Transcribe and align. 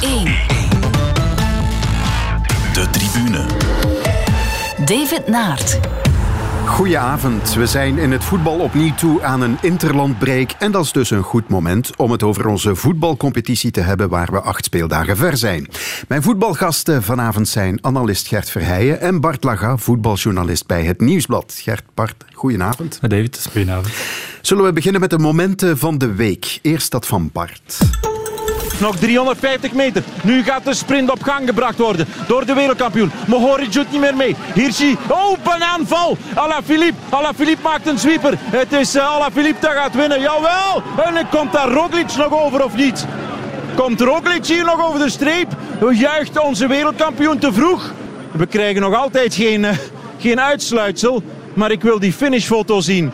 1. 0.00 0.24
De 2.72 2.88
tribune. 2.90 3.46
David 4.84 5.26
Naert. 5.26 5.78
Goedenavond. 6.66 7.54
We 7.54 7.66
zijn 7.66 7.98
in 7.98 8.12
het 8.12 8.24
voetbal 8.24 8.58
opnieuw 8.58 8.94
toe 8.94 9.22
aan 9.22 9.40
een 9.40 9.58
interlandbreak. 9.60 10.50
En 10.58 10.72
dat 10.72 10.84
is 10.84 10.92
dus 10.92 11.10
een 11.10 11.22
goed 11.22 11.48
moment 11.48 11.96
om 11.96 12.10
het 12.10 12.22
over 12.22 12.46
onze 12.46 12.74
voetbalcompetitie 12.74 13.70
te 13.70 13.80
hebben 13.80 14.08
waar 14.08 14.28
we 14.30 14.40
acht 14.40 14.64
speeldagen 14.64 15.16
ver 15.16 15.36
zijn. 15.36 15.68
Mijn 16.08 16.22
voetbalgasten 16.22 17.02
vanavond 17.02 17.48
zijn 17.48 17.84
analist 17.84 18.26
Gert 18.26 18.50
Verheijen 18.50 19.00
en 19.00 19.20
Bart 19.20 19.44
Laga, 19.44 19.76
voetbaljournalist 19.76 20.66
bij 20.66 20.84
Het 20.84 21.00
Nieuwsblad. 21.00 21.58
Gert, 21.62 21.84
Bart, 21.94 22.24
goedenavond. 22.32 22.98
David, 23.00 23.46
goedenavond. 23.50 23.94
Zullen 24.42 24.64
we 24.64 24.72
beginnen 24.72 25.00
met 25.00 25.10
de 25.10 25.18
momenten 25.18 25.78
van 25.78 25.98
de 25.98 26.14
week. 26.14 26.58
Eerst 26.62 26.90
dat 26.90 27.06
van 27.06 27.30
Bart. 27.32 27.78
Nog 28.80 28.96
350 28.96 29.72
meter. 29.72 30.02
Nu 30.22 30.42
gaat 30.42 30.64
de 30.64 30.74
sprint 30.74 31.10
op 31.10 31.22
gang 31.22 31.46
gebracht 31.46 31.78
worden 31.78 32.06
door 32.26 32.46
de 32.46 32.54
wereldkampioen. 32.54 33.10
Mohoric 33.26 33.72
doet 33.72 33.90
niet 33.90 34.00
meer 34.00 34.16
mee. 34.16 34.36
Hirschi, 34.54 34.96
open 35.08 35.62
aanval. 35.62 36.16
Alaphilippe. 36.34 36.98
Alaphilippe 37.08 37.62
maakt 37.62 37.86
een 37.86 37.98
sweeper. 37.98 38.34
Het 38.38 38.72
is 38.72 38.96
uh, 38.96 39.14
Alaphilippe 39.14 39.60
dat 39.60 39.72
gaat 39.72 39.94
winnen. 39.94 40.20
Jawel. 40.20 40.82
En 41.04 41.28
komt 41.30 41.52
daar 41.52 41.68
Roglic 41.68 42.16
nog 42.16 42.44
over 42.44 42.64
of 42.64 42.76
niet? 42.76 43.06
Komt 43.76 44.00
Roglic 44.00 44.46
hier 44.46 44.64
nog 44.64 44.86
over 44.86 45.00
de 45.00 45.10
streep? 45.10 45.48
Juicht 45.92 46.38
onze 46.38 46.66
wereldkampioen 46.66 47.38
te 47.38 47.52
vroeg? 47.52 47.92
We 48.32 48.46
krijgen 48.46 48.80
nog 48.80 48.94
altijd 48.94 49.34
geen, 49.34 49.62
uh, 49.62 49.70
geen 50.18 50.40
uitsluitsel. 50.40 51.22
Maar 51.54 51.70
ik 51.70 51.82
wil 51.82 51.98
die 51.98 52.12
finishfoto 52.12 52.80
zien. 52.80 53.12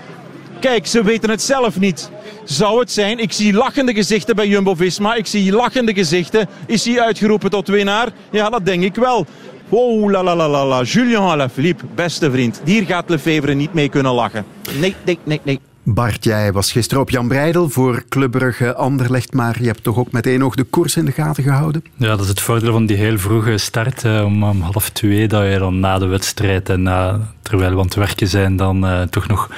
Kijk, 0.64 0.86
ze 0.86 1.02
weten 1.02 1.30
het 1.30 1.42
zelf 1.42 1.78
niet 1.78 2.10
zou 2.44 2.80
het 2.80 2.92
zijn. 2.92 3.18
Ik 3.18 3.32
zie 3.32 3.52
lachende 3.52 3.94
gezichten 3.94 4.36
bij 4.36 4.48
Jumbo-Visma. 4.48 5.14
Ik 5.14 5.26
zie 5.26 5.52
lachende 5.52 5.94
gezichten. 5.94 6.48
Is 6.66 6.84
hij 6.84 7.00
uitgeroepen 7.00 7.50
tot 7.50 7.68
winnaar? 7.68 8.08
Ja, 8.30 8.50
dat 8.50 8.64
denk 8.64 8.82
ik 8.82 8.94
wel. 8.94 9.26
Oh 9.68 10.10
la 10.10 10.22
la 10.22 10.36
la 10.36 10.48
la 10.48 10.66
la. 10.66 10.82
Julien 10.82 11.18
Alaphilippe, 11.18 11.84
beste 11.94 12.30
vriend. 12.30 12.60
Hier 12.64 12.84
gaat 12.84 13.08
Lefevre 13.08 13.54
niet 13.54 13.74
mee 13.74 13.88
kunnen 13.88 14.12
lachen. 14.12 14.44
Nee, 14.80 14.94
nee, 15.04 15.18
nee, 15.24 15.40
nee. 15.42 15.60
Bart, 15.82 16.24
jij 16.24 16.52
was 16.52 16.72
gisteren 16.72 17.02
op 17.02 17.10
Jan 17.10 17.28
Breidel 17.28 17.68
voor 17.68 18.04
Club 18.08 18.30
Brugge 18.30 18.74
Anderlecht, 18.74 19.32
maar 19.32 19.56
je 19.60 19.66
hebt 19.66 19.82
toch 19.82 19.96
ook 19.96 20.12
met 20.12 20.26
één 20.26 20.42
oog 20.42 20.54
de 20.54 20.64
koers 20.64 20.96
in 20.96 21.04
de 21.04 21.12
gaten 21.12 21.42
gehouden? 21.42 21.84
Ja, 21.96 22.08
dat 22.08 22.20
is 22.20 22.28
het 22.28 22.40
voordeel 22.40 22.72
van 22.72 22.86
die 22.86 22.96
heel 22.96 23.18
vroege 23.18 23.58
start, 23.58 24.04
om, 24.04 24.44
om 24.44 24.60
half 24.60 24.90
twee, 24.90 25.28
dat 25.28 25.52
je 25.52 25.58
dan 25.58 25.80
na 25.80 25.98
de 25.98 26.06
wedstrijd 26.06 26.68
en 26.68 26.82
na, 26.82 27.20
terwijl 27.44 27.70
we 27.70 27.78
aan 27.78 27.84
het 27.84 27.94
werken 27.94 28.28
zijn, 28.28 28.56
dan 28.56 28.84
uh, 28.84 29.02
toch 29.02 29.28
nog 29.28 29.50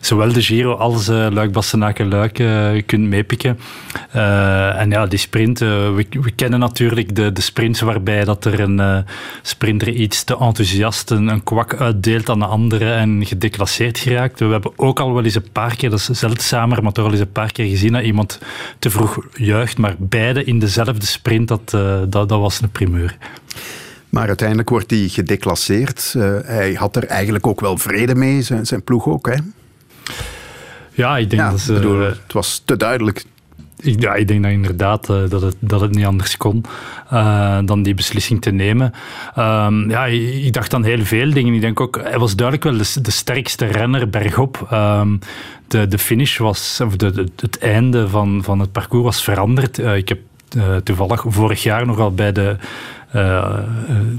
zowel 0.00 0.32
de 0.32 0.42
Giro 0.42 0.74
als 0.74 1.08
uh, 1.08 1.26
Luik 1.30 1.52
Bastenaken 1.52 2.08
Luik 2.08 2.38
uh, 2.38 2.82
kunt 2.86 3.08
meepikken. 3.08 3.58
En 4.12 4.90
ja, 4.90 5.06
die 5.06 5.18
sprint, 5.18 5.58
we, 5.58 6.06
we, 6.10 6.30
kennen 6.30 6.58
natuurlijk 6.58 7.14
de, 7.14 7.32
de 7.32 7.40
sprints 7.40 7.80
waarbij 7.80 8.24
dat 8.24 8.44
er 8.44 8.60
een 8.60 9.04
sprinter 9.42 9.88
iets 9.88 10.24
te 10.24 10.38
enthousiast 10.38 11.10
een, 11.10 11.28
een, 11.28 11.44
kwak 11.44 11.74
uitdeelt 11.74 12.28
aan 12.28 12.38
de 12.38 12.44
andere 12.44 12.92
en 12.92 13.26
gedeclasseerd 13.26 13.98
geraakt. 13.98 14.40
We 14.40 14.46
hebben 14.46 14.72
ook 14.76 15.00
al 15.00 15.14
wel 15.14 15.24
eens 15.24 15.34
een 15.34 15.52
paar 15.52 15.76
keer, 15.76 15.90
dat 15.90 15.98
is 15.98 16.18
zeldzamer, 16.18 16.82
maar 16.82 16.92
toch 16.92 17.04
al 17.04 17.10
eens 17.10 17.20
een 17.20 17.32
paar 17.32 17.52
keer 17.52 17.66
gezien 17.68 17.92
dat 17.92 18.02
iemand 18.02 18.40
te 18.78 18.90
vroeg 18.90 19.18
juicht, 19.34 19.78
maar 19.78 19.94
beide 19.98 20.44
in 20.44 20.58
dezelfde 20.58 21.06
sprint, 21.06 21.48
dat, 21.48 21.70
dat, 21.70 22.28
dat 22.28 22.40
was 22.40 22.60
een 22.60 22.70
primeur. 22.70 23.16
Maar 24.08 24.26
uiteindelijk 24.26 24.68
wordt 24.68 24.90
hij 24.90 25.08
gedeclasseerd. 25.08 26.14
Uh, 26.16 26.36
hij 26.44 26.72
had 26.72 26.96
er 26.96 27.04
eigenlijk 27.04 27.46
ook 27.46 27.60
wel 27.60 27.78
vrede 27.78 28.14
mee, 28.14 28.42
zijn, 28.42 28.66
zijn 28.66 28.84
ploeg 28.84 29.06
ook. 29.06 29.26
Hè? 29.26 29.36
Ja, 30.92 31.16
ik 31.18 31.30
denk 31.30 31.50
dat 31.50 31.60
ze... 31.60 31.72
Bedoel, 31.72 32.00
het 32.00 32.32
was 32.32 32.62
te 32.64 32.76
duidelijk. 32.76 33.24
Ja, 33.76 34.14
ik 34.14 34.28
denk 34.28 34.42
dat 34.42 34.52
inderdaad 34.52 35.10
uh, 35.10 35.28
dat, 35.28 35.42
het, 35.42 35.56
dat 35.58 35.80
het 35.80 35.94
niet 35.94 36.04
anders 36.04 36.36
kon 36.36 36.64
uh, 37.12 37.58
dan 37.64 37.82
die 37.82 37.94
beslissing 37.94 38.40
te 38.40 38.50
nemen. 38.50 38.92
Um, 39.38 39.90
ja, 39.90 40.06
ik 40.06 40.52
dacht 40.52 40.74
aan 40.74 40.84
heel 40.84 41.04
veel 41.04 41.32
dingen. 41.32 41.54
Ik 41.54 41.60
denk 41.60 41.80
ook, 41.80 42.00
hij 42.02 42.18
was 42.18 42.36
duidelijk 42.36 42.68
wel 42.68 42.78
de, 42.78 43.02
de 43.02 43.10
sterkste 43.10 43.66
renner 43.66 44.10
bergop. 44.10 44.68
Um, 44.72 45.18
de, 45.68 45.88
de 45.88 45.98
finish 45.98 46.38
was, 46.38 46.80
of 46.84 46.96
de, 46.96 47.10
de, 47.10 47.28
het 47.36 47.58
einde 47.58 48.08
van, 48.08 48.40
van 48.44 48.60
het 48.60 48.72
parcours 48.72 49.04
was 49.04 49.22
veranderd. 49.24 49.78
Uh, 49.78 49.96
ik 49.96 50.08
heb 50.08 50.18
toevallig 50.84 51.24
vorig 51.26 51.62
jaar 51.62 51.86
nogal 51.86 52.12
bij 52.14 52.32
de 52.32 52.56
uh, 53.14 53.58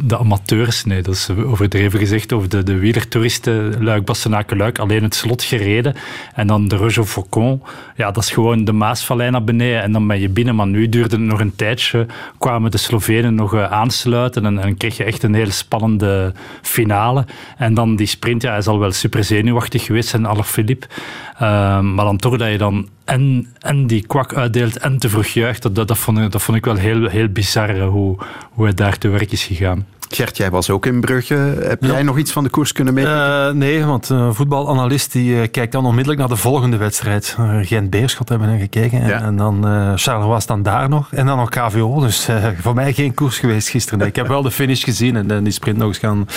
de 0.03 0.17
amateurs, 0.17 0.85
nee, 0.85 1.01
dat 1.01 1.13
is 1.13 1.29
overdreven 1.29 1.99
gezegd, 1.99 2.33
over 2.33 2.49
de, 2.49 2.63
de 2.63 2.77
wielertoeristen, 2.77 3.83
Luik, 3.83 4.05
Bastenaken, 4.05 4.57
Luik, 4.57 4.79
alleen 4.79 5.03
het 5.03 5.15
slot 5.15 5.43
gereden. 5.43 5.95
En 6.33 6.47
dan 6.47 6.67
de 6.67 6.75
Roger 6.75 7.05
Faucon, 7.05 7.61
ja, 7.95 8.11
dat 8.11 8.23
is 8.23 8.31
gewoon 8.31 8.63
de 8.63 8.71
Maasvallei 8.71 9.29
naar 9.29 9.43
beneden 9.43 9.81
en 9.81 9.91
dan 9.91 10.07
ben 10.07 10.19
je 10.19 10.29
binnen. 10.29 10.55
Maar 10.55 10.67
nu 10.67 10.89
duurde 10.89 11.15
het 11.15 11.25
nog 11.25 11.39
een 11.39 11.55
tijdje, 11.55 12.05
kwamen 12.37 12.71
de 12.71 12.77
Slovenen 12.77 13.35
nog 13.35 13.53
uh, 13.53 13.71
aansluiten 13.71 14.45
en, 14.45 14.59
en 14.59 14.77
kreeg 14.77 14.97
je 14.97 15.03
echt 15.03 15.23
een 15.23 15.33
hele 15.33 15.51
spannende 15.51 16.33
finale. 16.61 17.25
En 17.57 17.73
dan 17.73 17.95
die 17.95 18.07
sprint, 18.07 18.41
ja, 18.41 18.51
hij 18.51 18.61
zal 18.61 18.79
wel 18.79 18.91
super 18.91 19.23
zenuwachtig 19.23 19.85
geweest 19.85 20.09
zijn, 20.09 20.25
Alaphilippe. 20.25 20.87
Uh, 21.33 21.39
maar 21.79 22.05
dan 22.05 22.17
toch 22.17 22.37
dat 22.37 22.51
je 22.51 22.57
dan 22.57 22.87
en, 23.09 23.47
en 23.59 23.87
die 23.87 24.01
kwak 24.07 24.33
uitdeelt 24.33 24.77
en 24.77 24.97
te 24.97 25.09
vroeg 25.09 25.27
juicht, 25.27 25.61
dat, 25.61 25.87
dat, 25.87 25.97
vond, 25.97 26.17
ik, 26.17 26.31
dat 26.31 26.41
vond 26.41 26.57
ik 26.57 26.65
wel 26.65 26.75
heel, 26.75 27.07
heel 27.07 27.27
bizar 27.27 27.79
hoe, 27.79 28.17
hoe 28.51 28.65
hij 28.65 28.73
daar 28.73 28.97
te 28.97 29.07
werk 29.07 29.31
is 29.31 29.43
gegaan. 29.43 29.85
Gert, 30.09 30.37
jij 30.37 30.49
was 30.51 30.69
ook 30.69 30.85
in 30.85 31.01
Brugge. 31.01 31.33
Heb 31.61 31.83
jij 31.83 32.03
nog 32.03 32.17
iets 32.17 32.31
van 32.31 32.43
de 32.43 32.49
koers 32.49 32.71
kunnen 32.71 32.93
meepikken? 32.93 33.47
Uh, 33.47 33.51
nee, 33.51 33.85
want 33.85 34.09
een 34.09 34.35
voetbalanalist 34.35 35.11
die, 35.11 35.33
uh, 35.33 35.41
kijkt 35.51 35.71
dan 35.71 35.85
onmiddellijk 35.85 36.19
naar 36.19 36.29
de 36.29 36.35
volgende 36.35 36.77
wedstrijd. 36.77 37.35
Uh, 37.39 37.57
Gent-Beerschot 37.61 38.29
hebben 38.29 38.51
we 38.51 38.59
gekeken. 38.59 39.07
Ja. 39.07 39.11
En, 39.11 39.23
en, 39.23 39.35
dan 39.35 39.63
Charleroi 39.97 40.31
was 40.31 40.45
dan 40.45 40.63
daar 40.63 40.89
nog. 40.89 41.13
En 41.13 41.25
dan 41.25 41.37
nog 41.37 41.49
KVO. 41.49 41.99
Dus 41.99 42.29
voor 42.61 42.73
mij 42.73 42.93
geen 42.93 43.13
koers 43.13 43.39
geweest 43.39 43.67
gisteren. 43.67 43.99
Nee, 43.99 44.07
ik 44.07 44.15
heb 44.15 44.27
wel 44.27 44.41
de 44.41 44.51
finish 44.51 44.83
gezien 44.83 45.15
en, 45.15 45.31
en 45.31 45.43
die 45.43 45.53
sprint 45.53 45.77
nog 45.77 45.87
eens 45.87 45.97
gaan, 45.97 46.27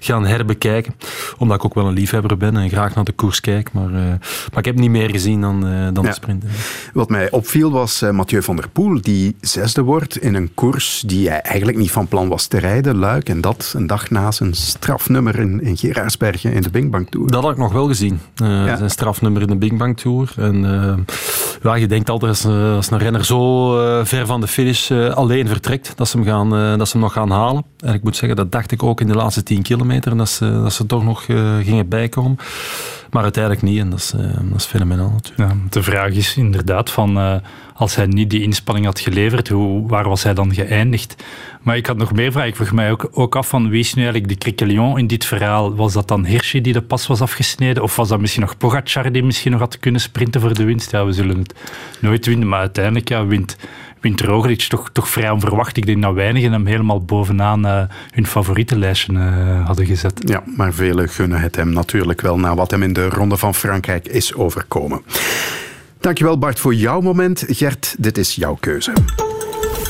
gaan 0.00 0.26
herbekijken. 0.26 0.94
Omdat 1.38 1.56
ik 1.56 1.64
ook 1.64 1.74
wel 1.74 1.86
een 1.86 1.94
liefhebber 1.94 2.36
ben 2.36 2.56
en 2.56 2.68
graag 2.68 2.94
naar 2.94 3.04
de 3.04 3.12
koers 3.12 3.40
kijk. 3.40 3.72
Maar, 3.72 3.90
maar 3.90 4.58
ik 4.58 4.64
heb 4.64 4.78
niet 4.78 4.90
meer 4.90 5.10
gezien 5.10 5.40
dan, 5.40 5.60
dan 5.60 6.04
ja. 6.04 6.08
de 6.08 6.12
sprint. 6.12 6.44
Wat 6.92 7.08
mij 7.08 7.30
opviel 7.30 7.70
was 7.70 8.04
Mathieu 8.12 8.42
van 8.42 8.56
der 8.56 8.68
Poel, 8.68 9.00
die 9.02 9.36
zesde 9.40 9.82
wordt 9.82 10.16
in 10.16 10.34
een 10.34 10.54
koers 10.54 11.02
die 11.06 11.28
hij 11.28 11.40
eigenlijk 11.40 11.78
niet 11.78 11.90
van 11.90 12.08
plan 12.08 12.28
was 12.28 12.46
te 12.46 12.58
rijden 12.58 12.98
en 13.18 13.40
dat 13.40 13.72
een 13.76 13.86
dag 13.86 14.10
na 14.10 14.30
zijn 14.30 14.54
strafnummer 14.54 15.38
in, 15.38 15.62
in 15.62 15.76
Gerardsbergen 15.76 16.52
in 16.52 16.62
de 16.62 16.70
Bing 16.70 16.90
Bang 16.90 17.10
Tour. 17.10 17.30
Dat 17.30 17.42
had 17.42 17.52
ik 17.52 17.58
nog 17.58 17.72
wel 17.72 17.86
gezien. 17.86 18.20
Uh, 18.42 18.66
ja. 18.66 18.76
Zijn 18.76 18.90
strafnummer 18.90 19.42
in 19.42 19.48
de 19.48 19.56
Bing 19.56 19.78
Bang 19.78 19.96
Tour. 20.00 20.32
En 20.36 20.64
uh, 20.64 20.94
ja, 21.62 21.74
je 21.74 21.86
denkt 21.86 22.10
altijd 22.10 22.30
als, 22.30 22.44
uh, 22.44 22.74
als 22.74 22.90
een 22.90 22.98
renner 22.98 23.24
zo 23.24 23.70
ver 24.04 24.26
van 24.26 24.40
de 24.40 24.46
finish 24.46 24.90
alleen 24.90 25.48
vertrekt, 25.48 25.92
dat 25.96 26.08
ze, 26.08 26.16
hem 26.16 26.26
gaan, 26.26 26.78
dat 26.78 26.88
ze 26.88 26.92
hem 26.92 27.02
nog 27.02 27.12
gaan 27.12 27.30
halen. 27.30 27.64
En 27.78 27.94
ik 27.94 28.02
moet 28.02 28.16
zeggen, 28.16 28.36
dat 28.36 28.52
dacht 28.52 28.72
ik 28.72 28.82
ook 28.82 29.00
in 29.00 29.06
de 29.06 29.14
laatste 29.14 29.42
10 29.42 29.62
kilometer, 29.62 30.16
dat 30.16 30.28
ze, 30.28 30.60
dat 30.62 30.72
ze 30.72 30.86
toch 30.86 31.04
nog 31.04 31.24
gingen 31.62 31.88
bijkomen. 31.88 32.36
Maar 33.10 33.22
uiteindelijk 33.22 33.64
niet 33.64 33.78
en 33.80 33.90
dat 33.90 33.98
is, 33.98 34.10
dat 34.50 34.56
is 34.56 34.64
fenomenaal 34.64 35.10
natuurlijk. 35.10 35.50
Ja, 35.50 35.56
de 35.70 35.82
vraag 35.82 36.12
is 36.12 36.36
inderdaad 36.36 36.90
van 36.90 37.40
als 37.80 37.96
hij 37.96 38.06
niet 38.06 38.30
die 38.30 38.42
inspanning 38.42 38.86
had 38.86 39.00
geleverd, 39.00 39.48
hoe, 39.48 39.88
waar 39.88 40.08
was 40.08 40.22
hij 40.22 40.34
dan 40.34 40.54
geëindigd? 40.54 41.24
Maar 41.62 41.76
ik 41.76 41.86
had 41.86 41.96
nog 41.96 42.12
meer 42.12 42.32
vragen. 42.32 42.48
Ik 42.48 42.56
vroeg 42.56 42.72
mij 42.72 42.90
ook, 42.90 43.08
ook 43.12 43.36
af 43.36 43.48
van 43.48 43.68
wie 43.68 43.80
is 43.80 43.94
nu 43.94 44.02
eigenlijk 44.02 44.32
de 44.32 44.38
Criquelion 44.38 44.98
in 44.98 45.06
dit 45.06 45.24
verhaal? 45.24 45.74
Was 45.74 45.92
dat 45.92 46.08
dan 46.08 46.24
Hirschi 46.24 46.60
die 46.60 46.72
de 46.72 46.82
pas 46.82 47.06
was 47.06 47.20
afgesneden? 47.20 47.82
Of 47.82 47.96
was 47.96 48.08
dat 48.08 48.20
misschien 48.20 48.42
nog 48.42 48.56
Pogacar 48.56 49.12
die 49.12 49.22
misschien 49.22 49.50
nog 49.50 49.60
had 49.60 49.78
kunnen 49.78 50.00
sprinten 50.00 50.40
voor 50.40 50.54
de 50.54 50.64
winst? 50.64 50.90
Ja, 50.90 51.04
we 51.04 51.12
zullen 51.12 51.38
het 51.38 51.54
nooit 52.00 52.26
winnen, 52.26 52.48
maar 52.48 52.60
uiteindelijk 52.60 53.08
ja, 53.08 53.26
wint, 53.26 53.56
wint 54.00 54.20
Roglic 54.20 54.62
toch, 54.62 54.90
toch 54.92 55.08
vrij 55.08 55.30
onverwacht. 55.30 55.76
Ik 55.76 55.86
denk 55.86 56.02
dat 56.02 56.14
weinigen 56.14 56.52
hem 56.52 56.66
helemaal 56.66 57.04
bovenaan 57.04 57.66
uh, 57.66 57.82
hun 58.10 58.26
favorietenlijstje 58.26 59.12
uh, 59.12 59.66
hadden 59.66 59.86
gezet. 59.86 60.22
Ja, 60.24 60.42
maar 60.56 60.72
velen 60.72 61.08
gunnen 61.08 61.40
het 61.40 61.56
hem 61.56 61.72
natuurlijk 61.72 62.20
wel 62.20 62.38
na 62.38 62.54
wat 62.54 62.70
hem 62.70 62.82
in 62.82 62.92
de 62.92 63.08
Ronde 63.08 63.36
van 63.36 63.54
Frankrijk 63.54 64.08
is 64.08 64.34
overkomen. 64.34 65.02
Dankjewel 66.00 66.38
Bart 66.38 66.60
voor 66.60 66.74
jouw 66.74 67.00
moment. 67.00 67.44
Gert, 67.48 67.94
dit 67.98 68.18
is 68.18 68.34
jouw 68.34 68.56
keuze. 68.60 68.92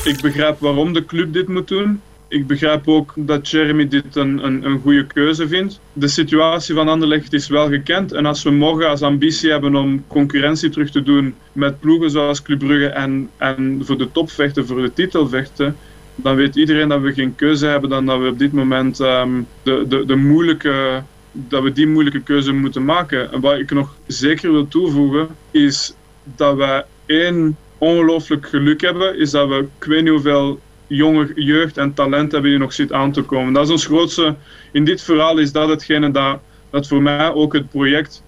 Ik 0.03 0.21
begrijp 0.21 0.59
waarom 0.59 0.93
de 0.93 1.05
club 1.05 1.33
dit 1.33 1.47
moet 1.47 1.67
doen. 1.67 2.01
Ik 2.27 2.47
begrijp 2.47 2.87
ook 2.87 3.13
dat 3.15 3.49
Jeremy 3.49 3.87
dit 3.87 4.15
een, 4.15 4.45
een, 4.45 4.79
goede 4.81 5.07
keuze 5.07 5.47
vindt. 5.47 5.79
De 5.93 6.07
situatie 6.07 6.75
van 6.75 6.87
Anderlecht 6.87 7.33
is 7.33 7.47
wel 7.47 7.69
gekend. 7.69 8.11
En 8.11 8.25
als 8.25 8.43
we 8.43 8.51
morgen 8.51 8.89
als 8.89 9.01
ambitie 9.01 9.51
hebben 9.51 9.75
om 9.75 10.03
concurrentie 10.07 10.69
terug 10.69 10.91
te 10.91 11.03
doen 11.03 11.35
met 11.51 11.79
ploegen 11.79 12.11
zoals 12.11 12.41
Club 12.41 12.59
Brugge 12.59 12.87
en, 12.87 13.29
en 13.37 13.81
voor 13.83 13.97
de 13.97 14.11
top 14.11 14.31
vechten, 14.31 14.67
voor 14.67 14.81
de 14.81 14.93
titel 14.93 15.27
vechten, 15.27 15.75
dan 16.15 16.35
weet 16.35 16.55
iedereen 16.55 16.87
dat 16.87 17.01
we 17.01 17.13
geen 17.13 17.35
keuze 17.35 17.65
hebben 17.65 17.89
dan 17.89 18.05
dat 18.05 18.19
we 18.19 18.27
op 18.27 18.39
dit 18.39 18.53
moment 18.53 18.99
um, 18.99 19.47
de, 19.63 19.85
de, 19.87 20.05
de 20.05 20.15
moeilijke, 20.15 21.03
dat 21.31 21.63
we 21.63 21.71
die 21.71 21.87
moeilijke 21.87 22.21
keuze 22.21 22.51
moeten 22.51 22.85
maken. 22.85 23.31
En 23.31 23.41
wat 23.41 23.59
ik 23.59 23.71
nog 23.71 23.95
zeker 24.07 24.51
wil 24.51 24.67
toevoegen, 24.67 25.27
is 25.51 25.93
dat 26.37 26.55
we 26.55 26.85
één 27.05 27.57
ongelooflijk 27.77 28.47
geluk 28.47 28.81
hebben, 28.81 29.19
is 29.19 29.31
dat 29.31 29.47
we 29.47 29.67
ik 29.79 29.85
weet 29.85 30.01
niet 30.01 30.11
hoeveel 30.11 30.59
jonge 30.87 31.31
jeugd 31.35 31.77
en 31.77 31.93
talent 31.93 32.31
hebben 32.31 32.49
die 32.49 32.59
nog 32.59 32.73
zit 32.73 32.91
aan 32.91 33.11
te 33.11 33.21
komen. 33.21 33.53
Dat 33.53 33.65
is 33.65 33.71
ons 33.71 33.85
grootste, 33.85 34.35
in 34.71 34.85
dit 34.85 35.01
verhaal 35.01 35.37
is 35.37 35.51
dat 35.51 35.69
hetgene 35.69 36.11
dat, 36.11 36.39
dat 36.69 36.87
voor 36.87 37.01
mij 37.01 37.33
ook 37.33 37.53
het 37.53 37.69
project 37.69 38.23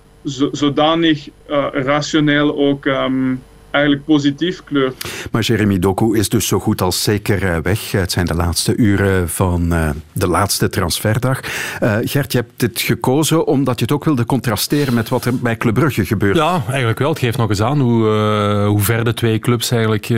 zodanig 0.51 1.29
uh, 1.49 1.67
rationeel 1.71 2.57
ook 2.57 2.85
um, 2.85 3.43
eigenlijk 3.73 4.05
positief 4.05 4.63
kleurt. 4.63 5.05
Maar 5.31 5.41
Jeremy 5.41 5.79
Doku 5.79 6.17
is 6.17 6.29
dus 6.29 6.47
zo 6.47 6.59
goed 6.59 6.81
als 6.81 7.03
zeker 7.03 7.43
eh, 7.43 7.57
weg. 7.63 7.91
Het 7.91 8.11
zijn 8.11 8.25
de 8.25 8.35
laatste 8.35 8.75
uren 8.75 9.29
van 9.29 9.73
uh, 9.73 9.89
de 10.11 10.27
laatste 10.27 10.69
transferdag. 10.69 11.39
Uh, 11.83 11.95
Gert, 12.01 12.31
je 12.31 12.37
hebt 12.37 12.51
dit 12.55 12.81
gekozen 12.81 13.47
omdat 13.47 13.79
je 13.79 13.85
het 13.85 13.93
ook 13.93 14.03
wilde 14.03 14.25
contrasteren 14.25 14.93
met 14.93 15.09
wat 15.09 15.25
er 15.25 15.35
bij 15.35 15.57
Club 15.57 15.73
Brugge 15.73 16.05
gebeurt. 16.05 16.35
Ja, 16.35 16.63
eigenlijk 16.67 16.99
wel. 16.99 17.09
Het 17.09 17.19
geeft 17.19 17.37
nog 17.37 17.49
eens 17.49 17.61
aan 17.61 17.79
hoe, 17.79 18.03
uh, 18.03 18.67
hoe 18.67 18.79
ver 18.79 19.03
de 19.03 19.13
twee 19.13 19.39
clubs 19.39 19.71
eigenlijk 19.71 20.11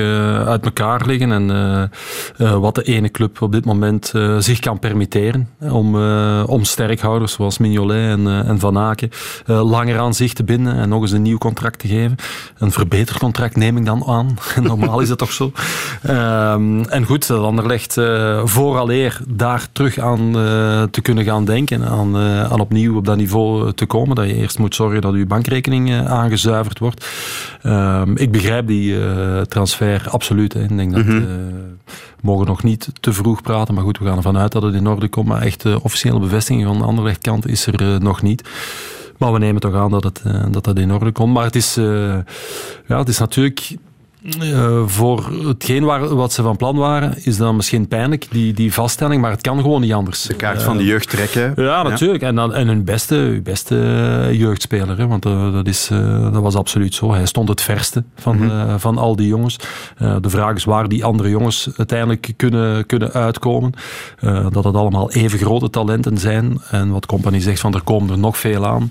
uit 0.48 0.66
elkaar 0.66 1.06
liggen 1.06 1.32
en 1.32 1.90
wat 2.60 2.76
de 2.76 2.84
ene 2.84 3.12
club 3.12 3.42
op 3.42 3.52
dit 3.52 3.66
moment 3.66 4.14
zich 4.40 4.60
kan 4.60 4.80
permitteren 4.80 5.50
om, 5.60 5.96
om 6.46 6.64
sterkhouders 6.64 7.34
zoals 7.34 7.58
Mignolet 7.58 8.10
en, 8.10 8.28
en 8.28 8.60
Van 8.60 8.78
Aken 8.78 9.10
langer 9.46 10.00
aan 10.00 10.14
zich 10.14 10.34
te 10.34 10.44
binden 10.44 10.76
en 10.76 10.90
nog 10.90 11.02
eens 11.02 11.12
een 11.12 11.22
nieuw 11.22 11.38
contract 11.38 11.80
te 11.80 11.88
geven. 11.88 12.16
Een 12.58 12.72
verbeterd 12.72 13.20
contract 13.20 13.45
neem 13.54 13.78
ik 13.78 13.86
dan 13.86 14.04
aan. 14.06 14.38
Normaal 14.62 15.00
is 15.00 15.08
dat 15.08 15.18
toch 15.18 15.32
zo. 15.32 15.52
Um, 16.10 16.86
en 16.86 17.06
goed, 17.06 17.30
Anderlecht 17.30 17.98
uh, 17.98 18.42
vooraleer 18.46 19.20
daar 19.28 19.68
terug 19.72 19.98
aan 19.98 20.26
uh, 20.28 20.84
te 20.84 21.02
kunnen 21.02 21.24
gaan 21.24 21.46
denken, 21.46 21.86
aan, 21.86 22.18
uh, 22.18 22.52
aan 22.52 22.60
opnieuw 22.60 22.98
op 22.98 23.06
dat 23.06 23.18
niveau 23.18 23.74
te 23.74 23.86
komen, 23.86 24.16
dat 24.16 24.28
je 24.28 24.36
eerst 24.36 24.60
moet 24.60 24.76
zorgen 24.76 25.02
dat 25.02 25.16
je 25.16 25.26
bankrekening 25.26 26.08
aangezuiverd 26.08 26.80
wordt. 26.80 27.06
Um, 27.64 28.18
ik 28.18 28.32
begrijp 28.32 28.68
die 28.68 28.98
transfer 29.48 30.08
absoluut. 30.10 30.54
Hè. 30.54 30.64
Ik 30.64 30.78
denk 30.78 30.94
dat... 30.94 31.04
Mm 31.04 31.10
-hmm. 31.10 31.26
We 32.16 32.32
mogen 32.32 32.48
nog 32.48 32.64
niet 32.64 32.90
te 33.00 33.14
vroeg 33.14 33.42
praten, 33.42 33.74
maar 33.74 33.84
goed, 33.84 33.98
we 33.98 34.06
gaan 34.06 34.18
ervan 34.18 34.38
uit 34.38 34.52
dat 34.52 34.64
het 34.64 34.74
in 34.74 34.88
orde 34.88 35.08
komt. 35.08 35.28
Maar 35.28 35.42
echt 35.42 35.66
officiële 35.76 36.20
bevestiging 36.20 36.66
van 36.66 36.78
de 36.78 36.84
Anderlecht 36.84 37.22
kant 37.22 37.48
is 37.48 37.66
er 37.68 38.02
nog 38.02 38.22
niet. 38.22 38.50
Maar 39.18 39.34
we 39.34 39.40
nemen 39.40 39.62
toch 39.62 39.74
aan 39.74 39.92
dat 39.92 40.04
het, 40.04 40.24
uh, 40.28 40.44
dat, 40.50 40.64
dat 40.64 40.80
in 40.80 40.92
orde 40.92 41.12
komt. 41.12 41.34
Maar 41.34 41.44
het 41.44 41.56
is, 41.56 41.78
uh, 41.78 42.18
ja, 42.88 42.98
het 42.98 43.08
is 43.08 43.20
natuurlijk 43.20 43.78
uh, 44.40 44.82
voor 44.86 45.30
hetgeen 45.48 45.84
waar, 45.84 46.16
wat 46.16 46.34
ze 46.34 46.42
van 46.42 46.58
plan 46.58 46.76
waren, 46.76 47.26
is 47.26 47.38
dan 47.38 47.56
misschien 47.56 47.88
pijnlijk, 47.88 48.28
die, 48.30 48.54
die 48.54 48.74
vaststelling, 48.74 49.22
maar 49.22 49.32
het 49.32 49.42
kan 49.42 49.62
gewoon 49.62 49.82
niet 49.82 49.94
anders. 49.94 50.22
De 50.22 50.34
kaart 50.34 50.64
van 50.64 50.78
de 50.78 50.86
jeugd 50.86 51.10
trekken. 51.10 51.54
Ja, 51.56 51.84
natuurlijk. 51.84 52.22
Ja. 52.22 52.28
En, 52.28 52.36
dan, 52.36 52.54
en 52.54 52.68
hun 52.68 52.84
beste, 52.84 53.40
beste 53.44 53.76
jeugdspeler, 54.32 54.98
hè, 54.98 55.08
want 55.08 55.24
dat, 55.24 55.68
is, 55.68 55.88
dat 56.32 56.42
was 56.42 56.56
absoluut 56.56 56.96
zo. 56.96 57.14
Hij 57.14 57.26
stond 57.26 57.50
het 57.50 57.62
verste 57.62 58.04
van, 58.16 58.38
mm 58.38 58.50
-hmm. 58.50 58.80
van 58.80 58.98
al 58.98 59.16
die 59.16 59.28
jongens. 59.28 59.58
de 60.22 60.30
vraag 60.30 60.56
is 60.56 60.64
waar 60.64 60.88
die 60.88 61.06
andere 61.06 61.30
jongens 61.30 61.70
uiteindelijk 61.78 62.34
kunnen, 62.36 62.86
kunnen 62.86 63.14
uitkomen. 63.14 63.74
dat 64.52 64.64
het 64.64 64.76
allemaal 64.76 65.12
even 65.12 65.40
grote 65.40 65.70
talenten 65.70 66.18
zijn. 66.18 66.62
En 66.70 66.90
wat 66.90 67.06
Company 67.06 67.40
zegt, 67.40 67.60
van 67.60 67.74
er 67.74 67.84
komen 67.84 68.10
er 68.10 68.20
nog 68.20 68.38
veel 68.38 68.66
aan. 68.66 68.90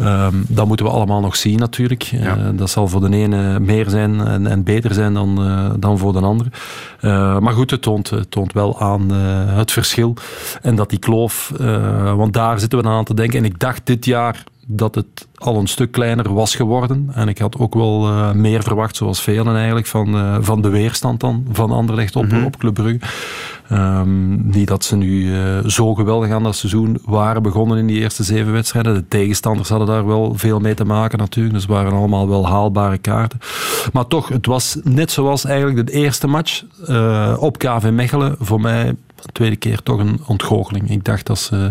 Um, 0.00 0.44
dat 0.48 0.66
moeten 0.66 0.86
we 0.86 0.92
allemaal 0.92 1.20
nog 1.20 1.36
zien 1.36 1.58
natuurlijk. 1.58 2.02
Ja. 2.02 2.36
Uh, 2.36 2.44
dat 2.52 2.70
zal 2.70 2.88
voor 2.88 3.10
de 3.10 3.16
ene 3.16 3.60
meer 3.60 3.90
zijn 3.90 4.20
en, 4.20 4.46
en 4.46 4.62
beter 4.62 4.94
zijn 4.94 5.14
dan, 5.14 5.46
uh, 5.46 5.70
dan 5.78 5.98
voor 5.98 6.12
de 6.12 6.20
andere. 6.20 6.50
Uh, 7.00 7.38
maar 7.38 7.52
goed, 7.52 7.70
het 7.70 7.82
toont, 7.82 8.10
het 8.10 8.30
toont 8.30 8.52
wel 8.52 8.80
aan 8.80 9.10
het 9.50 9.72
verschil. 9.72 10.14
En 10.62 10.74
dat 10.74 10.90
die 10.90 10.98
kloof, 10.98 11.52
want 12.16 12.32
daar 12.32 12.60
zitten 12.60 12.82
we 12.82 12.88
aan 12.88 13.04
te 13.04 13.14
denken. 13.14 13.38
En 13.38 13.44
ik 13.44 13.58
dacht 13.58 13.80
dit 13.84 14.04
jaar 14.04 14.44
dat 14.66 14.94
het 14.94 15.26
al 15.34 15.56
een 15.56 15.66
stuk 15.66 15.92
kleiner 15.92 16.34
was 16.34 16.56
geworden. 16.56 17.10
En 17.12 17.28
ik 17.28 17.38
had 17.38 17.58
ook 17.58 17.74
wel 17.74 18.08
uh, 18.08 18.32
meer 18.32 18.62
verwacht, 18.62 18.96
zoals 18.96 19.22
velen 19.22 19.56
eigenlijk, 19.56 19.86
van, 19.86 20.14
uh, 20.14 20.36
van 20.40 20.62
de 20.62 20.68
weerstand 20.68 21.20
dan 21.20 21.46
van 21.52 21.70
Anderlecht 21.70 22.16
op, 22.16 22.24
mm 22.24 22.30
-hmm. 22.30 22.44
op 22.44 22.56
Club 22.56 22.74
Brugge. 22.74 23.00
Um, 23.72 24.50
niet 24.50 24.68
dat 24.68 24.84
ze 24.84 24.96
nu 24.96 25.22
uh, 25.22 25.58
zo 25.66 25.94
geweldig 25.94 26.30
aan 26.30 26.42
dat 26.42 26.56
seizoen 26.56 26.98
waren 27.04 27.42
begonnen 27.42 27.78
in 27.78 27.86
die 27.86 28.00
eerste 28.00 28.22
zeven 28.22 28.52
wedstrijden. 28.52 28.94
De 28.94 29.08
tegenstanders 29.08 29.68
hadden 29.68 29.88
daar 29.88 30.06
wel 30.06 30.32
veel 30.36 30.60
mee 30.60 30.74
te 30.74 30.84
maken 30.84 31.18
natuurlijk. 31.18 31.54
Dus 31.54 31.62
het 31.62 31.72
waren 31.72 31.92
allemaal 31.92 32.28
wel 32.28 32.46
haalbare 32.46 32.98
kaarten. 32.98 33.38
Maar 33.92 34.06
toch, 34.06 34.28
het 34.28 34.46
was 34.46 34.78
net 34.82 35.10
zoals 35.10 35.44
eigenlijk 35.44 35.86
de 35.86 35.92
eerste 35.92 36.26
match 36.26 36.62
op 37.38 37.58
KV 37.58 37.90
Mechelen. 37.92 38.36
Voor 38.38 38.60
mij 38.60 38.94
de 39.22 39.32
tweede 39.32 39.56
keer 39.56 39.82
toch 39.82 39.98
een 39.98 40.20
ontgoocheling. 40.26 40.90
Ik 40.90 41.04
dacht 41.04 41.26
dat 41.26 41.38
ze, 41.38 41.70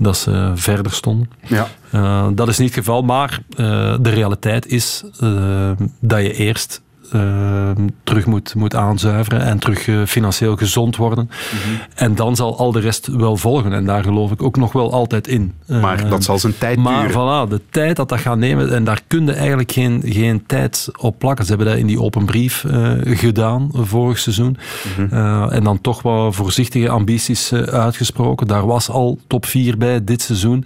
dat 0.00 0.16
ze 0.16 0.52
verder 0.54 0.92
stonden. 0.92 1.30
Ja. 1.46 1.68
Uh, 1.94 2.28
dat 2.32 2.48
is 2.48 2.58
niet 2.58 2.68
het 2.68 2.78
geval, 2.78 3.02
maar 3.02 3.40
uh, 3.50 3.96
de 4.00 4.10
realiteit 4.10 4.66
is 4.66 5.04
uh, 5.20 5.70
dat 6.00 6.22
je 6.22 6.34
eerst 6.34 6.82
uh, 7.12 7.70
terug 8.04 8.26
moet, 8.26 8.54
moet 8.54 8.74
aanzuiveren 8.74 9.40
en 9.40 9.58
terug 9.58 9.86
uh, 9.86 10.06
financieel 10.06 10.56
gezond 10.56 10.96
worden. 10.96 11.24
Mm 11.24 11.58
-hmm. 11.58 11.78
En 11.94 12.14
dan 12.14 12.36
zal 12.36 12.58
al 12.58 12.72
de 12.72 12.80
rest 12.80 13.06
wel 13.06 13.36
volgen. 13.36 13.72
En 13.72 13.84
daar 13.84 14.02
geloof 14.02 14.30
ik 14.30 14.42
ook 14.42 14.56
nog 14.56 14.72
wel 14.72 14.92
altijd 14.92 15.28
in. 15.28 15.54
Uh, 15.66 15.82
maar 15.82 16.08
dat 16.08 16.24
zal 16.24 16.38
zijn 16.38 16.58
tijd 16.58 16.78
maar, 16.78 17.06
duren. 17.06 17.24
Maar 17.24 17.46
voilà, 17.46 17.50
de 17.50 17.60
tijd 17.70 17.96
dat 17.96 18.08
dat 18.08 18.20
gaat 18.20 18.38
nemen, 18.38 18.74
en 18.74 18.84
daar 18.84 19.00
kun 19.06 19.26
je 19.26 19.32
eigenlijk 19.32 19.72
geen, 19.72 20.02
geen 20.04 20.46
tijd 20.46 20.88
op 21.00 21.18
plakken. 21.18 21.44
Ze 21.44 21.50
hebben 21.50 21.68
dat 21.68 21.80
in 21.80 21.86
die 21.86 22.00
open 22.00 22.24
brief 22.24 22.64
gedaan 23.04 23.68
vorig 23.72 24.18
seizoen. 24.18 24.56
Mm 24.98 25.08
-hmm. 25.08 25.48
en 25.48 25.64
dan 25.64 25.80
toch 25.80 26.02
wel 26.02 26.32
voorzichtige 26.32 26.88
ambities 26.88 27.52
uitgesproken. 27.52 28.46
Daar 28.46 28.66
was 28.66 28.90
al 28.90 29.18
top 29.26 29.46
4 29.46 29.78
bij 29.78 30.04
dit 30.04 30.22
seizoen. 30.22 30.64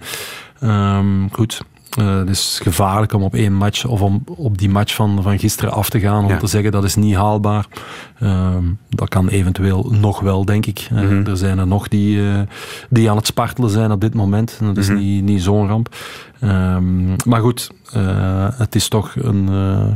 Um, 0.63 1.29
goed, 1.31 1.61
het 1.95 2.29
is 2.29 2.59
gevaarlijk 2.63 3.13
om 3.13 3.23
op 3.23 3.33
één 3.33 3.53
match 3.53 3.85
of 3.85 4.01
om 4.01 4.23
op 4.25 4.57
die 4.57 4.69
match 4.69 4.95
van, 4.95 5.23
van 5.23 5.39
gisteren 5.39 5.73
af 5.73 5.89
te 5.89 5.99
gaan 5.99 6.23
om 6.23 6.29
ja. 6.29 6.37
te 6.37 6.47
zeggen 6.47 6.71
dat 6.71 6.83
is 6.83 6.95
niet 6.95 7.15
haalbaar. 7.15 7.65
Uh, 8.19 8.55
dat 8.89 9.09
kan 9.09 9.27
eventueel 9.27 9.87
nog 9.89 10.19
wel, 10.19 10.45
denk 10.45 10.65
ik. 10.65 10.87
Mm 10.91 10.97
-hmm. 10.97 11.21
uh, 11.21 11.27
er 11.27 11.37
zijn 11.37 11.59
er 11.59 11.67
nog 11.67 11.87
die, 11.87 12.17
uh, 12.17 12.39
die 12.89 13.09
aan 13.09 13.15
het 13.15 13.25
spartelen 13.25 13.69
zijn 13.69 13.91
op 13.91 14.01
dit 14.01 14.13
moment. 14.13 14.57
Dat 14.61 14.77
is 14.77 14.89
mm 14.89 14.95
-hmm. 14.95 15.03
niet, 15.03 15.23
niet 15.23 15.41
zo'n 15.41 15.67
ramp. 15.67 15.95
Um, 16.43 17.15
maar 17.25 17.41
goed, 17.41 17.69
uh, 17.95 18.47
het 18.53 18.75
is 18.75 18.87
toch 18.87 19.15
een, 19.15 19.47
uh, 19.51 19.87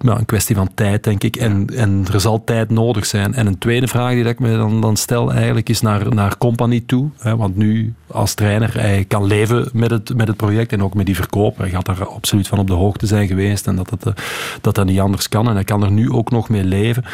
ja, 0.00 0.18
een 0.18 0.24
kwestie 0.24 0.56
van 0.56 0.68
tijd, 0.74 1.04
denk 1.04 1.24
ik. 1.24 1.36
En, 1.36 1.66
en 1.76 2.04
er 2.12 2.20
zal 2.20 2.44
tijd 2.44 2.70
nodig 2.70 3.06
zijn. 3.06 3.34
En 3.34 3.46
een 3.46 3.58
tweede 3.58 3.88
vraag 3.88 4.12
die 4.12 4.24
ik 4.24 4.38
me 4.38 4.56
dan, 4.56 4.80
dan 4.80 4.96
stel 4.96 5.32
eigenlijk 5.32 5.68
is 5.68 5.80
naar, 5.80 6.14
naar 6.14 6.38
Company 6.38 6.82
toe. 6.86 7.10
Hè, 7.18 7.36
want 7.36 7.56
nu 7.56 7.94
als 8.06 8.34
trainer, 8.34 8.80
hij 8.80 9.04
kan 9.08 9.24
leven 9.24 9.68
met 9.72 9.90
het, 9.90 10.16
met 10.16 10.28
het 10.28 10.36
project 10.36 10.72
en 10.72 10.82
ook 10.82 10.94
met 10.94 11.06
die 11.06 11.16
verkoop. 11.16 11.58
Hij 11.58 11.70
gaat 11.70 11.86
daar 11.86 12.06
absoluut 12.06 12.48
van 12.48 12.58
op 12.58 12.66
de 12.66 12.72
hoogte 12.72 13.06
zijn 13.06 13.26
geweest 13.26 13.66
en 13.66 13.76
dat 13.76 13.90
het, 13.90 14.06
uh, 14.06 14.12
dat, 14.60 14.74
dat 14.74 14.86
niet 14.86 15.00
anders 15.00 15.28
kan. 15.28 15.48
En 15.48 15.54
hij 15.54 15.64
kan 15.64 15.82
er 15.82 15.92
nu 15.92 16.10
ook 16.10 16.30
nog 16.30 16.48
mee 16.48 16.64
leven. 16.64 17.04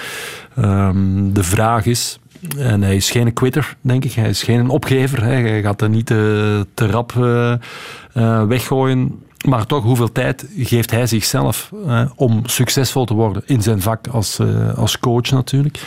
Um, 0.58 1.32
de 1.32 1.42
vraag 1.42 1.86
is, 1.86 2.18
en 2.58 2.82
hij 2.82 2.96
is 2.96 3.10
geen 3.10 3.32
quitter, 3.32 3.76
denk 3.80 4.04
ik. 4.04 4.12
Hij 4.12 4.28
is 4.28 4.42
geen 4.42 4.68
opgever. 4.68 5.22
Hij 5.22 5.62
gaat 5.62 5.82
er 5.82 5.88
niet 5.88 6.06
te, 6.06 6.66
te 6.74 6.86
rap 6.86 7.12
uh, 7.12 7.54
weggooien. 8.46 9.22
Maar 9.46 9.66
toch, 9.66 9.84
hoeveel 9.84 10.12
tijd 10.12 10.46
geeft 10.56 10.90
hij 10.90 11.06
zichzelf 11.06 11.72
om 12.16 12.42
succesvol 12.44 13.04
te 13.04 13.14
worden 13.14 13.42
in 13.46 13.62
zijn 13.62 13.80
vak 13.80 14.06
als, 14.06 14.40
als 14.74 14.98
coach 14.98 15.30
natuurlijk? 15.30 15.80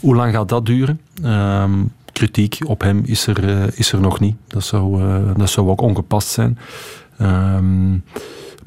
Hoe 0.00 0.14
lang 0.14 0.34
gaat 0.34 0.48
dat 0.48 0.66
duren? 0.66 1.00
Um, 1.24 1.92
kritiek 2.12 2.58
op 2.64 2.80
hem 2.80 3.02
is 3.04 3.26
er, 3.26 3.70
is 3.78 3.92
er 3.92 4.00
nog 4.00 4.20
niet. 4.20 4.36
Dat 4.46 4.64
zou, 4.64 5.02
dat 5.36 5.50
zou 5.50 5.68
ook 5.68 5.80
ongepast 5.80 6.28
zijn. 6.28 6.58
Um, 7.20 8.04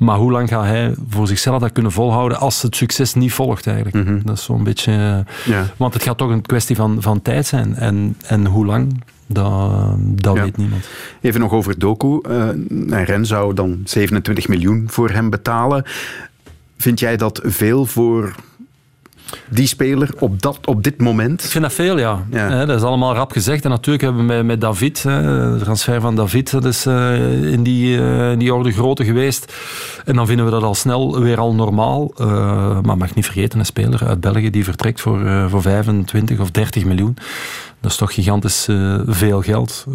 maar 0.02 0.18
hoe 0.18 0.32
lang 0.32 0.50
gaat 0.50 0.64
hij 0.64 0.96
voor 1.10 1.28
zichzelf 1.28 1.62
dat 1.62 1.72
kunnen 1.72 1.92
volhouden 1.92 2.40
als 2.40 2.62
het 2.62 2.76
succes 2.76 3.14
niet 3.14 3.34
volgt 3.34 3.68
eigenlijk? 3.68 3.96
Mm 3.96 4.06
-hmm. 4.06 4.22
Dat 4.26 4.38
is 4.38 4.44
zo'n 4.44 4.64
beetje... 4.64 5.26
Ja. 5.46 5.66
Want 5.78 5.94
het 5.94 6.04
gaat 6.04 6.18
toch 6.18 6.30
een 6.30 6.42
kwestie 6.42 6.76
van, 6.76 7.02
van 7.02 7.22
tijd 7.22 7.46
zijn. 7.46 7.76
En, 7.76 8.18
en 8.26 8.46
hoe 8.46 8.66
lang, 8.66 9.04
dat, 9.26 9.96
dat 10.00 10.36
ja. 10.36 10.44
weet 10.44 10.58
niemand. 10.58 10.88
Even 11.22 11.40
nog 11.40 11.52
over 11.52 11.80
Doku. 11.80 12.20
Uh, 12.30 13.04
Ren 13.04 13.26
zou 13.26 13.54
dan 13.54 13.82
27 13.84 14.48
miljoen 14.48 14.86
voor 14.90 15.10
hem 15.10 15.30
betalen. 15.30 15.84
Vind 16.78 17.00
jij 17.00 17.18
dat 17.18 17.42
veel 17.44 17.86
voor 17.86 18.36
die 19.50 19.68
speler 19.68 20.10
op, 20.20 20.42
dat, 20.42 20.60
op 20.66 20.84
dit 20.84 20.98
moment? 20.98 21.44
Ik 21.44 21.50
vind 21.50 21.64
dat 21.64 21.74
veel, 21.74 21.98
ja. 21.98 22.26
dat 22.66 22.78
is 22.78 22.82
allemaal 22.82 23.16
rap 23.16 23.32
gezegd. 23.32 23.64
En 23.64 23.70
natuurlijk 23.70 24.04
hebben 24.04 24.22
we 24.22 24.34
met, 24.34 24.46
met 24.46 24.62
David, 24.62 25.02
de 25.02 25.60
transfer 25.64 26.02
van 26.02 26.16
David, 26.16 26.52
dat 26.52 26.66
is 26.66 26.86
uh, 26.86 27.52
in, 27.52 27.64
die, 27.64 27.98
uh, 27.98 28.32
in 28.32 28.40
die 28.40 28.54
orde 28.54 28.72
grootte 28.72 29.06
geweest. 29.06 29.54
En 30.06 30.16
dan 30.16 30.28
vinden 30.28 30.46
we 30.46 30.52
dat 30.52 30.64
al 30.64 30.76
snel 30.76 31.20
weer 31.20 31.40
al 31.40 31.54
normaal. 31.54 32.12
Uh, 32.22 32.80
maar 32.82 32.98
mag 32.98 33.16
niet 33.16 33.26
vergeten, 33.26 33.60
een 33.60 33.66
speler 33.66 34.08
uit 34.08 34.20
België 34.20 34.50
die 34.50 34.64
vertrekt 34.64 35.02
voor, 35.02 35.50
voor 35.50 35.62
25 35.62 36.40
of 36.40 36.52
30 36.52 36.86
miljoen. 36.86 37.18
Dat 37.80 37.92
is 37.92 37.98
toch 37.98 38.14
gigantisch 38.14 38.68
veel 39.06 39.42
geld. 39.42 39.86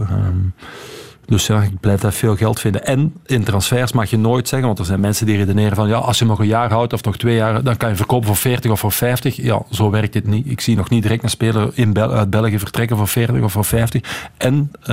Dus 1.27 1.47
ja, 1.47 1.63
ik 1.63 1.81
blijf 1.81 2.01
dat 2.01 2.15
veel 2.15 2.37
geld 2.37 2.61
vinden. 2.61 2.87
En 2.87 3.15
in 3.27 3.45
transfers 3.45 3.93
mag 3.93 4.11
je 4.11 4.19
nooit 4.19 4.49
zeggen, 4.49 4.67
want 4.67 4.79
er 4.79 4.85
zijn 4.85 5.01
mensen 5.01 5.27
die 5.27 5.37
redeneren 5.37 5.77
van 5.77 5.89
ja, 5.89 5.97
als 5.97 6.19
je 6.19 6.25
nog 6.25 6.39
een 6.39 6.47
jaar 6.47 6.71
houdt 6.71 6.93
of 6.93 7.03
nog 7.03 7.17
twee 7.17 7.35
jaar, 7.35 7.63
dan 7.63 7.77
kan 7.77 7.89
je 7.89 7.97
verkopen 7.97 8.27
voor 8.27 8.37
40 8.37 8.71
of 8.71 8.81
voor 8.81 8.93
50. 8.93 9.37
Ja, 9.37 9.63
zo 9.71 9.91
werkt 9.91 10.15
het 10.15 10.27
niet. 10.27 10.47
Ik 10.51 10.61
zie 10.61 10.77
nog 10.77 10.91
niet 10.91 11.03
direct 11.03 11.23
een 11.23 11.31
speler 11.31 11.71
in 11.75 11.93
Bel 11.93 12.13
uit 12.13 12.31
België 12.31 12.59
vertrekken 12.59 12.97
voor 12.97 13.09
40 13.09 13.43
of 13.43 13.53
voor 13.53 13.65
50. 13.65 14.31
En 14.37 14.71
uh, 14.81 14.87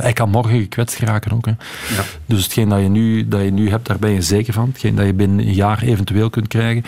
hij 0.00 0.12
kan 0.12 0.30
morgen 0.30 0.60
gekwetst 0.60 0.96
geraken 0.96 1.32
ook. 1.32 1.46
Hè. 1.46 1.52
Ja. 1.96 2.02
Dus 2.26 2.42
hetgeen 2.42 2.68
dat 2.68 2.80
je, 2.80 2.88
nu, 2.88 3.28
dat 3.28 3.42
je 3.42 3.50
nu 3.50 3.70
hebt, 3.70 3.86
daar 3.86 3.98
ben 3.98 4.10
je 4.10 4.22
zeker 4.22 4.52
van. 4.52 4.68
Hetgeen 4.68 4.94
dat 4.94 5.06
je 5.06 5.14
binnen 5.14 5.38
een 5.38 5.54
jaar 5.54 5.82
eventueel 5.82 6.30
kunt 6.30 6.48
krijgen, 6.48 6.84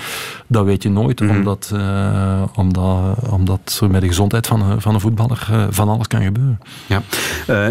dat 0.47 0.65
weet 0.65 0.83
je 0.83 0.91
nooit. 0.91 1.21
Mm 1.21 1.29
-hmm. 1.29 1.37
omdat, 1.37 1.71
uh, 1.75 2.43
omdat, 2.55 3.29
omdat 3.31 3.79
er 3.83 3.91
met 3.91 4.00
de 4.00 4.07
gezondheid 4.07 4.47
van, 4.47 4.81
van 4.81 4.95
een 4.95 5.00
voetballer 5.00 5.49
uh, 5.50 5.67
van 5.71 5.88
alles 5.88 6.07
kan 6.07 6.23
gebeuren. 6.23 6.59
Ja. 6.87 7.03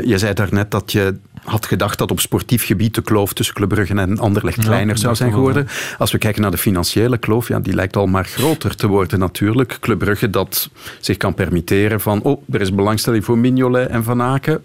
je 0.06 0.18
zei 0.18 0.34
daarnet 0.34 0.72
dat 0.72 0.92
je 0.92 1.15
had 1.46 1.66
gedacht 1.66 1.98
dat 1.98 2.12
op 2.12 2.20
sportief 2.20 2.66
gebied 2.66 2.96
de 2.96 3.02
kloof 3.02 3.34
tussen 3.34 3.56
Club 3.56 3.70
Brugge 3.70 3.94
en 3.94 4.20
Anderlecht 4.20 4.60
kleiner 4.60 4.98
zou 4.98 5.16
zijn 5.16 5.32
geworden. 5.32 5.68
Als 5.98 6.12
we 6.12 6.18
kijken 6.18 6.42
naar 6.42 6.52
de 6.52 6.58
financiële 6.58 7.18
kloof, 7.18 7.48
ja, 7.48 7.60
die 7.60 7.74
lijkt 7.74 7.96
al 7.96 8.08
maar 8.08 8.26
groter 8.26 8.76
te 8.76 8.88
worden 8.88 9.20
natuurlijk. 9.20 9.78
Club 9.80 10.00
Brugge 10.00 10.30
dat 10.30 10.70
zich 11.00 11.18
kan 11.18 11.34
permitteren 11.34 12.02
van, 12.02 12.22
oh, 12.22 12.42
er 12.52 12.62
is 12.62 12.74
belangstelling 12.74 13.26
voor 13.26 13.38
Mignolet 13.38 13.90
en 13.90 14.04
Van 14.04 14.22
Aken 14.22 14.62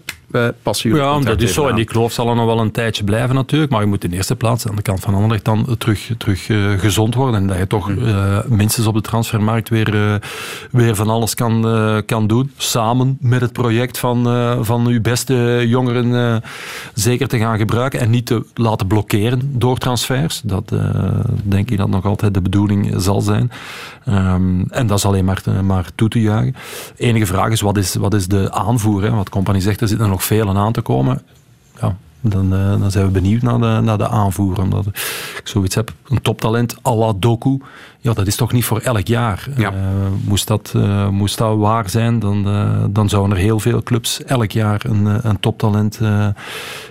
passen 0.61 0.95
Ja, 0.95 1.19
dat 1.19 1.41
is 1.41 1.53
zo. 1.53 1.67
En 1.67 1.75
die 1.75 1.85
kloof 1.85 2.11
zal 2.11 2.29
er 2.29 2.35
nog 2.35 2.45
wel 2.45 2.59
een 2.59 2.71
tijdje 2.71 3.03
blijven 3.03 3.35
natuurlijk. 3.35 3.71
Maar 3.71 3.81
je 3.81 3.87
moet 3.87 4.03
in 4.03 4.11
eerste 4.11 4.35
plaats 4.35 4.67
aan 4.67 4.75
de 4.75 4.81
kant 4.81 4.99
van 4.99 5.13
Anderlecht 5.13 5.45
dan 5.45 5.75
terug, 5.77 6.11
terug 6.17 6.49
uh, 6.49 6.79
gezond 6.79 7.15
worden. 7.15 7.35
En 7.35 7.47
dat 7.47 7.57
je 7.57 7.67
toch 7.67 7.89
uh, 7.89 8.37
minstens 8.47 8.87
op 8.87 8.93
de 8.93 9.01
transfermarkt 9.01 9.69
weer, 9.69 9.93
uh, 9.93 10.15
weer 10.71 10.95
van 10.95 11.09
alles 11.09 11.33
kan, 11.33 11.61
kan 12.05 12.27
doen. 12.27 12.51
Samen 12.57 13.17
met 13.19 13.41
het 13.41 13.51
project 13.51 13.97
van, 13.97 14.23
van 14.65 14.87
uw 14.87 15.01
beste 15.01 15.63
jongeren 15.67 16.43
zeker 16.93 17.27
te 17.27 17.37
gaan 17.37 17.57
gebruiken. 17.57 17.99
En 17.99 18.09
niet 18.09 18.25
te 18.25 18.45
laten 18.53 18.87
blokkeren 18.87 19.39
door 19.43 19.77
transfers. 19.77 20.41
Dat 20.43 20.73
denk 21.43 21.71
ik 21.71 21.77
dat 21.77 21.89
nog 21.89 22.05
altijd 22.05 22.33
de 22.33 22.41
bedoeling 22.41 22.93
zal 22.97 23.21
zijn. 23.21 23.51
Um, 24.09 24.65
en 24.69 24.87
dat 24.87 24.97
is 24.97 25.05
alleen 25.05 25.25
maar, 25.25 25.41
maar 25.63 25.85
toe 25.95 26.09
te 26.09 26.21
juichen. 26.21 26.55
Enige 26.97 27.25
vraag 27.25 27.51
is, 27.51 27.61
wat 27.61 27.77
is, 27.77 27.95
wat 27.95 28.13
is 28.13 28.27
de 28.27 28.51
aanvoer? 28.51 29.03
Hè? 29.03 29.09
Wat 29.09 29.29
Compagnie 29.29 29.63
zegt, 29.63 29.81
er 29.81 29.87
zit 29.87 29.99
er 29.99 30.07
nog 30.21 30.29
veel 30.39 30.57
aan 30.57 30.73
te 30.73 30.81
komen. 30.81 31.21
Ja, 31.81 31.95
dan, 32.21 32.53
uh, 32.53 32.79
dan 32.79 32.91
zijn 32.91 33.05
we 33.05 33.11
benieuwd 33.11 33.41
naar 33.41 33.59
de, 33.59 33.81
naar 33.81 33.97
de 33.97 34.07
aanvoer. 34.07 34.61
Omdat 34.61 34.85
ik 35.37 35.41
zoiets 35.43 35.75
heb, 35.75 35.93
een 36.07 36.21
toptalent 36.21 36.77
à 36.85 36.95
la 36.95 37.13
Doku, 37.19 37.61
ja, 37.99 38.13
dat 38.13 38.27
is 38.27 38.35
toch 38.35 38.51
niet 38.51 38.65
voor 38.65 38.79
elk 38.79 39.07
jaar. 39.07 39.47
Ja. 39.57 39.71
Uh, 39.71 39.79
moest, 40.25 40.47
dat, 40.47 40.73
uh, 40.75 41.09
moest 41.09 41.37
dat 41.37 41.57
waar 41.57 41.89
zijn, 41.89 42.19
dan, 42.19 42.43
dan 42.89 43.09
zouden 43.09 43.37
er 43.37 43.43
heel 43.43 43.59
veel 43.59 43.83
clubs 43.83 44.23
elk 44.23 44.51
jaar 44.51 44.81
een, 44.85 45.27
een 45.27 45.39
toptalent 45.39 45.99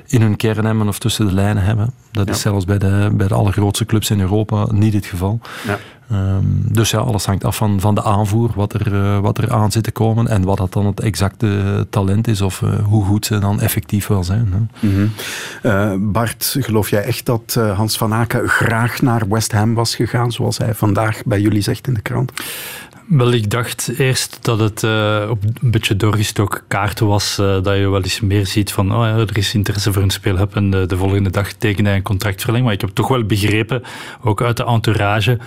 in 0.06 0.20
hun 0.20 0.36
kern 0.36 0.64
hebben 0.64 0.88
of 0.88 0.98
tussen 0.98 1.26
de 1.26 1.32
lijnen 1.32 1.62
hebben. 1.62 1.92
Dat 2.10 2.28
is 2.28 2.40
zelfs 2.40 2.64
bij 2.64 2.78
de, 2.78 3.10
bij 3.12 3.28
de 3.28 3.34
allergrootste 3.34 3.86
clubs 3.86 4.10
in 4.10 4.20
Europa 4.20 4.66
niet 4.72 4.94
het 4.94 5.06
geval. 5.06 5.40
Ja. 5.66 5.78
Ehm, 6.10 6.44
dus 6.72 6.90
ja, 6.90 6.98
alles 6.98 7.24
hangt 7.26 7.44
af 7.44 7.56
van, 7.56 7.80
van 7.80 7.94
de 7.94 8.02
aanvoer, 8.02 8.50
wat 8.54 8.72
er, 8.72 8.92
uh, 8.92 9.18
wat 9.18 9.38
er 9.38 9.52
aan 9.52 9.72
zit 9.72 9.84
te 9.84 9.90
komen 9.90 10.28
en 10.28 10.42
wat 10.42 10.56
dat 10.56 10.72
dan 10.72 10.86
het 10.86 11.00
exacte 11.00 11.86
talent 11.90 12.28
is 12.28 12.40
of 12.40 12.60
uh, 12.60 12.70
hoe 12.84 13.04
goed 13.04 13.26
ze 13.26 13.38
dan 13.38 13.60
effectief 13.60 14.06
wel 14.06 14.24
zijn. 14.24 14.48
Mm 14.80 14.94
-hmm. 14.94 15.12
uh, 15.62 15.92
Bart, 15.98 16.56
geloof 16.58 16.90
jij 16.90 17.02
echt 17.02 17.26
dat 17.26 17.60
Hans 17.74 17.96
van 17.98 18.14
Aken 18.14 18.48
graag 18.48 19.02
naar 19.02 19.28
West 19.28 19.52
Ham 19.52 19.74
was 19.74 19.94
gegaan, 19.94 20.32
zoals 20.32 20.58
hij 20.58 20.74
vandaag 20.74 21.22
bij 21.24 21.40
jullie 21.40 21.62
zegt 21.62 21.86
in 21.86 21.94
de 21.94 22.00
krant? 22.00 22.32
Wel, 23.10 23.32
ik 23.32 23.50
dacht 23.50 23.92
eerst 23.98 24.38
dat 24.40 24.58
het 24.58 24.82
uh, 24.82 25.26
op 25.30 25.42
een 25.42 25.70
beetje 25.70 25.96
doorgestoken 25.96 26.60
kaart 26.68 27.00
was. 27.00 27.38
Uh, 27.40 27.62
dat 27.62 27.76
je 27.76 27.88
wel 27.88 28.02
eens 28.02 28.20
meer 28.20 28.46
ziet 28.46 28.72
van, 28.72 28.94
oh 28.94 29.04
er 29.04 29.36
is 29.36 29.54
interesse 29.54 29.92
voor 29.92 30.02
een 30.02 30.10
speelhub. 30.10 30.56
En 30.56 30.70
de, 30.70 30.86
de 30.86 30.96
volgende 30.96 31.30
dag 31.30 31.52
tekende 31.52 31.88
hij 31.88 31.98
een 31.98 32.04
contractverlenging. 32.04 32.64
Maar 32.64 32.74
ik 32.74 32.80
heb 32.80 32.90
toch 32.90 33.08
wel 33.08 33.24
begrepen, 33.24 33.82
ook 34.22 34.42
uit 34.42 34.56
de 34.56 34.64
entourage, 34.64 35.38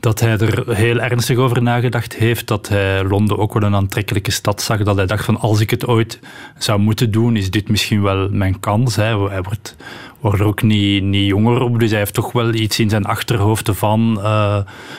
dat 0.00 0.20
hij 0.20 0.38
er 0.38 0.76
heel 0.76 0.98
ernstig 0.98 1.36
over 1.36 1.62
nagedacht 1.62 2.14
heeft. 2.14 2.46
Dat 2.46 2.68
hij 2.68 3.04
Londen 3.04 3.38
ook 3.38 3.54
wel 3.54 3.62
een 3.62 3.74
aantrekkelijke 3.74 4.30
stad 4.30 4.62
zag. 4.62 4.82
Dat 4.82 4.96
hij 4.96 5.06
dacht 5.06 5.24
van 5.24 5.40
als 5.40 5.60
ik 5.60 5.70
het 5.70 5.86
ooit 5.86 6.18
zou 6.58 6.78
moeten 6.78 7.10
doen, 7.10 7.36
is 7.36 7.50
dit 7.50 7.68
misschien 7.68 8.02
wel 8.02 8.28
mijn 8.30 8.60
kans. 8.60 8.96
Hè. 8.96 9.28
Hij 9.28 9.42
wordt, 9.42 9.76
wordt 10.20 10.40
ook 10.40 10.62
niet, 10.62 11.02
niet 11.02 11.26
jonger 11.26 11.60
op, 11.60 11.80
dus 11.80 11.90
hij 11.90 11.98
heeft 11.98 12.14
toch 12.14 12.32
wel 12.32 12.54
iets 12.54 12.78
in 12.78 12.90
zijn 12.90 13.04
achterhoofd 13.04 13.70
van 13.72 14.18
uh, 14.18 14.58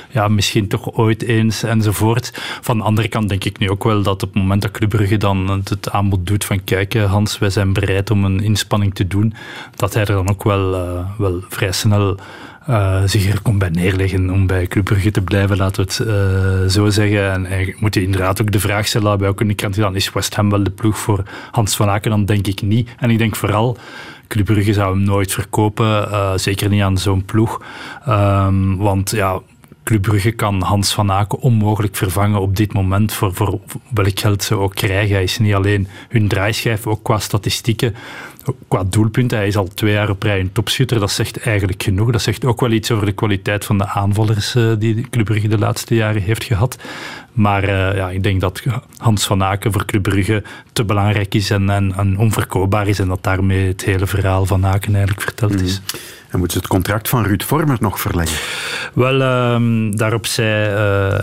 ja, 0.10 0.28
misschien 0.28 0.68
toch 0.68 0.94
ooit 0.94 1.24
eens 1.24 1.64
enzovoort. 1.64 2.32
Van 2.62 2.78
de 2.78 2.84
andere 2.84 3.08
kant 3.08 3.30
denk 3.30 3.44
ik 3.44 3.60
nu 3.60 3.70
ook 3.70 3.84
wel 3.84 4.02
dat 4.02 4.24
op 4.24 4.34
het 4.34 4.42
moment 4.42 4.62
dat 4.62 4.72
Club 4.72 5.20
dan 5.20 5.50
het 5.50 5.92
aanbod 5.92 6.28
doet 6.28 6.46
van 6.46 6.64
kijk 6.64 6.94
Hans, 6.94 7.40
wij 7.40 7.50
zijn 7.50 7.74
bereid 7.74 8.12
om 8.12 8.24
een 8.24 8.40
inspanning 8.40 8.96
te 8.96 9.08
doen, 9.08 9.34
dat 9.76 9.94
hij 9.94 10.06
er 10.06 10.14
dan 10.14 10.30
ook 10.30 10.44
wel, 10.44 10.74
uh, 10.74 11.06
wel 11.18 11.42
vrij 11.50 11.72
snel 11.72 12.18
uh, 12.70 13.02
zich 13.06 13.32
er 13.32 13.42
kon 13.42 13.58
bij 13.58 13.70
neerleggen 13.70 14.30
om 14.30 14.48
bij 14.48 14.68
Club 14.68 14.84
Brugge 14.84 15.12
te 15.12 15.22
blijven, 15.22 15.58
laten 15.58 15.86
we 15.86 16.04
het 16.04 16.72
zo 16.72 16.90
zeggen. 16.90 17.32
En 17.32 17.46
eigenlijk 17.46 17.82
moet 17.82 17.94
je 17.94 18.04
inderdaad 18.04 18.42
ook 18.42 18.52
de 18.52 18.60
vraag 18.60 18.88
stellen 18.88 19.18
bij 19.18 19.28
ook 19.28 19.42
in 19.42 19.56
dan 19.72 19.96
is 19.96 20.12
West 20.12 20.36
Ham 20.36 20.50
wel 20.50 20.64
de 20.64 20.70
ploeg 20.70 20.98
voor 20.98 21.24
Hans 21.52 21.76
van 21.76 21.90
Aken? 21.90 22.10
Dan 22.10 22.26
denk 22.26 22.48
ik 22.48 22.62
niet. 22.62 22.90
En 22.98 23.10
ik 23.10 23.18
denk 23.18 23.36
vooral, 23.36 23.78
Club 24.30 24.46
Brugge 24.46 24.74
zou 24.74 24.96
hem 24.96 25.04
nooit 25.04 25.32
verkopen, 25.32 25.86
uh, 25.86 26.32
zeker 26.36 26.70
niet 26.70 26.82
aan 26.82 26.98
zo'n 26.98 27.26
ploeg. 27.26 27.62
Um, 28.08 28.78
want 28.78 29.12
ja, 29.12 29.42
Club 29.84 30.36
kan 30.36 30.62
Hans 30.62 30.94
van 30.94 31.12
Aken 31.12 31.40
onmogelijk 31.40 31.96
vervangen 31.96 32.40
op 32.40 32.56
dit 32.56 32.74
moment 32.74 33.14
voor, 33.14 33.34
voor 33.34 33.60
welk 33.94 34.20
geld 34.20 34.44
ze 34.44 34.56
ook 34.56 34.76
krijgen. 34.76 35.14
Hij 35.14 35.24
is 35.24 35.40
niet 35.40 35.54
alleen 35.54 35.88
hun 36.10 36.28
draaischijf, 36.28 36.88
ook 36.88 37.04
qua 37.04 37.20
statistieken 37.20 37.96
qua 38.68 38.84
doelpunten, 38.84 39.38
hij 39.38 39.48
is 39.48 39.58
al 39.58 39.68
twee 39.68 39.94
jaar 39.94 40.10
op 40.10 40.24
rij 40.24 40.40
een 40.40 40.52
topschutter. 40.52 41.00
Dat 41.00 41.12
zegt 41.12 41.40
eigenlijk 41.40 41.84
genoeg. 41.84 42.12
Dat 42.12 42.22
zegt 42.22 42.46
ook 42.46 42.60
wel 42.60 42.72
iets 42.72 42.92
over 42.92 43.06
de 43.06 43.12
kwaliteit 43.12 43.66
van 43.66 43.78
de 43.78 43.88
aanvallers 43.88 44.56
uh, 44.56 44.72
die 44.80 45.10
Club 45.10 45.26
Brugge 45.26 45.48
de 45.48 45.58
laatste 45.58 45.96
jaren 45.96 46.22
heeft 46.22 46.44
gehad. 46.44 46.78
Maar 47.34 47.64
uh, 47.64 47.96
ja, 47.96 48.10
ik 48.10 48.24
denk 48.24 48.42
dat 48.42 48.64
Hans 48.98 49.26
van 49.26 49.44
Aken 49.44 49.72
voor 49.72 49.86
Club 49.86 50.04
Brugge 50.04 50.44
te 50.74 50.84
belangrijk 50.84 51.36
is 51.36 51.50
en, 51.50 51.70
en, 51.70 51.94
en 51.98 52.18
onverkoopbaar 52.18 52.88
is. 52.88 53.00
En 53.00 53.08
dat 53.08 53.24
daarmee 53.24 53.68
het 53.68 53.84
hele 53.84 54.08
verhaal 54.08 54.46
van 54.46 54.66
Aken 54.66 54.96
eigenlijk 54.96 55.22
verteld 55.22 55.62
is. 55.62 55.82
Mhm. 55.82 55.98
En 56.30 56.40
moeten 56.40 56.58
ze 56.58 56.64
het 56.64 56.74
contract 56.74 57.10
van 57.10 57.24
Ruud 57.24 57.44
Vormer 57.44 57.78
nog 57.80 58.00
verlengen? 58.00 58.38
Wel, 58.94 59.16
uh, 59.22 59.92
daarop 59.92 60.26
zei 60.26 60.74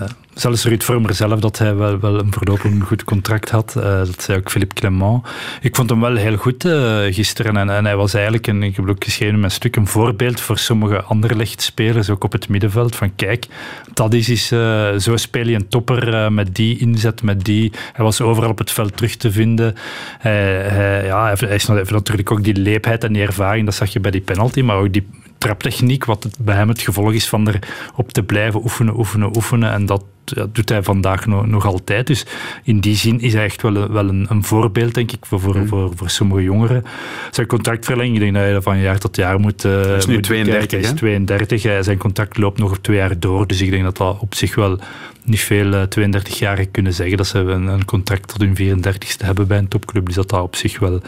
uh, 0.00 0.08
zelfs 0.36 0.64
Ruud 0.64 0.82
Vormer 0.82 1.14
zelf 1.14 1.40
dat 1.40 1.58
hij 1.58 1.76
wel, 1.76 2.00
wel 2.00 2.18
een 2.18 2.32
voorlopig 2.32 2.72
goed 2.86 3.04
contract 3.04 3.50
had. 3.50 3.74
Uh, 3.76 3.82
dat 3.82 4.22
zei 4.22 4.38
ook 4.38 4.50
Philippe 4.50 4.74
Clement. 4.74 5.26
Ik 5.60 5.76
vond 5.76 5.90
hem 5.90 6.00
wel 6.00 6.14
heel 6.14 6.36
goed 6.36 6.64
uh, 6.64 6.98
gisteren. 7.10 7.70
En, 7.70 7.84
hij 7.84 7.96
was 7.96 8.14
eigenlijk, 8.14 8.46
een, 8.46 8.62
ik 8.62 8.76
heb 8.76 8.88
ook 8.88 9.04
geschreven 9.04 9.50
stuk, 9.50 9.76
een 9.76 9.86
voorbeeld 9.86 10.40
voor 10.40 10.58
sommige 10.58 11.02
andere 11.02 11.36
lichtspelers, 11.36 12.10
ook 12.10 12.24
op 12.24 12.32
het 12.32 12.48
middenveld. 12.48 12.96
Van 12.96 13.14
kijk, 13.14 13.46
dat 13.94 14.14
is 14.14 14.28
eens, 14.28 14.52
uh, 14.52 14.94
zo 14.96 15.16
speel 15.16 15.46
je 15.48 15.54
een 15.54 15.68
topper 15.68 16.32
met 16.32 16.54
die 16.54 16.78
inzet, 16.78 17.22
met 17.22 17.44
die. 17.44 17.72
Hij 17.92 18.04
was 18.04 18.20
overal 18.20 18.50
op 18.50 18.58
het 18.58 18.70
veld 18.70 18.96
terug 18.96 19.16
te 19.16 19.32
vinden. 19.32 19.74
Hij, 20.18 21.04
ja, 21.04 21.34
hij 21.36 21.48
heeft 21.48 21.68
natuurlijk 21.90 22.30
ook 22.30 22.44
die 22.44 22.56
leepheid 22.56 23.04
en 23.04 23.12
die 23.12 23.22
ervaring, 23.22 23.64
dat 23.64 23.74
zag 23.74 23.92
je 23.92 24.00
bij 24.00 24.10
die 24.10 24.20
penalty, 24.20 24.60
maar 24.60 24.76
ook 24.76 24.92
die 24.92 25.06
traptechniek, 25.38 26.04
wat 26.04 26.22
het, 26.22 26.36
bij 26.40 26.56
hem 26.56 26.68
het 26.68 26.80
gevolg 26.80 27.12
is 27.12 27.28
van 27.28 27.48
erop 27.48 28.12
te 28.12 28.22
blijven 28.22 28.62
oefenen, 28.62 28.96
oefenen, 28.98 29.36
oefenen. 29.36 29.72
En 29.72 29.86
dat 29.86 30.04
dat 30.34 30.54
doet 30.54 30.68
hij 30.68 30.82
vandaag 30.82 31.26
nog, 31.26 31.46
nog 31.46 31.66
altijd. 31.66 32.06
Dus 32.06 32.26
in 32.62 32.80
die 32.80 32.96
zin 32.96 33.20
is 33.20 33.32
hij 33.32 33.44
echt 33.44 33.62
wel, 33.62 33.76
een, 33.76 33.92
wel 33.92 34.08
een, 34.08 34.26
een 34.28 34.44
voorbeeld, 34.44 34.94
denk 34.94 35.12
ik, 35.12 35.26
voor, 35.26 35.40
voor, 35.40 35.56
mm. 35.56 35.68
voor, 35.68 35.92
voor, 35.94 36.10
sommige 36.10 36.42
jongeren. 36.42 36.84
Zijn 37.30 37.46
contractverlenging, 37.46 38.14
ik 38.14 38.20
denk 38.20 38.34
dat 38.34 38.42
hij 38.42 38.62
van 38.62 38.78
jaar 38.78 38.98
tot 38.98 39.16
jaar 39.16 39.40
moet. 39.40 39.64
Uh, 39.64 39.96
is 39.96 40.06
nu 40.06 40.20
32. 40.20 40.70
Hij 40.70 40.80
is 40.80 40.98
32. 40.98 41.62
Hij, 41.62 41.82
zijn 41.82 41.98
contract 41.98 42.38
loopt 42.38 42.58
nog 42.58 42.70
op 42.70 42.82
twee 42.82 42.96
jaar 42.96 43.18
door. 43.18 43.46
Dus 43.46 43.60
ik 43.60 43.70
denk 43.70 43.84
dat 43.84 43.96
dat 43.96 44.18
op 44.20 44.34
zich 44.34 44.54
wel 44.54 44.78
niet 45.26 45.40
veel 45.40 45.66
uh, 45.66 45.82
eh, 45.82 45.88
32-jarigen 45.88 46.70
kunnen 46.70 46.94
zeggen 46.94 47.16
dat 47.16 47.26
ze 47.26 47.38
een, 47.38 47.66
een, 47.66 47.84
contract 47.84 48.28
tot 48.28 48.40
hun 48.40 48.78
34ste 48.78 49.24
hebben 49.24 49.46
bij 49.46 49.58
een 49.58 49.68
topclub. 49.68 50.06
Dus 50.06 50.14
dat 50.14 50.28
dat 50.28 50.42
op 50.42 50.56
zich 50.56 50.78
wel, 50.78 51.00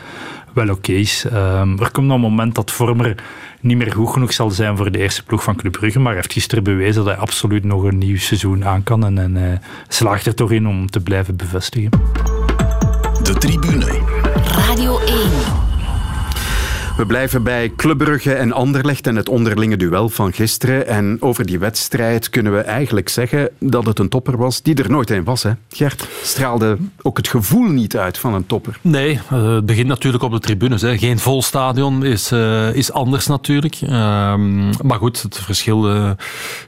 wel 0.52 0.68
oké 0.68 0.92
is. 0.92 1.24
Um, 1.24 1.80
er 1.80 1.90
komt 1.90 2.06
nog 2.06 2.16
een 2.16 2.22
moment 2.22 2.54
dat 2.54 2.70
Vormer 2.70 3.14
niet 3.60 3.76
meer 3.76 3.92
goed 3.92 4.10
genoeg 4.10 4.32
zal 4.32 4.50
zijn 4.50 4.76
voor 4.76 4.90
de 4.90 4.98
eerste 4.98 5.24
ploeg 5.24 5.42
van 5.42 5.56
Club 5.56 5.72
Brugge. 5.72 5.98
Maar 5.98 6.12
hij 6.12 6.20
heeft 6.20 6.32
gisteren 6.32 6.64
bewezen 6.64 7.04
dat 7.04 7.14
hij 7.14 7.22
absoluut 7.22 7.64
nog 7.64 7.82
een 7.82 7.98
nieuw 7.98 8.18
seizoen 8.18 8.64
aan 8.64 8.82
kan. 8.82 9.04
En, 9.04 9.18
en 9.18 9.34
hij 9.34 9.60
slaagt 9.88 10.26
er 10.26 10.34
toch 10.34 10.50
in 10.50 10.66
om 10.66 10.90
te 10.90 11.00
blijven 11.00 11.36
bevestigen. 11.36 11.90
De 13.22 13.34
tribune. 13.38 14.00
Radio 14.44 14.98
1. 14.98 15.37
We 16.98 17.06
blijven 17.06 17.42
bij 17.42 17.72
Club 17.76 17.98
Brugge 17.98 18.32
en 18.32 18.52
Anderlecht 18.52 19.06
en 19.06 19.16
het 19.16 19.28
onderlinge 19.28 19.76
duel 19.76 20.08
van 20.08 20.32
gisteren. 20.32 20.86
En 20.86 21.16
over 21.20 21.46
die 21.46 21.58
wedstrijd 21.58 22.30
kunnen 22.30 22.52
we 22.52 22.58
eigenlijk 22.58 23.08
zeggen 23.08 23.50
dat 23.58 23.86
het 23.86 23.98
een 23.98 24.08
topper 24.08 24.36
was 24.36 24.62
die 24.62 24.74
er 24.74 24.90
nooit 24.90 25.10
een 25.10 25.24
was. 25.24 25.42
Hè? 25.42 25.50
Gert 25.68 26.08
straalde 26.22 26.78
ook 27.02 27.16
het 27.16 27.28
gevoel 27.28 27.68
niet 27.68 27.96
uit 27.96 28.18
van 28.18 28.34
een 28.34 28.46
topper. 28.46 28.78
Nee, 28.80 29.20
uh, 29.32 29.54
het 29.54 29.66
begint 29.66 29.86
natuurlijk 29.86 30.22
op 30.22 30.32
de 30.32 30.38
tribunes. 30.38 30.82
Hè. 30.82 30.98
Geen 30.98 31.18
vol 31.18 31.42
stadion 31.42 32.04
is, 32.04 32.32
uh, 32.32 32.74
is 32.74 32.92
anders 32.92 33.26
natuurlijk. 33.26 33.80
Uh, 33.80 33.90
maar 34.82 34.98
goed, 34.98 35.22
het 35.22 35.38
verschil 35.38 35.94
uh, 35.94 36.10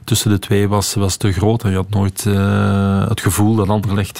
tussen 0.03 0.29
de 0.29 0.39
twee 0.39 0.67
was, 0.67 0.93
was 0.93 1.15
te 1.15 1.31
groot. 1.31 1.61
Je 1.61 1.75
had 1.75 1.89
nooit 1.89 2.23
het 3.09 3.21
gevoel 3.21 3.55
dat 3.55 3.69
Anderlecht 3.69 4.19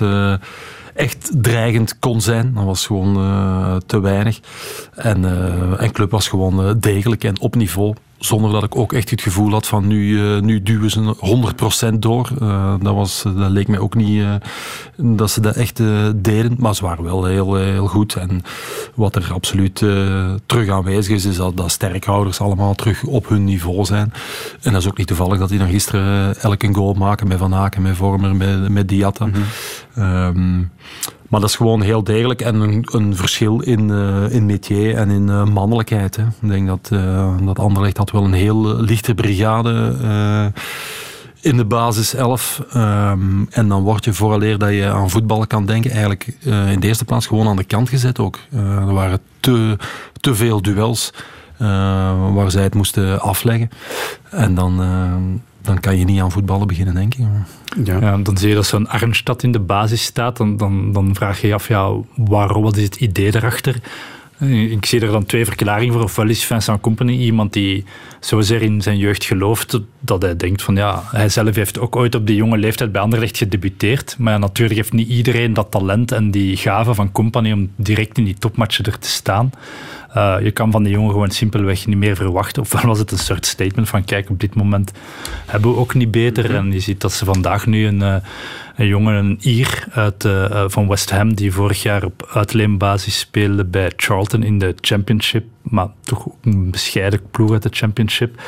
echt 0.93 1.31
dreigend 1.33 1.99
kon 1.99 2.21
zijn. 2.21 2.53
Dat 2.53 2.63
was 2.63 2.85
gewoon 2.85 3.17
uh, 3.17 3.75
te 3.85 3.99
weinig. 3.99 4.39
En, 4.95 5.23
uh, 5.23 5.81
en 5.81 5.91
Club 5.91 6.11
was 6.11 6.27
gewoon 6.27 6.67
uh, 6.67 6.73
degelijk 6.77 7.23
en 7.23 7.39
op 7.39 7.55
niveau 7.55 7.93
zonder 8.21 8.51
dat 8.51 8.63
ik 8.63 8.75
ook 8.75 8.93
echt 8.93 9.09
het 9.09 9.21
gevoel 9.21 9.51
had 9.51 9.67
van 9.67 9.87
nu, 9.87 10.07
uh, 10.07 10.41
nu 10.41 10.61
duwen 10.61 10.89
ze 10.89 11.15
100% 11.93 11.93
door. 11.99 12.29
Uh, 12.41 12.73
dat, 12.81 12.93
was, 12.93 13.23
dat 13.23 13.49
leek 13.49 13.67
mij 13.67 13.79
ook 13.79 13.95
niet 13.95 14.25
dat 14.95 15.31
ze 15.31 15.41
dat 15.41 15.55
echt 15.55 15.77
deden. 16.15 16.55
Maar 16.57 16.75
ze 16.75 16.83
waren 16.83 17.03
wel 17.03 17.25
heel, 17.25 17.55
heel 17.55 17.87
goed. 17.87 18.15
En 18.15 18.41
wat 18.95 19.15
er 19.15 19.33
absoluut 19.33 19.75
terug 20.45 20.69
aanwezig 20.69 21.15
is, 21.15 21.25
is 21.25 21.35
dat, 21.35 21.57
dat 21.57 21.71
sterkhouders 21.71 22.39
allemaal 22.39 22.75
terug 22.75 23.03
op 23.03 23.29
hun 23.29 23.43
niveau 23.43 23.85
zijn. 23.85 24.13
En 24.61 24.71
dat 24.71 24.81
is 24.81 24.87
ook 24.87 24.97
niet 24.97 25.07
toevallig 25.07 25.39
dat 25.39 25.49
die 25.49 25.59
dan 25.59 25.69
gisteren 25.69 26.37
elke 26.41 26.73
goal 26.73 26.93
maken 26.93 27.27
met 27.27 27.37
Van 27.37 27.55
Aken, 27.55 27.81
met 27.81 27.95
Vormer, 27.95 28.35
met, 28.35 28.69
met 28.69 28.87
Diatta. 28.87 29.25
Mm 29.25 29.33
-hmm. 29.93 30.03
um, 30.03 30.71
Maar 31.31 31.39
dat 31.39 31.49
is 31.49 31.55
gewoon 31.55 31.81
heel 31.81 32.03
degelijk 32.03 32.41
en 32.41 32.55
een, 32.55 32.87
een 32.91 33.15
verschil 33.15 33.59
in, 33.59 33.89
uh, 33.89 34.31
in 34.31 34.45
métier 34.45 34.95
en 34.95 35.09
in 35.09 35.27
uh, 35.27 35.45
mannelijkheid. 35.45 36.15
Hè. 36.15 36.23
Ik 36.23 36.49
denk 36.49 36.67
dat, 36.67 36.89
uh, 36.93 37.37
dat 37.43 37.59
Anderlecht 37.59 37.97
had 37.97 38.11
wel 38.11 38.23
een 38.23 38.33
heel 38.33 38.81
lichte 38.81 39.13
brigade 39.13 40.51
in 41.41 41.57
de 41.57 41.65
basis 41.65 42.13
11. 42.13 42.61
Um, 42.75 43.47
en 43.49 43.67
dan 43.67 43.83
word 43.83 44.05
je 44.05 44.13
vooraleer 44.13 44.57
dat 44.57 44.69
je 44.69 44.89
aan 44.89 45.09
voetballen 45.09 45.47
kan 45.47 45.65
denken, 45.65 45.91
eigenlijk 45.91 46.37
in 46.43 46.79
de 46.79 46.87
eerste 46.87 47.05
plaats 47.05 47.27
gewoon 47.27 47.47
aan 47.47 47.55
de 47.55 47.63
kant 47.63 47.89
gezet 47.89 48.19
ook. 48.19 48.39
er 48.51 48.93
waren 48.93 49.19
te, 49.39 49.77
te 50.19 50.35
veel 50.35 50.61
duels. 50.61 51.13
waar 52.33 52.51
zij 52.51 52.63
het 52.63 52.75
moesten 52.75 53.21
afleggen. 53.21 53.69
En 54.29 54.55
dan, 54.55 54.79
dan 55.61 55.79
kan 55.79 55.97
je 55.97 56.05
niet 56.05 56.21
aan 56.21 56.31
voetballen 56.31 56.67
beginnen, 56.67 56.93
denk 56.93 57.13
ik. 57.15 57.25
Ja. 57.85 57.99
ja 57.99 58.17
dan 58.17 58.37
zie 58.37 58.49
je 58.49 58.55
dat 58.55 58.65
zo'n 58.65 58.89
Arnstad 58.89 59.43
in 59.43 59.51
de 59.51 59.59
basis 59.59 60.03
staat. 60.03 60.37
Dan, 60.37 60.57
dan, 60.57 60.91
dan 60.91 61.15
vraag 61.15 61.41
je 61.41 61.47
je 61.47 61.53
af, 61.53 61.67
ja, 61.67 61.91
waarom, 62.15 62.63
wat 62.63 62.77
is 62.77 62.83
het 62.83 62.95
idee 62.95 63.35
erachter? 63.35 63.75
Ik 64.49 64.85
zie 64.85 65.01
er 65.01 65.11
dan 65.11 65.25
twee 65.25 65.45
verklaringen 65.45 65.93
voor. 65.93 66.03
Ofwel 66.03 66.29
is 66.29 66.43
Vincent 66.43 66.81
Company 66.81 67.17
iemand 67.17 67.53
die 67.53 67.85
zozeer 68.19 68.61
in 68.61 68.81
zijn 68.81 68.97
jeugd 68.97 69.23
gelooft 69.23 69.79
dat 69.99 70.21
hij 70.21 70.35
denkt 70.35 70.61
van 70.61 70.75
ja, 70.75 71.03
hij 71.05 71.29
zelf 71.29 71.55
heeft 71.55 71.79
ook 71.79 71.95
ooit 71.95 72.15
op 72.15 72.27
die 72.27 72.35
jonge 72.35 72.57
leeftijd 72.57 72.91
bij 72.91 73.01
Anderlecht 73.01 73.37
gedebuteerd. 73.37 74.15
Maar 74.17 74.39
natuurlijk 74.39 74.77
heeft 74.77 74.93
niet 74.93 75.09
iedereen 75.09 75.53
dat 75.53 75.71
talent 75.71 76.11
en 76.11 76.31
die 76.31 76.57
gave 76.57 76.93
van 76.93 77.11
Company 77.11 77.51
om 77.51 77.71
direct 77.75 78.17
in 78.17 78.23
die 78.23 78.35
topmatchen 78.39 78.85
er 78.85 78.99
te 78.99 79.09
staan. 79.09 79.51
Uh, 80.15 80.35
je 80.43 80.51
kan 80.51 80.71
van 80.71 80.83
die 80.83 80.93
jongen 80.93 81.11
gewoon 81.11 81.31
simpelweg 81.31 81.85
niet 81.85 81.97
meer 81.97 82.15
verwachten. 82.15 82.61
Ofwel 82.61 82.85
was 82.85 82.99
het 82.99 83.11
een 83.11 83.17
soort 83.17 83.45
statement 83.45 83.89
van 83.89 84.03
kijk, 84.03 84.29
op 84.29 84.39
dit 84.39 84.55
moment 84.55 84.91
hebben 85.45 85.71
we 85.71 85.77
ook 85.77 85.93
niet 85.93 86.11
beter. 86.11 86.43
Mhm. 86.43 86.55
En 86.55 86.71
je 86.71 86.79
ziet 86.79 87.01
dat 87.01 87.11
ze 87.11 87.25
vandaag 87.25 87.65
nu 87.65 87.85
een, 87.85 88.01
uh, 88.01 88.15
een 88.75 88.87
jongen, 88.87 89.13
een 89.13 89.37
Ier 89.41 89.87
uit, 89.91 90.23
uh, 90.23 90.63
van 90.67 90.87
West 90.87 91.09
Ham, 91.09 91.35
die 91.35 91.51
vorig 91.51 91.81
jaar 91.81 92.03
op 92.03 92.29
uitleenbasis 92.33 93.19
speelde 93.19 93.65
bij 93.65 93.91
Charlton 93.95 94.43
in 94.43 94.59
de 94.59 94.75
Championship, 94.81 95.45
maar 95.61 95.87
toch 96.01 96.27
een 96.41 96.71
bescheiden 96.71 97.21
ploeg 97.31 97.51
uit 97.51 97.63
de 97.63 97.69
Championship. 97.71 98.41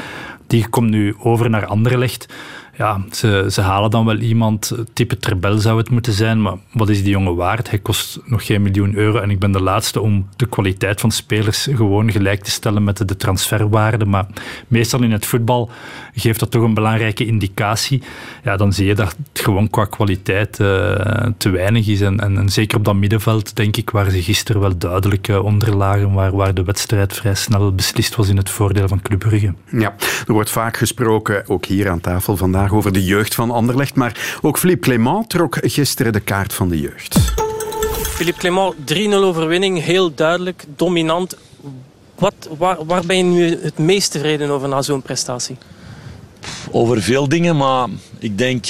Die 0.47 0.69
komt 0.69 0.89
nu 0.89 1.15
over 1.19 1.49
naar 1.49 1.65
Anderlecht 1.65 2.33
ja, 2.77 3.01
ze, 3.11 3.61
halen 3.61 3.91
dan 3.91 4.05
wel 4.05 4.17
iemand, 4.17 4.71
type 4.93 5.17
Trebel 5.17 5.57
zou 5.57 5.77
het 5.77 5.89
moeten 5.89 6.13
zijn, 6.13 6.41
maar 6.41 6.55
wat 6.71 6.89
is 6.89 7.03
die 7.03 7.11
jongen 7.11 7.35
waard? 7.35 7.69
Hij 7.69 7.79
kost 7.79 8.19
nog 8.25 8.45
geen 8.45 8.61
miljoen 8.61 8.95
euro 8.95 9.19
en 9.19 9.29
ik 9.29 9.39
ben 9.39 9.51
de 9.51 9.61
laatste 9.61 10.01
om 10.01 10.27
de 10.35 10.45
kwaliteit 10.45 11.01
van 11.01 11.11
spelers 11.11 11.67
gewoon 11.75 12.11
gelijk 12.11 12.43
te 12.43 12.51
stellen 12.51 12.83
met 12.83 13.07
de 13.07 13.15
transferwaarde. 13.15 14.05
Maar 14.05 14.25
meestal 14.67 15.03
in 15.03 15.11
het 15.11 15.25
voetbal 15.25 15.69
geeft 16.15 16.39
dat 16.39 16.51
toch 16.51 16.63
een 16.63 16.73
belangrijke 16.73 17.25
indicatie. 17.25 18.01
Ja, 18.43 18.55
dan 18.57 18.73
zie 18.73 18.85
je 18.85 18.95
dat 18.95 19.15
het 19.33 19.43
gewoon 19.43 19.69
qua 19.69 19.85
kwaliteit 19.85 20.59
uh, 20.59 21.25
te 21.37 21.49
weinig 21.49 21.87
is. 21.87 22.01
En, 22.01 22.19
en, 22.19 22.49
zeker 22.49 22.77
op 22.77 22.85
dat 22.85 22.95
middenveld, 22.95 23.55
denk 23.55 23.77
ik, 23.77 23.89
waar 23.89 24.09
ze 24.09 24.23
gisteren 24.23 24.61
wel 24.61 24.77
duidelijk 24.77 25.27
uh, 25.27 25.43
onder 25.43 25.75
lagen, 25.75 26.13
waar, 26.13 26.35
waar 26.35 26.53
de 26.53 26.63
wedstrijd 26.63 27.13
vrij 27.13 27.35
snel 27.35 27.75
beslist 27.75 28.15
was 28.15 28.29
in 28.29 28.37
het 28.37 28.49
voordeel 28.49 28.87
van 28.87 29.01
Club 29.01 29.19
Brugge. 29.19 29.53
Ja, 29.71 29.95
er 30.27 30.33
wordt 30.33 30.49
vaak 30.49 30.77
gesproken, 30.77 31.49
ook 31.49 31.65
hier 31.65 31.89
aan 31.89 31.99
tafel 31.99 32.37
vandaag, 32.37 32.62
over 32.71 32.93
de 32.93 33.03
jeugd 33.03 33.35
van 33.35 33.51
Anderlecht. 33.51 33.95
Maar 33.95 34.37
ook 34.41 34.57
Philippe 34.57 34.81
Clément 34.81 35.29
trok 35.29 35.57
gisteren 35.61 36.13
de 36.13 36.19
kaart 36.19 36.53
van 36.53 36.69
de 36.69 36.79
jeugd. 36.79 37.33
Philippe 38.13 38.39
Clément, 38.39 38.75
3-0 38.93 39.13
overwinning, 39.13 39.83
heel 39.83 40.13
duidelijk, 40.13 40.63
dominant. 40.75 41.37
Wat, 42.15 42.33
waar, 42.57 42.85
waar 42.85 43.05
ben 43.05 43.17
je 43.17 43.23
nu 43.23 43.59
het 43.61 43.77
meest 43.77 44.11
tevreden 44.11 44.49
over 44.49 44.67
na 44.67 44.81
zo'n 44.81 45.01
prestatie? 45.01 45.57
Over 46.71 47.01
veel 47.01 47.29
dingen, 47.29 47.57
maar 47.57 47.87
ik 48.19 48.37
denk 48.37 48.69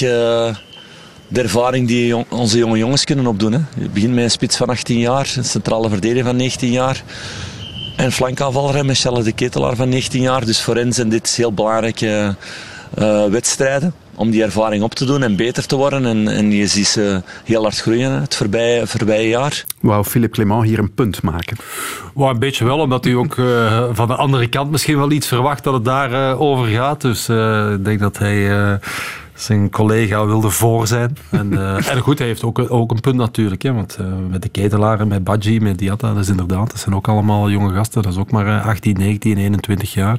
de 1.28 1.40
ervaring 1.40 1.86
die 1.88 2.30
onze 2.30 2.58
jonge 2.58 2.78
jongens 2.78 3.04
kunnen 3.04 3.26
opdoen. 3.26 3.52
Hè. 3.52 3.58
Je 3.76 3.88
begint 3.88 4.14
met 4.14 4.24
een 4.24 4.30
spits 4.30 4.56
van 4.56 4.68
18 4.68 4.98
jaar, 4.98 5.32
een 5.36 5.44
centrale 5.44 5.88
verdediger 5.88 6.24
van 6.24 6.36
19 6.36 6.70
jaar. 6.70 7.02
En 7.96 8.12
flankaanvaller 8.12 8.84
Michelle 8.84 9.22
de 9.22 9.32
Ketelaar 9.32 9.76
van 9.76 9.88
19 9.88 10.20
jaar. 10.20 10.44
Dus 10.44 10.62
voor 10.62 10.76
hen 10.76 10.92
zijn 10.92 11.08
dit 11.08 11.30
heel 11.30 11.52
belangrijke 11.52 12.36
uh, 12.98 13.26
wedstrijden 13.26 13.94
om 14.14 14.30
die 14.30 14.42
ervaring 14.42 14.82
op 14.82 14.94
te 14.94 15.04
doen 15.04 15.22
en 15.22 15.36
beter 15.36 15.66
te 15.66 15.76
worden. 15.76 16.06
En, 16.06 16.28
en 16.28 16.52
je 16.52 16.66
ziet 16.66 16.86
ze 16.86 17.22
heel 17.44 17.62
hard 17.62 17.80
groeien 17.80 18.20
het 18.20 18.36
voorbije, 18.36 18.86
voorbije 18.86 19.28
jaar. 19.28 19.64
Wou 19.80 20.04
Philippe 20.04 20.34
Clement 20.34 20.64
hier 20.64 20.78
een 20.78 20.94
punt 20.94 21.22
maken? 21.22 21.56
Wou 22.14 22.32
een 22.32 22.38
beetje 22.38 22.64
wel, 22.64 22.78
omdat 22.78 23.04
hij 23.04 23.14
ook 23.14 23.36
uh, 23.36 23.84
van 23.92 24.08
de 24.08 24.14
andere 24.14 24.48
kant 24.48 24.70
misschien 24.70 24.98
wel 24.98 25.10
iets 25.10 25.26
verwacht 25.26 25.64
dat 25.64 25.74
het 25.74 25.84
daarover 25.84 26.34
uh, 26.34 26.40
over 26.40 26.66
gaat. 26.66 27.00
Dus 27.00 27.28
uh, 27.28 27.72
ik 27.72 27.84
denk 27.84 28.00
dat 28.00 28.18
hij 28.18 28.78
zijn 29.34 29.70
collega 29.70 30.26
wilde 30.26 30.50
voor 30.50 30.86
zijn. 30.86 31.16
En, 31.30 31.52
uh, 31.52 31.90
en 31.92 32.00
goed, 32.00 32.18
hij 32.18 32.26
heeft 32.26 32.44
ook, 32.44 32.70
ook 32.70 32.90
een 32.90 33.00
punt 33.00 33.16
natuurlijk. 33.16 33.62
Hè, 33.62 33.72
want 33.72 33.96
uh, 34.00 34.06
met 34.30 34.42
de 34.42 34.48
ketelaren, 34.48 35.08
met 35.08 35.24
Badji, 35.24 35.60
met 35.60 35.78
Diatta, 35.78 36.12
dat 36.12 36.22
is 36.22 36.28
inderdaad, 36.28 36.70
dat 36.70 36.80
zijn 36.80 36.94
ook 36.94 37.08
allemaal 37.08 37.50
jonge 37.50 37.74
gasten. 37.74 38.02
Dat 38.02 38.12
is 38.12 38.18
ook 38.18 38.30
maar 38.30 38.62
18, 38.62 38.96
19, 38.96 39.36
21 39.36 39.92
jaar. 39.92 40.18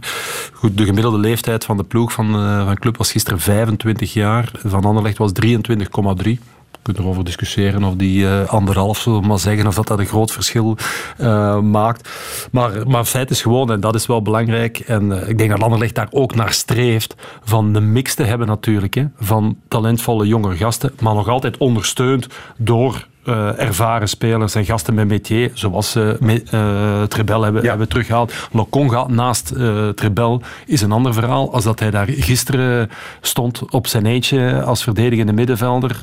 Goed, 0.54 0.78
de 0.78 0.86
gemiddelde 0.86 1.18
leeftijd 1.18 1.66
van 1.66 1.78
de 1.78 1.84
ploeg 1.84 2.12
van, 2.12 2.36
uh, 2.36 2.66
van 2.66 2.80
club 2.80 2.98
was 2.98 3.12
gisteren 3.12 3.40
25 3.40 4.14
jaar. 4.14 4.52
Van 4.64 4.84
Anderlecht 4.84 5.18
was 5.18 5.32
23,3 5.46 6.40
kunnen 6.86 7.04
erover 7.04 7.24
discussiëren 7.24 7.84
of 7.84 7.96
die 7.96 8.24
uh, 8.24 8.46
anderhalf, 8.46 8.98
zullen 8.98 9.22
we 9.22 9.28
maar 9.28 9.40
zeggen, 9.40 9.68
of 9.68 9.76
dat 9.76 9.88
dat 9.88 10.00
een 10.00 10.06
groot 10.06 10.32
verschil 10.32 10.78
uh, 11.20 11.60
maakt. 11.60 12.10
Maar, 12.52 12.88
maar 12.88 13.06
feit 13.06 13.30
is 13.30 13.42
gewoon, 13.42 13.72
en 13.72 13.80
dat 13.80 13.96
is 13.96 14.06
wel 14.06 14.22
belangrijk, 14.22 14.80
en 14.80 15.04
uh, 15.04 15.30
ik 15.30 15.38
denk 15.38 15.50
dat 15.50 15.62
Anderlecht 15.62 15.96
daar 15.96 16.08
ook 16.12 16.36
naar 16.36 16.54
streeft, 16.54 17.16
van 17.44 17.74
de 17.74 17.82
mix 17.82 18.16
te 18.16 18.24
hebben 18.24 18.48
natuurlijk, 18.48 18.94
hè, 18.94 19.06
van 19.18 19.58
talentvolle 19.68 20.28
jonge 20.28 20.56
gasten, 20.56 20.92
maar 21.00 21.14
nog 21.14 21.28
altijd 21.28 21.58
ondersteund 21.58 22.28
door 22.58 23.08
uh, 23.26 23.60
ervaren 23.60 24.10
spelers 24.10 24.56
en 24.56 24.66
gasten 24.66 24.94
met 24.94 25.08
métier, 25.08 25.52
zoals 25.54 25.96
uh, 25.96 26.10
met, 26.20 26.52
uh, 26.54 27.04
Trebel 27.04 27.44
hebben, 27.44 27.62
ja. 27.62 27.70
hebben 27.70 27.88
teruggehaald. 27.88 28.34
Lokonga 28.52 29.08
naast 29.08 29.54
Trebel 29.96 30.42
is 30.66 30.82
een 30.82 30.92
ander 30.92 31.14
verhaal. 31.14 31.54
Als 31.54 31.64
dat 31.64 31.80
hij 31.80 31.92
daar 31.92 32.08
gisteren 32.10 32.90
stond 33.22 33.72
op 33.72 33.88
zijn 33.88 34.06
eentje 34.06 34.64
als 34.64 34.84
verdedigende 34.84 35.34
middenvelder, 35.34 36.00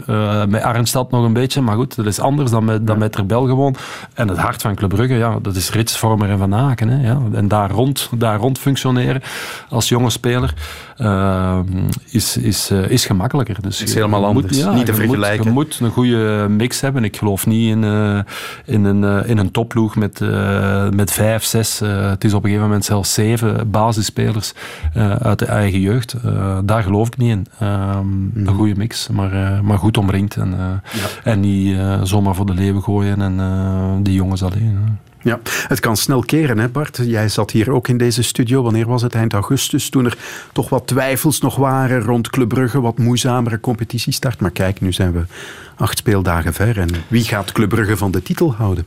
met 0.49 0.63
Arnstad 0.63 1.11
nog 1.11 1.25
een 1.25 1.33
beetje, 1.33 1.61
maar 1.61 1.77
goed, 1.77 1.97
dat 1.97 2.07
is 2.07 2.21
anders 2.21 2.51
dan 2.51 2.65
met, 2.65 2.87
dan 2.87 2.99
met 2.99 3.13
Trebel 3.13 3.47
gewoon. 3.47 3.77
En 4.15 4.29
het 4.29 4.39
hart 4.39 4.63
van 4.63 4.75
Club 4.75 4.89
Brugge, 4.89 5.15
ja, 5.15 5.39
dat 5.43 5.57
is 5.57 5.71
Rits, 5.71 5.99
Vormer 5.99 6.31
en 6.31 6.39
Van 6.39 6.55
Aken. 6.55 6.89
Hè, 6.89 7.07
ja. 7.07 7.21
En 7.33 7.49
daar 7.49 7.71
rond, 7.71 8.11
daar 8.17 8.39
rond 8.39 8.59
functioneren 8.59 9.23
als 9.69 9.89
jonge 9.89 10.11
speler 10.11 10.55
is, 12.11 12.37
is, 12.37 12.71
is 12.71 13.07
gemakkelijker. 13.07 13.57
Dus 13.61 13.83
is 13.83 13.95
helemaal 13.95 14.25
anders, 14.25 14.47
moet, 14.47 14.57
ja, 14.57 14.73
niet 14.73 14.87
te 14.87 14.95
vergelijken. 14.95 15.45
je 15.45 15.51
moet 15.51 15.79
een 15.81 15.91
goede 15.91 16.47
mix 16.49 16.81
hebben 16.81 17.05
ik 17.05 17.12
geloof 17.17 17.47
niet 17.47 17.69
in, 17.69 17.83
uh, 17.83 18.19
in, 18.65 18.85
een, 18.85 19.03
uh, 19.03 19.29
in 19.29 19.39
een 19.39 19.51
topploeg 19.51 19.97
met, 19.97 20.21
uh, 20.21 20.89
met 20.89 21.13
vijf, 21.13 21.45
zes, 21.45 21.79
het 21.79 22.25
is 22.25 22.33
op 22.33 22.43
een 22.43 22.49
gegeven 22.49 22.67
moment 22.69 22.85
zelfs 22.85 23.15
zeven 23.15 23.71
basisspelers 23.71 24.53
uit 25.19 25.39
de 25.39 25.47
eigen 25.47 25.81
jeugd. 25.81 26.17
daar 26.65 26.83
geloof 26.83 27.07
ik 27.07 27.17
niet 27.17 27.31
in. 27.31 27.47
Mm. 28.03 28.31
Een 28.35 28.55
goede 28.55 28.75
mix, 28.77 29.09
maar, 29.09 29.65
maar 29.65 29.79
goed 29.79 29.99
omringd. 29.99 30.37
En, 30.37 30.51
ja. 30.51 30.81
en 31.25 31.41
niet 31.41 31.79
zomaar 32.03 32.35
voor 32.35 32.47
de 32.47 32.55
leeuwen 32.55 32.83
gooien 32.83 33.21
en 33.21 34.03
die 34.03 34.15
jongens 34.15 34.43
alleen. 34.43 34.99
Ja, 35.23 35.41
het 35.69 35.81
kan 35.81 35.97
snel 35.97 36.21
keren, 36.21 36.59
hè 36.59 36.69
Bart? 36.69 36.99
Jij 37.03 37.29
zat 37.29 37.51
hier 37.51 37.71
ook 37.71 37.89
in 37.89 37.97
deze 37.97 38.23
studio. 38.23 38.63
Wanneer 38.63 38.87
was 38.87 39.03
het? 39.03 39.15
Eind 39.15 39.33
augustus, 39.33 39.89
toen 39.89 40.05
er 40.05 40.17
toch 40.53 40.69
wat 40.69 40.87
twijfels 40.87 41.41
nog 41.41 41.57
waren 41.57 42.03
rond 42.03 42.31
Club 42.31 42.49
Brugge, 42.49 42.81
wat 42.81 42.99
moeizamere 42.99 43.61
competitiestart. 43.61 44.41
Maar 44.41 44.51
kijk, 44.51 44.81
nu 44.81 44.93
zijn 44.93 45.13
we 45.13 45.25
acht 45.77 45.99
speeldagen 45.99 46.53
ver. 46.53 46.79
En 46.79 46.89
wie 47.09 47.25
gaat 47.25 47.53
Club 47.53 47.69
Brugge 47.69 47.97
van 47.97 48.11
de 48.11 48.23
titel 48.23 48.55
houden? 48.55 48.87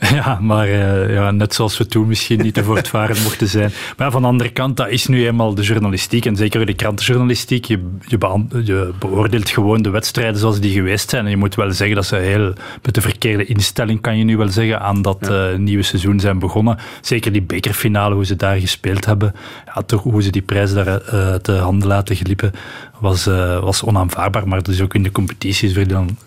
Ja, 0.14 0.38
maar 0.40 0.68
uh, 0.68 1.14
ja, 1.14 1.30
net 1.30 1.54
zoals 1.54 1.78
we 1.78 1.86
toen 1.86 2.06
misschien 2.06 2.42
niet 2.42 2.54
te 2.54 2.64
voortvarend 2.64 3.22
mochten 3.22 3.48
zijn. 3.48 3.72
Maar 3.96 4.10
van 4.10 4.22
de 4.22 4.28
andere 4.28 4.50
kant, 4.50 4.76
dat 4.76 4.88
is 4.88 5.06
nu 5.06 5.26
eenmaal 5.26 5.54
de 5.54 5.62
journalistiek. 5.62 6.26
En 6.26 6.36
zeker 6.36 6.66
de 6.66 6.74
krantenjournalistiek. 6.74 7.64
Je, 7.64 7.78
je, 8.06 8.18
je, 8.64 8.92
beoordeelt 8.98 9.50
gewoon 9.50 9.82
de 9.82 9.90
wedstrijden 9.90 10.40
zoals 10.40 10.60
die 10.60 10.72
geweest 10.72 11.10
zijn. 11.10 11.24
En 11.24 11.30
je 11.30 11.36
moet 11.36 11.54
wel 11.54 11.72
zeggen 11.72 11.96
dat 11.96 12.06
ze 12.06 12.16
heel 12.16 12.52
met 12.82 12.94
de 12.94 13.00
verkeerde 13.00 13.44
instelling, 13.44 14.00
kan 14.00 14.18
je 14.18 14.24
nu 14.24 14.36
wel 14.36 14.48
zeggen, 14.48 14.80
aan 14.80 15.02
dat 15.02 15.18
ja. 15.20 15.50
uh, 15.50 15.58
nieuwe 15.58 15.82
seizoen 15.82 16.20
zijn 16.20 16.38
begonnen. 16.38 16.78
Zeker 17.00 17.32
die 17.32 17.42
bekerfinale, 17.42 18.14
hoe 18.14 18.26
ze 18.26 18.36
daar 18.36 18.56
gespeeld 18.56 19.04
hebben. 19.04 19.34
Ja, 19.74 19.82
toch, 19.82 20.02
hoe 20.02 20.22
ze 20.22 20.30
die 20.30 20.42
prijs 20.42 20.72
daar 20.72 20.86
uh, 20.86 21.34
te 21.34 21.52
handen 21.52 21.88
laten 21.88 22.16
glippen 22.16 22.52
was, 23.00 23.26
uh, 23.26 23.58
was 23.58 23.82
onaanvaardbaar. 23.82 24.48
Maar 24.48 24.62
dus 24.62 24.80
ook 24.80 24.94
in 24.94 25.02
de 25.02 25.12
competities 25.12 25.72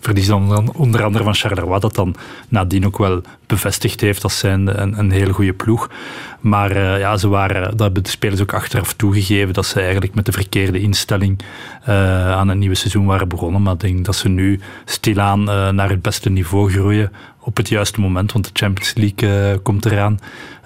verlies 0.00 0.26
dan 0.26 0.72
onder 0.74 1.04
andere 1.04 1.24
van 1.24 1.34
Charleroi, 1.34 1.80
dat 1.80 1.94
dan 1.94 2.14
nadien 2.48 2.86
ook 2.86 2.98
wel 2.98 3.20
bevestigd 3.46 4.00
heeft 4.00 4.22
als 4.22 4.38
zijn 4.38 4.80
een, 4.80 4.98
een 4.98 5.10
hele 5.10 5.32
goede 5.32 5.52
ploeg. 5.52 5.90
Maar 6.40 6.76
uh, 6.76 6.98
ja, 6.98 7.16
ze 7.16 7.28
waren, 7.28 7.70
dat 7.70 7.80
hebben 7.80 8.02
de 8.02 8.10
spelers 8.10 8.40
ook 8.40 8.54
achteraf 8.54 8.92
toegegeven, 8.92 9.54
dat 9.54 9.66
ze 9.66 9.80
eigenlijk 9.80 10.14
met 10.14 10.26
de 10.26 10.32
verkeerde 10.32 10.80
instelling 10.80 11.40
uh, 11.88 12.30
aan 12.30 12.48
een 12.48 12.58
nieuwe 12.58 12.74
seizoen 12.74 13.06
waren 13.06 13.28
begonnen. 13.28 13.62
Maar 13.62 13.72
ik 13.72 13.80
denk 13.80 14.04
dat 14.04 14.16
ze 14.16 14.28
nu 14.28 14.60
stilaan 14.84 15.44
naar 15.74 15.90
het 15.90 16.02
beste 16.02 16.30
niveau 16.30 16.72
groeien 16.72 17.12
op 17.40 17.56
het 17.56 17.68
juiste 17.68 18.00
moment, 18.00 18.32
want 18.32 18.44
de 18.44 18.50
Champions 18.52 18.94
League 18.94 19.58
komt 19.58 19.84
eraan. 19.84 20.18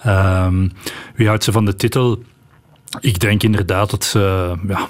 Ehm, 0.02 0.68
wie 1.14 1.26
houdt 1.26 1.44
ze 1.44 1.52
van 1.52 1.64
de 1.64 1.76
titel? 1.76 2.22
Ik 3.00 3.20
denk 3.20 3.42
inderdaad 3.42 3.90
dat 3.90 4.04
ze, 4.04 4.54
ja, 4.68 4.88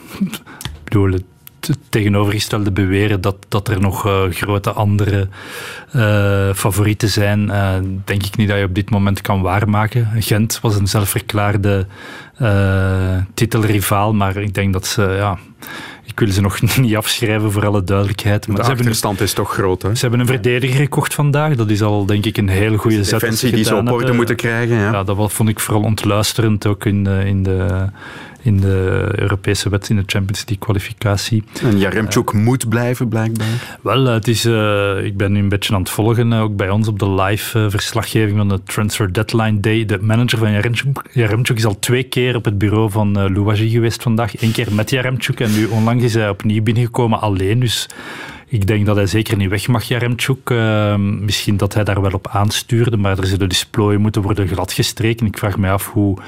bedoel, 0.89 1.13
het 1.61 1.79
tegenovergestelde 1.89 2.71
beweren 2.71 3.21
dat, 3.21 3.37
dat 3.49 3.69
er 3.69 3.81
nog 3.81 4.07
uh, 4.07 4.23
grote 4.31 4.73
andere 4.73 5.29
uh, 5.97 6.53
favorieten 6.55 7.09
zijn, 7.09 7.41
uh, 7.49 7.75
denk 8.05 8.23
ik 8.23 8.37
niet 8.37 8.49
dat 8.49 8.59
je 8.59 8.65
op 8.65 8.75
dit 8.75 8.91
moment 8.91 9.21
kan 9.21 9.41
waarmaken. 9.43 10.09
Gent 10.19 10.59
was 10.63 10.77
een 10.77 10.87
zelfverklaarde 10.87 11.87
titelrivaal, 13.35 14.15
maar 14.15 14.37
ik 14.37 14.55
denk 14.55 14.73
dat 14.73 14.87
ze, 14.87 15.03
ja, 15.03 15.39
ik 16.05 16.19
wil 16.19 16.33
ze 16.33 16.41
nog 16.41 16.61
niet 16.77 16.97
afschrijven 16.97 17.53
voor 17.53 17.67
alle 17.67 17.85
duidelijkheid. 17.85 18.47
Maar 18.47 18.57
de 18.57 18.65
ze 18.65 18.71
achterstand 18.71 19.21
is 19.21 19.33
toch 19.33 19.53
groot. 19.53 19.83
Hè? 19.83 19.95
Ze 19.95 20.01
hebben 20.01 20.21
een 20.21 20.27
verdediger 20.27 20.81
gekocht 20.81 21.15
vandaag. 21.15 21.57
Dat 21.57 21.71
is 21.71 21.83
al 21.83 22.07
denk 22.07 22.25
ik 22.25 22.37
een 22.37 22.49
heel 22.49 22.77
goede 22.77 23.05
zet. 23.05 23.21
Defensie 23.21 23.53
die 23.53 23.65
ze 23.65 23.77
op 23.77 23.91
orde 23.91 24.13
moeten 24.13 24.37
krijgen. 24.37 24.77
Ja. 24.77 24.93
ja, 24.93 25.05
dat 25.05 25.33
vond 25.33 25.49
ik 25.49 25.61
vooral 25.61 25.83
ontluisterend 25.83 26.67
ook 26.67 26.85
in 26.85 27.05
de, 27.05 27.23
in 27.25 27.43
de 27.43 27.89
in 28.43 28.61
de 28.61 29.09
Europese 29.13 29.69
wet, 29.69 29.89
in 29.89 29.97
de 29.97 30.03
Champions 30.07 30.39
League 30.39 30.59
kwalificatie. 30.59 31.45
En 31.63 31.79
Jaremchuk 31.79 32.31
uh, 32.31 32.41
moet 32.41 32.69
blijven, 32.69 33.09
blijkbaar? 33.09 33.79
Wel, 33.83 34.05
het 34.05 34.29
is, 34.29 34.45
uh, 34.45 35.05
ik 35.05 35.17
ben 35.17 35.33
nu 35.33 35.39
een 35.39 35.49
beetje 35.49 35.75
aan 35.75 35.81
het 35.81 35.91
volgen, 35.91 36.33
uh, 36.33 36.43
ook 36.43 36.57
bij 36.57 36.71
ons 36.71 36.89
op 36.89 36.99
de 36.99 37.11
live 37.11 37.71
verslaggeving 37.71 38.37
van 38.37 38.49
de 38.49 38.63
Transfer 38.63 39.13
Deadline 39.13 39.61
Day. 39.61 39.85
De 39.85 39.99
manager 40.01 40.39
van 40.39 40.53
Jaremchuk, 40.53 41.03
Jaremchuk 41.13 41.57
is 41.57 41.65
al 41.65 41.79
twee 41.79 42.03
keer 42.03 42.37
op 42.37 42.45
het 42.45 42.59
bureau 42.59 42.91
van 42.91 43.19
uh, 43.19 43.31
Louwagie 43.31 43.71
geweest 43.71 44.03
vandaag. 44.03 44.43
Eén 44.43 44.53
keer 44.53 44.75
met 44.75 44.91
Jaremchuk 44.91 45.41
en 45.41 45.53
nu 45.53 45.67
onlangs 45.67 46.05
is 46.05 46.15
hij 46.15 46.29
opnieuw 46.29 46.63
binnengekomen 46.63 47.21
alleen. 47.21 47.61
Dus 47.61 47.89
ik 48.47 48.67
denk 48.67 48.87
dat 48.87 48.97
hij 48.97 49.07
zeker 49.07 49.37
niet 49.37 49.51
weg 49.51 49.69
mag, 49.69 49.85
Jaremchuk. 49.85 50.51
misschien 50.99 51.57
dat 51.57 51.75
hij 51.75 51.85
daar 51.85 52.01
wel 52.01 52.13
op 52.13 52.29
aanstuurde, 52.29 52.97
maar 52.97 53.19
er 53.19 53.27
zullen 53.27 53.49
dus 53.49 53.67
plooien 53.67 54.01
moeten 54.01 54.23
worden 54.23 54.49
gladgestreken. 54.49 55.27
Ik 55.27 55.39
vraag 55.39 55.59
me 55.59 55.71
af 55.71 55.91
hoe 55.93 56.19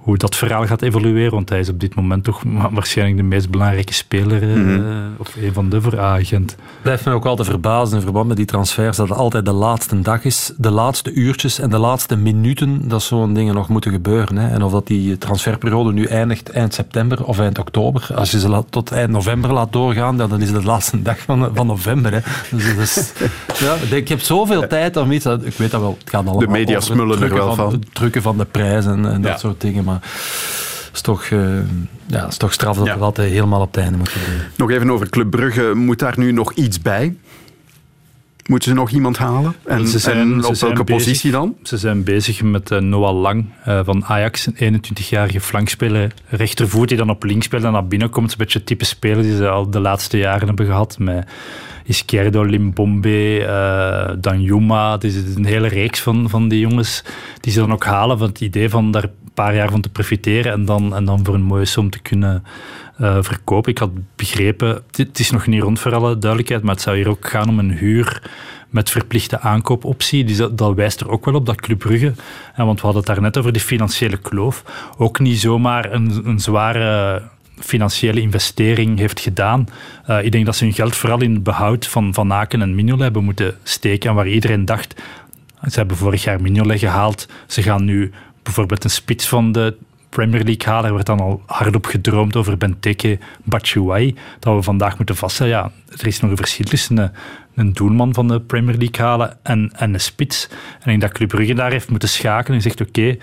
hoe 0.00 0.16
dat 0.16 0.36
verhaal 0.36 0.66
gaat 0.66 0.82
evolueren. 0.82 1.32
Want 1.32 1.48
hij 1.48 1.58
is 1.58 1.68
op 1.68 1.80
dit 1.80 1.94
moment 1.94 2.24
toch 2.24 2.42
waarschijnlijk 2.70 3.16
de 3.16 3.22
meest 3.22 3.50
belangrijke 3.50 3.94
speler. 3.94 4.46
Mm 4.46 5.00
of 5.20 5.36
een 5.36 5.52
van 5.52 5.68
de 5.68 5.82
voor 5.82 6.00
agent. 6.00 6.56
Blijft 6.82 7.04
me 7.04 7.12
ook 7.12 7.24
altijd 7.24 7.48
verbazen 7.48 7.96
in 7.96 8.02
verband 8.02 8.28
met 8.28 8.36
die 8.36 8.46
transfers 8.46 8.96
dat 8.96 9.08
het 9.08 9.18
altijd 9.18 9.44
de 9.44 9.52
laatste 9.52 10.00
dag 10.00 10.24
is. 10.24 10.52
De 10.56 10.70
laatste 10.70 11.12
uurtjes 11.12 11.58
en 11.58 11.70
de 11.70 11.78
laatste 11.78 12.16
minuten 12.16 12.88
dat 12.88 13.02
zo'n 13.02 13.34
dingen 13.34 13.54
nog 13.54 13.68
moeten 13.68 13.92
gebeuren. 13.92 14.36
Hè. 14.36 14.48
En 14.48 14.62
of 14.62 14.72
dat 14.72 14.86
die 14.86 15.18
transferperiode 15.18 15.92
nu 15.92 16.04
eindigt 16.04 16.50
eind 16.50 16.74
september 16.74 17.24
of 17.24 17.38
eind 17.38 17.58
oktober. 17.58 18.08
Als 18.14 18.30
je 18.30 18.38
ze 18.38 18.64
tot 18.70 18.92
eind 18.92 19.10
november 19.10 19.52
laat 19.52 19.72
doorgaan, 19.72 20.16
dan 20.16 20.40
is 20.40 20.50
het 20.50 20.60
de 20.60 20.66
laatste 20.66 21.02
dag 21.02 21.18
van, 21.18 21.50
van 21.54 21.66
november. 21.66 22.12
Hè. 22.12 22.20
Dus, 22.50 22.74
dus, 22.76 23.12
ja, 23.90 23.96
ik 23.96 24.08
heb 24.08 24.20
zoveel 24.20 24.66
tijd 24.66 24.96
om 24.96 25.12
iets... 25.12 25.26
Ik 25.26 25.56
weet 25.56 25.70
dat 25.70 25.80
wel, 25.80 25.96
het 25.98 26.10
gaat 26.10 26.22
allemaal 26.26 26.38
De 26.38 26.48
media 26.48 26.80
smullen 26.80 27.22
er 27.22 27.34
wel 27.34 27.54
van. 27.54 27.72
Het 27.72 27.94
drukken 27.94 28.22
van 28.22 28.38
de 28.38 28.44
prijzen 28.44 29.06
en, 29.06 29.22
dat 29.22 29.40
soort 29.40 29.60
dingen. 29.60 29.84
Maar 29.90 30.00
het 30.00 30.90
is 30.92 31.00
toch, 31.00 31.30
uh, 31.30 31.58
ja, 32.06 32.26
is 32.26 32.36
toch 32.36 32.52
straf 32.52 32.76
dat 32.76 32.86
ja. 32.86 32.94
we 32.94 33.00
dat 33.00 33.16
helemaal 33.16 33.60
op 33.60 33.74
het 33.74 33.82
einde 33.82 33.98
moeten 33.98 34.20
doen. 34.26 34.40
Nog 34.56 34.70
even 34.70 34.90
over 34.90 35.08
Club 35.08 35.30
Brugge. 35.30 35.72
Moet 35.74 35.98
daar 35.98 36.14
nu 36.16 36.32
nog 36.32 36.52
iets 36.52 36.80
bij? 36.82 37.16
Moeten 38.46 38.68
ze 38.68 38.74
nog 38.74 38.90
iemand 38.90 39.18
halen? 39.18 39.54
En, 39.64 39.88
ze 39.88 39.98
zijn, 39.98 40.18
en 40.18 40.44
op 40.44 40.54
welke 40.54 40.84
positie 40.84 41.30
dan? 41.30 41.56
Ze 41.62 41.76
zijn 41.78 42.04
bezig 42.04 42.42
met 42.42 42.70
uh, 42.70 42.78
Noah 42.78 43.20
Lang 43.20 43.46
uh, 43.68 43.80
van 43.84 44.04
Ajax, 44.04 44.48
een 44.54 44.82
21-jarige 44.84 45.40
flankspeler. 45.40 46.14
Rechtervoet 46.28 46.88
die 46.88 46.96
dan 46.96 47.10
op 47.10 47.22
links 47.24 47.44
speelt 47.44 47.64
en 47.64 47.72
naar 47.72 47.86
binnen 47.86 48.10
komt. 48.10 48.30
Een 48.30 48.38
beetje 48.38 48.58
het 48.58 48.66
type 48.66 48.84
speler 48.84 49.22
die 49.22 49.36
ze 49.36 49.48
al 49.48 49.70
de 49.70 49.80
laatste 49.80 50.18
jaren 50.18 50.46
hebben 50.46 50.66
gehad. 50.66 50.98
Met 50.98 51.28
Izquierdo, 51.84 52.42
Limbombe, 52.42 53.38
uh, 53.38 54.16
Danjuma. 54.20 54.92
Het 54.92 55.04
is 55.04 55.34
een 55.34 55.44
hele 55.44 55.68
reeks 55.68 56.00
van, 56.00 56.28
van 56.28 56.48
die 56.48 56.60
jongens 56.60 57.04
die 57.40 57.52
ze 57.52 57.58
dan 57.58 57.72
ook 57.72 57.84
halen 57.84 58.18
van 58.18 58.28
het 58.28 58.40
idee 58.40 58.68
van 58.68 58.90
daar 58.90 59.10
paar 59.40 59.54
jaar 59.54 59.70
van 59.70 59.80
te 59.80 59.88
profiteren 59.88 60.52
en 60.52 60.64
dan, 60.64 60.94
en 60.94 61.04
dan 61.04 61.24
voor 61.24 61.34
een 61.34 61.42
mooie 61.42 61.64
som 61.64 61.90
te 61.90 61.98
kunnen 61.98 62.44
uh, 63.00 63.18
verkopen. 63.20 63.70
Ik 63.70 63.78
had 63.78 63.90
begrepen, 64.16 64.82
het 64.90 65.18
is 65.18 65.30
nog 65.30 65.46
niet 65.46 65.62
rond 65.62 65.80
voor 65.80 65.94
alle 65.94 66.18
duidelijkheid, 66.18 66.62
maar 66.62 66.74
het 66.74 66.82
zou 66.82 66.96
hier 66.96 67.08
ook 67.08 67.28
gaan 67.28 67.48
om 67.48 67.58
een 67.58 67.70
huur 67.70 68.30
met 68.68 68.90
verplichte 68.90 69.40
aankoopoptie. 69.40 70.24
Dus 70.24 70.36
dat, 70.36 70.74
wijst 70.74 71.00
er 71.00 71.10
ook 71.10 71.24
wel 71.24 71.34
op 71.34 71.46
dat 71.46 71.60
Club 71.60 71.78
Brugge, 71.78 72.12
en 72.54 72.66
want 72.66 72.80
we 72.80 72.86
hadden 72.86 73.02
het 73.02 73.14
daar 73.14 73.20
net 73.20 73.38
over 73.38 73.52
die 73.52 73.62
financiële 73.62 74.16
kloof, 74.16 74.64
ook 74.98 75.18
niet 75.18 75.40
zomaar 75.40 75.92
een, 75.92 76.20
een 76.24 76.40
zware 76.40 77.22
financiële 77.58 78.20
investering 78.20 78.98
heeft 78.98 79.20
gedaan. 79.20 79.68
Uh, 80.08 80.24
ik 80.24 80.32
denk 80.32 80.46
dat 80.46 80.56
ze 80.56 80.64
hun 80.64 80.72
geld 80.72 80.96
vooral 80.96 81.22
in 81.22 81.34
het 81.34 81.42
behoud 81.42 81.86
van 81.86 82.14
Van 82.14 82.32
Aken 82.32 82.62
en 82.62 82.74
Mignolet 82.74 83.02
hebben 83.02 83.24
moeten 83.24 83.56
steken. 83.62 84.10
En 84.10 84.16
waar 84.16 84.28
iedereen 84.28 84.64
dacht, 84.64 84.94
ze 85.68 85.78
hebben 85.78 85.96
vorig 85.96 86.24
jaar 86.24 86.40
Mignolet 86.40 86.78
gehaald, 86.78 87.28
ze 87.46 87.62
gaan 87.62 87.84
nu 87.84 88.12
bijvoorbeeld 88.42 88.84
een 88.84 88.90
spits 88.90 89.28
van 89.28 89.52
de 89.52 89.76
Premier 90.10 90.44
League 90.44 90.72
halen. 90.72 90.88
Er 90.88 90.94
werd 90.94 91.06
dan 91.06 91.20
al 91.20 91.42
hardop 91.46 91.86
gedroomd 91.86 92.36
over 92.36 92.56
Benteke, 92.56 93.18
Batshuayi. 93.44 94.14
Dat 94.38 94.54
we 94.54 94.62
vandaag 94.62 94.96
moeten 94.96 95.16
vaststellen, 95.16 95.52
ja, 95.52 95.70
er 95.98 96.06
is 96.06 96.20
nog 96.20 96.30
een 96.30 96.36
verschil 96.36 96.66
tussen 96.66 96.98
een, 96.98 97.10
een 97.54 97.72
doelman 97.72 98.14
van 98.14 98.28
de 98.28 98.40
Premier 98.40 98.76
League 98.76 99.06
halen 99.06 99.36
en, 99.42 99.70
en 99.76 99.94
een 99.94 100.00
spits. 100.00 100.48
En 100.80 100.92
ik 100.92 101.00
dat 101.00 101.12
Club 101.12 101.28
Brugge 101.28 101.54
daar 101.54 101.70
heeft 101.70 101.90
moeten 101.90 102.08
schakelen 102.08 102.56
en 102.56 102.62
zegt, 102.62 102.80
oké, 102.80 103.16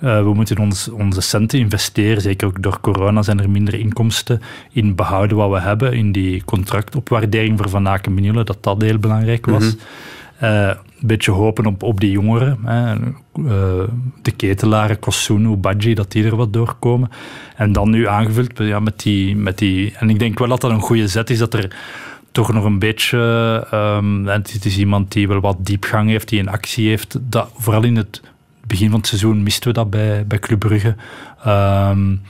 uh, 0.00 0.22
we 0.22 0.34
moeten 0.34 0.58
ons, 0.58 0.88
onze 0.88 1.20
centen 1.20 1.58
investeren. 1.58 2.22
Zeker 2.22 2.46
ook 2.46 2.62
door 2.62 2.80
corona 2.80 3.22
zijn 3.22 3.40
er 3.40 3.50
minder 3.50 3.74
inkomsten 3.74 4.40
in 4.72 4.94
behouden 4.94 5.36
wat 5.36 5.50
we 5.50 5.60
hebben. 5.60 5.92
In 5.92 6.12
die 6.12 6.44
contractopwaardering 6.44 7.58
voor 7.58 7.68
Van 7.68 7.88
Aken 7.88 8.14
Mignolet, 8.14 8.46
dat 8.46 8.62
dat 8.62 8.82
heel 8.82 8.98
belangrijk 8.98 9.46
was. 9.46 9.64
Mm 9.64 10.80
een 11.02 11.08
beetje 11.08 11.30
hopen 11.30 11.66
op, 11.66 11.82
op 11.82 12.00
die 12.00 12.10
jongeren. 12.10 12.58
Hè. 12.64 12.94
Uh, 12.94 13.88
de 14.22 14.30
ketelaren, 14.36 14.98
Kosun, 14.98 15.60
Badji, 15.60 15.94
dat 15.94 16.12
die 16.12 16.24
er 16.24 16.36
wat 16.36 16.52
doorkomen. 16.52 17.10
En 17.56 17.72
dan 17.72 17.90
nu 17.90 18.08
aangevuld 18.08 18.58
ja, 18.58 18.80
met, 18.80 19.02
die, 19.02 19.36
met 19.36 19.58
die... 19.58 19.92
En 19.96 20.10
ik 20.10 20.18
denk 20.18 20.38
wel 20.38 20.48
dat 20.48 20.60
dat 20.60 20.70
een 20.70 20.80
goede 20.80 21.08
zet 21.08 21.30
is, 21.30 21.38
dat 21.38 21.54
er 21.54 21.76
toch 22.32 22.52
nog 22.52 22.64
een 22.64 22.78
beetje... 22.78 23.18
Um, 23.74 24.26
het 24.26 24.64
is 24.64 24.78
iemand 24.78 25.12
die 25.12 25.28
wel 25.28 25.40
wat 25.40 25.56
diepgang 25.60 26.08
heeft, 26.08 26.28
die 26.28 26.40
een 26.40 26.48
actie 26.48 26.88
heeft. 26.88 27.18
Dat, 27.20 27.50
vooral 27.56 27.84
in 27.84 27.96
het 27.96 28.22
begin 28.66 28.90
van 28.90 28.98
het 28.98 29.08
seizoen 29.08 29.42
misten 29.42 29.68
we 29.68 29.74
dat 29.74 29.90
bij, 29.90 30.26
bij 30.26 30.38
Club 30.38 30.58
Brugge. 30.58 30.94
Um, 31.46 32.20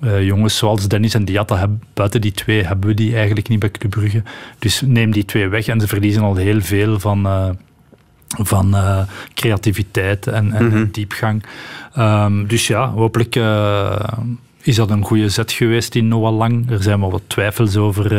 uh, 0.00 0.24
jongens 0.24 0.56
zoals 0.56 0.88
Dennis 0.88 1.14
en 1.14 1.24
Diatta, 1.24 1.70
buiten 1.94 2.20
die 2.20 2.32
twee 2.32 2.64
hebben 2.64 2.88
we 2.88 2.94
die 2.94 3.16
eigenlijk 3.16 3.48
niet 3.48 3.58
bij 3.58 3.70
Club 3.70 3.90
Brugge. 3.90 4.22
Dus 4.58 4.80
neem 4.80 5.10
die 5.12 5.24
twee 5.24 5.48
weg 5.48 5.66
en 5.66 5.80
ze 5.80 5.86
verliezen 5.86 6.22
al 6.22 6.36
heel 6.36 6.60
veel 6.60 7.00
van... 7.00 7.26
Uh, 7.26 7.48
van 8.38 8.74
uh, 8.74 9.00
creativiteit 9.34 10.26
en, 10.26 10.52
en 10.52 10.64
mm-hmm. 10.64 10.88
diepgang. 10.90 11.44
Um, 11.98 12.46
dus 12.46 12.66
ja, 12.66 12.90
hopelijk 12.90 13.36
uh, 13.36 13.96
is 14.62 14.76
dat 14.76 14.90
een 14.90 15.04
goede 15.04 15.28
zet 15.28 15.52
geweest 15.52 15.94
in 15.94 16.08
Noah 16.08 16.36
Lang. 16.36 16.70
Er 16.70 16.82
zijn 16.82 17.00
wel 17.00 17.10
wat 17.10 17.22
twijfels 17.26 17.76
over 17.76 18.12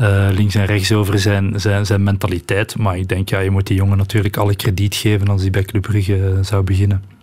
uh, 0.00 0.28
links 0.30 0.54
en 0.54 0.64
rechts 0.64 0.92
over 0.92 1.18
zijn, 1.18 1.60
zijn, 1.60 1.86
zijn 1.86 2.02
mentaliteit. 2.02 2.78
Maar 2.78 2.98
ik 2.98 3.08
denk, 3.08 3.28
ja, 3.28 3.38
je 3.38 3.50
moet 3.50 3.66
die 3.66 3.76
jongen 3.76 3.98
natuurlijk 3.98 4.36
alle 4.36 4.56
krediet 4.56 4.94
geven 4.94 5.28
als 5.28 5.42
hij 5.42 5.50
bij 5.50 5.62
Club 5.62 5.82
Brugge 5.82 6.38
zou 6.40 6.62
beginnen. 6.62 7.15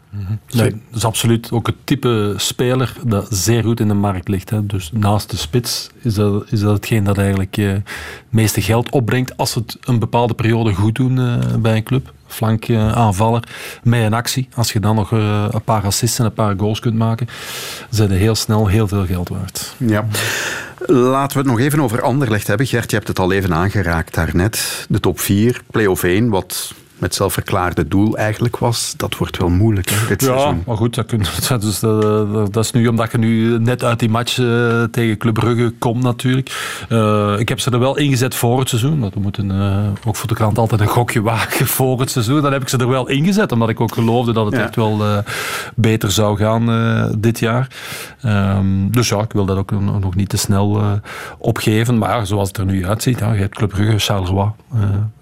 Nee, 0.51 0.69
dat 0.69 0.79
is 0.93 1.05
absoluut 1.05 1.51
ook 1.51 1.67
het 1.67 1.75
type 1.83 2.33
speler 2.37 2.95
dat 3.05 3.27
zeer 3.29 3.63
goed 3.63 3.79
in 3.79 3.87
de 3.87 3.93
markt 3.93 4.27
ligt. 4.27 4.49
Hè. 4.49 4.65
Dus 4.65 4.89
naast 4.93 5.29
de 5.29 5.37
spits 5.37 5.89
is 6.01 6.13
dat, 6.13 6.45
is 6.51 6.59
dat 6.59 6.73
hetgeen 6.73 7.03
dat 7.03 7.17
eigenlijk 7.17 7.57
eh, 7.57 7.67
het 7.67 7.83
meeste 8.29 8.61
geld 8.61 8.91
opbrengt 8.91 9.37
als 9.37 9.51
ze 9.51 9.59
het 9.59 9.77
een 9.81 9.99
bepaalde 9.99 10.33
periode 10.33 10.73
goed 10.73 10.95
doen 10.95 11.19
eh, 11.19 11.55
bij 11.55 11.75
een 11.75 11.83
club. 11.83 12.13
Flank 12.27 12.67
uh, 12.67 12.91
aanvaller 12.91 13.43
met 13.83 14.03
een 14.03 14.13
actie. 14.13 14.47
Als 14.55 14.73
je 14.73 14.79
dan 14.79 14.95
nog 14.95 15.11
een 15.11 15.63
paar 15.63 15.85
assists 15.85 16.19
en 16.19 16.25
een 16.25 16.33
paar 16.33 16.55
goals 16.57 16.79
kunt 16.79 16.95
maken, 16.95 17.27
zijn 17.89 18.11
er 18.11 18.17
heel 18.17 18.35
snel 18.35 18.67
heel 18.67 18.87
veel 18.87 19.05
geld 19.05 19.29
waard. 19.29 19.75
Ja. 19.77 20.07
Laten 20.87 21.37
we 21.37 21.43
het 21.43 21.51
nog 21.51 21.59
even 21.59 21.79
over 21.79 22.01
Anderlecht 22.01 22.47
hebben. 22.47 22.67
Gert, 22.67 22.89
je 22.89 22.95
hebt 22.95 23.07
het 23.07 23.19
al 23.19 23.31
even 23.31 23.53
aangeraakt 23.53 24.13
daarnet. 24.13 24.85
De 24.89 24.99
top 24.99 25.19
4, 25.19 25.61
play-off 25.71 26.03
1, 26.03 26.29
wat 26.29 26.73
met 27.03 27.15
zelfverklaarde 27.15 27.87
doel 27.87 28.17
eigenlijk 28.17 28.57
was, 28.57 28.93
dat 28.97 29.17
wordt 29.17 29.37
wel 29.37 29.49
moeilijk 29.49 29.89
hè, 29.89 30.07
dit 30.07 30.21
ja, 30.21 30.27
seizoen. 30.27 30.63
maar 30.65 30.77
goed, 30.77 30.95
dat, 30.95 31.05
kun, 31.05 31.19
dus, 31.59 31.79
dat, 31.79 32.57
is 32.65 32.71
nu 32.71 32.87
omdat 32.87 33.11
je 33.11 33.17
nu 33.17 33.59
net 33.59 33.83
uit 33.83 33.99
die 33.99 34.09
match 34.09 34.37
uh, 34.37 34.83
tegen 34.83 35.17
Club 35.17 35.33
Brugge 35.33 35.73
komt 35.79 36.03
natuurlijk. 36.03 36.85
Uh, 36.89 37.39
ik 37.39 37.49
heb 37.49 37.59
ze 37.59 37.71
er 37.71 37.79
wel 37.79 37.97
ingezet 37.97 38.35
voor 38.35 38.59
het 38.59 38.69
seizoen. 38.69 38.99
Want 38.99 39.13
we 39.13 39.19
moeten 39.19 39.51
uh, 39.51 39.77
ook 40.05 40.15
voor 40.15 40.27
de 40.27 40.33
krant 40.33 40.57
altijd 40.57 40.81
een 40.81 40.87
gokje 40.87 41.21
wagen 41.31 41.67
voor 41.67 41.99
het 41.99 42.11
seizoen. 42.11 42.41
Dan 42.41 42.51
heb 42.51 42.61
ik 42.61 42.69
ze 42.69 42.77
er 42.77 42.87
wel 42.87 43.09
ingezet, 43.09 43.51
omdat 43.51 43.69
ik 43.69 43.81
ook 43.81 43.93
geloofde 43.93 44.33
dat 44.33 44.45
het 44.45 44.55
echt 44.55 44.75
wel 44.75 45.23
beter 45.75 46.11
zou 46.11 46.37
gaan 46.37 46.65
dit 47.19 47.39
jaar. 47.39 47.67
Um, 48.25 48.91
dus 48.91 49.09
ja, 49.09 49.21
ik 49.21 49.33
wil 49.33 49.45
dat 49.45 49.57
ook 49.57 49.71
nog 49.71 50.15
niet 50.15 50.29
te 50.29 50.37
snel 50.37 51.01
opgeven. 51.37 51.97
Maar 51.97 52.27
zoals 52.27 52.47
het 52.47 52.57
er 52.57 52.65
nu 52.65 52.85
uitziet, 52.85 53.19
ja, 53.19 53.33
je 53.33 53.39
hebt 53.39 53.55
Club 53.55 53.69
Brugge, 53.69 53.99
Charleroi. 53.99 54.51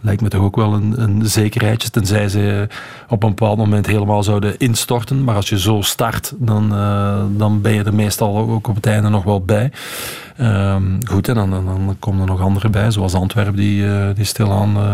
lijkt 0.02 0.22
me 0.22 0.30
toch 0.30 0.41
ook 0.41 0.56
wel 0.56 0.74
een, 0.74 1.02
een 1.02 1.22
zekerheid 1.26 1.70
tenzij 1.77 2.29
ze 2.29 2.67
op 3.07 3.23
een 3.23 3.29
bepaald 3.29 3.57
moment 3.57 3.86
helemaal 3.86 4.23
zouden 4.23 4.57
instorten. 4.57 5.23
Maar 5.23 5.36
als 5.36 5.49
je 5.49 5.60
zo 5.60 5.81
start, 5.81 6.34
dan, 6.38 6.73
uh, 6.73 7.21
dan 7.38 7.62
ben 7.62 7.73
je 7.73 7.84
er 7.84 7.93
meestal 7.93 8.38
ook 8.38 8.67
op 8.67 8.75
het 8.75 8.86
einde 8.86 9.10
nog 9.10 9.23
wel 9.23 9.41
bij. 9.41 9.71
Um, 10.41 10.97
goed, 11.07 11.27
en 11.27 11.36
dan, 11.36 11.49
dan, 11.49 11.65
dan, 11.65 11.95
komen 11.99 12.21
er 12.21 12.27
nog 12.27 12.41
andere 12.41 12.69
bij, 12.69 12.91
zoals 12.91 13.13
Antwerpen, 13.13 13.55
die, 13.55 13.84
uh, 13.84 14.05
die 14.15 14.25
stilaan 14.25 14.77
uh, 14.77 14.91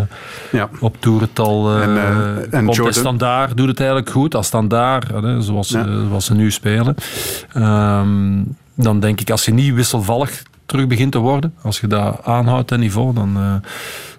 ja. 0.52 0.70
op 0.80 0.96
toerental 1.00 1.82
en, 1.82 1.98
en 2.52 2.66
komt. 2.66 2.96
Standaard 2.96 3.58
doet 3.58 3.68
het 3.68 3.80
eigenlijk 3.80 4.10
goed. 4.10 4.36
Als 4.36 4.48
Standaard, 4.48 5.08
zoals, 5.40 5.70
ja. 5.70 5.86
zoals 6.08 6.26
ze 6.26 6.34
nu 6.34 6.52
spelen. 6.52 6.96
Um, 7.56 8.56
dan 8.74 9.00
denk 9.00 9.22
ik, 9.22 9.30
als 9.30 9.46
je 9.46 9.54
niet 9.54 9.74
wisselvallig 9.74 10.44
terug 10.66 10.88
begint 10.88 11.12
te 11.12 11.18
worden. 11.18 11.54
Als 11.62 11.80
je 11.80 11.88
dat 11.88 12.20
aanhoudt, 12.24 12.70
dat 12.70 12.80
niveau, 12.80 13.14
dan, 13.14 13.62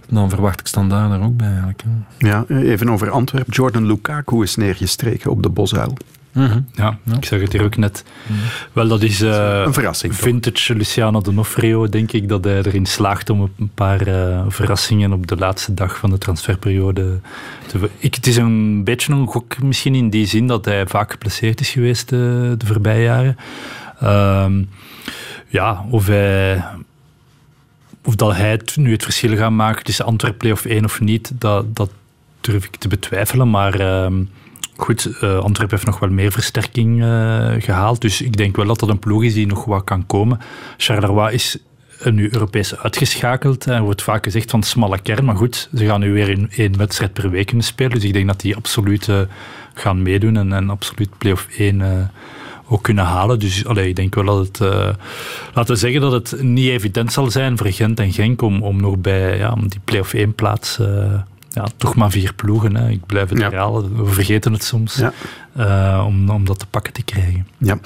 dan 0.08 0.30
verwacht 0.30 0.60
ik 0.60 0.66
standaard 0.66 1.12
er 1.12 1.26
ook 1.26 1.36
bij 1.36 1.48
eigenlijk. 1.48 1.82
Ja, 2.18 2.44
even 2.48 2.90
over 2.90 3.10
Antwerpen. 3.10 3.52
Jordan 3.52 3.86
Lukaku 3.86 4.42
is 4.42 4.56
neergestreken 4.56 5.30
op 5.30 5.42
de 5.42 5.48
Bosuil. 5.48 5.96
Mhm. 6.32 6.60
ja, 6.72 6.98
ik 7.16 7.24
zeg 7.24 7.40
het 7.40 7.52
hier 7.52 7.64
ook 7.64 7.76
net. 7.76 8.04
Mhm. 8.26 8.38
Wel, 8.72 8.88
dat 8.88 9.02
is 9.02 9.22
uh, 9.22 9.62
een 9.64 9.72
verrassing. 9.72 10.14
Vintage 10.14 10.74
Luciano 10.74 11.20
Donofrio, 11.20 11.88
denk 11.88 12.12
ik, 12.12 12.28
dat 12.28 12.44
hij 12.44 12.62
erin 12.62 12.86
slaagt 12.86 13.30
om 13.30 13.50
een 13.58 13.70
paar 13.74 14.08
uh, 14.08 14.44
verrassingen 14.48 15.12
op 15.12 15.26
de 15.26 15.36
laatste 15.36 15.74
dag 15.74 15.96
van 15.96 16.10
de 16.10 16.18
transferperiode 16.18 17.20
te. 17.66 17.90
Ik, 17.98 18.14
het 18.14 18.26
is 18.26 18.36
een 18.36 18.84
beetje 18.84 19.12
een 19.12 19.26
gok 19.26 19.62
misschien 19.62 19.94
in 19.94 20.10
die 20.10 20.26
zin 20.26 20.46
dat 20.46 20.64
hij 20.64 20.86
vaak 20.86 21.10
geplaceerd 21.10 21.60
is 21.60 21.70
geweest 21.70 22.08
de, 22.08 22.48
eh, 22.52 22.58
de 22.58 22.66
voorbije 22.66 23.02
jaren. 23.02 23.36
Uh, 24.02 24.46
ja, 25.48 25.84
of 25.90 26.06
hij 26.06 26.64
of 28.08 28.14
dat 28.14 28.36
hij 28.36 28.50
het, 28.50 28.76
nu 28.76 28.92
het 28.92 29.02
verschil 29.02 29.36
gaat 29.36 29.50
maken 29.50 29.84
tussen 29.84 30.04
Antwerpen 30.04 30.52
of 30.52 30.64
1 30.64 30.84
of 30.84 31.00
niet, 31.00 31.32
dat, 31.34 31.76
dat 31.76 31.90
durf 32.40 32.64
ik 32.64 32.76
te 32.76 32.88
betwijfelen. 32.88 33.50
Maar 33.50 33.80
uh, 33.80 34.06
goed, 34.76 35.08
uh, 35.22 35.44
heeft 35.56 35.86
nog 35.86 35.98
wel 35.98 36.10
meer 36.10 36.32
versterking 36.32 37.02
uh, 37.02 37.52
gehaald. 37.58 38.00
Dus 38.00 38.22
ik 38.22 38.36
denk 38.36 38.56
wel 38.56 38.66
dat 38.66 38.78
dat 38.80 38.88
een 38.88 38.98
ploeg 38.98 39.24
is 39.24 39.34
die 39.34 39.46
nog 39.46 39.64
wat 39.64 39.84
kan 39.84 40.06
komen. 40.06 40.40
Charleroi 40.76 41.34
is 41.34 41.58
nu 42.04 42.28
Europees 42.32 42.76
uitgeschakeld. 42.76 43.64
Er 43.64 43.82
wordt 43.82 44.02
vaak 44.02 44.24
gezegd 44.24 44.50
van 44.50 44.62
smalle 44.62 44.98
kern. 44.98 45.24
Maar 45.24 45.36
goed, 45.36 45.68
ze 45.74 45.84
gaan 45.84 46.00
nu 46.00 46.12
weer 46.12 46.28
in 46.28 46.50
één 46.50 46.76
wedstrijd 46.76 47.12
per 47.12 47.30
week 47.30 47.46
kunnen 47.46 47.64
spelen. 47.64 47.92
Dus 47.92 48.04
ik 48.04 48.12
denk 48.12 48.26
dat 48.26 48.40
die 48.40 48.56
absoluut 48.56 49.08
gaan 49.74 50.02
meedoen 50.02 50.36
en, 50.36 50.52
en 50.52 50.70
absoluut 50.70 51.18
play-off 51.18 51.46
1 51.56 52.10
ook 52.68 52.82
kunnen 52.82 53.04
halen. 53.04 53.38
Dus 53.38 53.66
allee, 53.66 53.88
ik 53.88 53.96
denk 53.96 54.14
wel 54.14 54.24
dat 54.24 54.46
het, 54.46 54.60
uh, 54.60 54.88
laten 55.54 55.74
we 55.74 55.80
zeggen 55.80 56.00
dat 56.00 56.12
het 56.12 56.42
niet 56.42 56.68
evident 56.68 57.12
zal 57.12 57.30
zijn 57.30 57.58
voor 57.58 57.66
Gent 57.66 58.00
en 58.00 58.12
Genk 58.12 58.42
om, 58.42 58.62
om 58.62 58.80
nog 58.80 58.98
bij 58.98 59.36
ja, 59.38 59.52
om 59.52 59.68
die 59.68 59.80
play-off 59.84 60.14
1 60.14 60.34
plaats, 60.34 60.78
uh, 60.78 60.86
ja, 61.48 61.66
toch 61.76 61.94
maar 61.94 62.10
vier 62.10 62.34
ploegen. 62.34 62.76
Hè. 62.76 62.88
Ik 62.88 63.06
blijf 63.06 63.28
het 63.28 63.38
ja. 63.38 63.48
herhalen, 63.48 64.04
we 64.04 64.12
vergeten 64.12 64.52
het 64.52 64.64
soms, 64.64 64.96
ja. 64.96 65.12
uh, 65.58 66.04
om, 66.06 66.30
om 66.30 66.44
dat 66.44 66.58
te 66.58 66.66
pakken 66.66 66.92
te 66.92 67.02
krijgen. 67.02 67.46
Ja. 67.58 67.78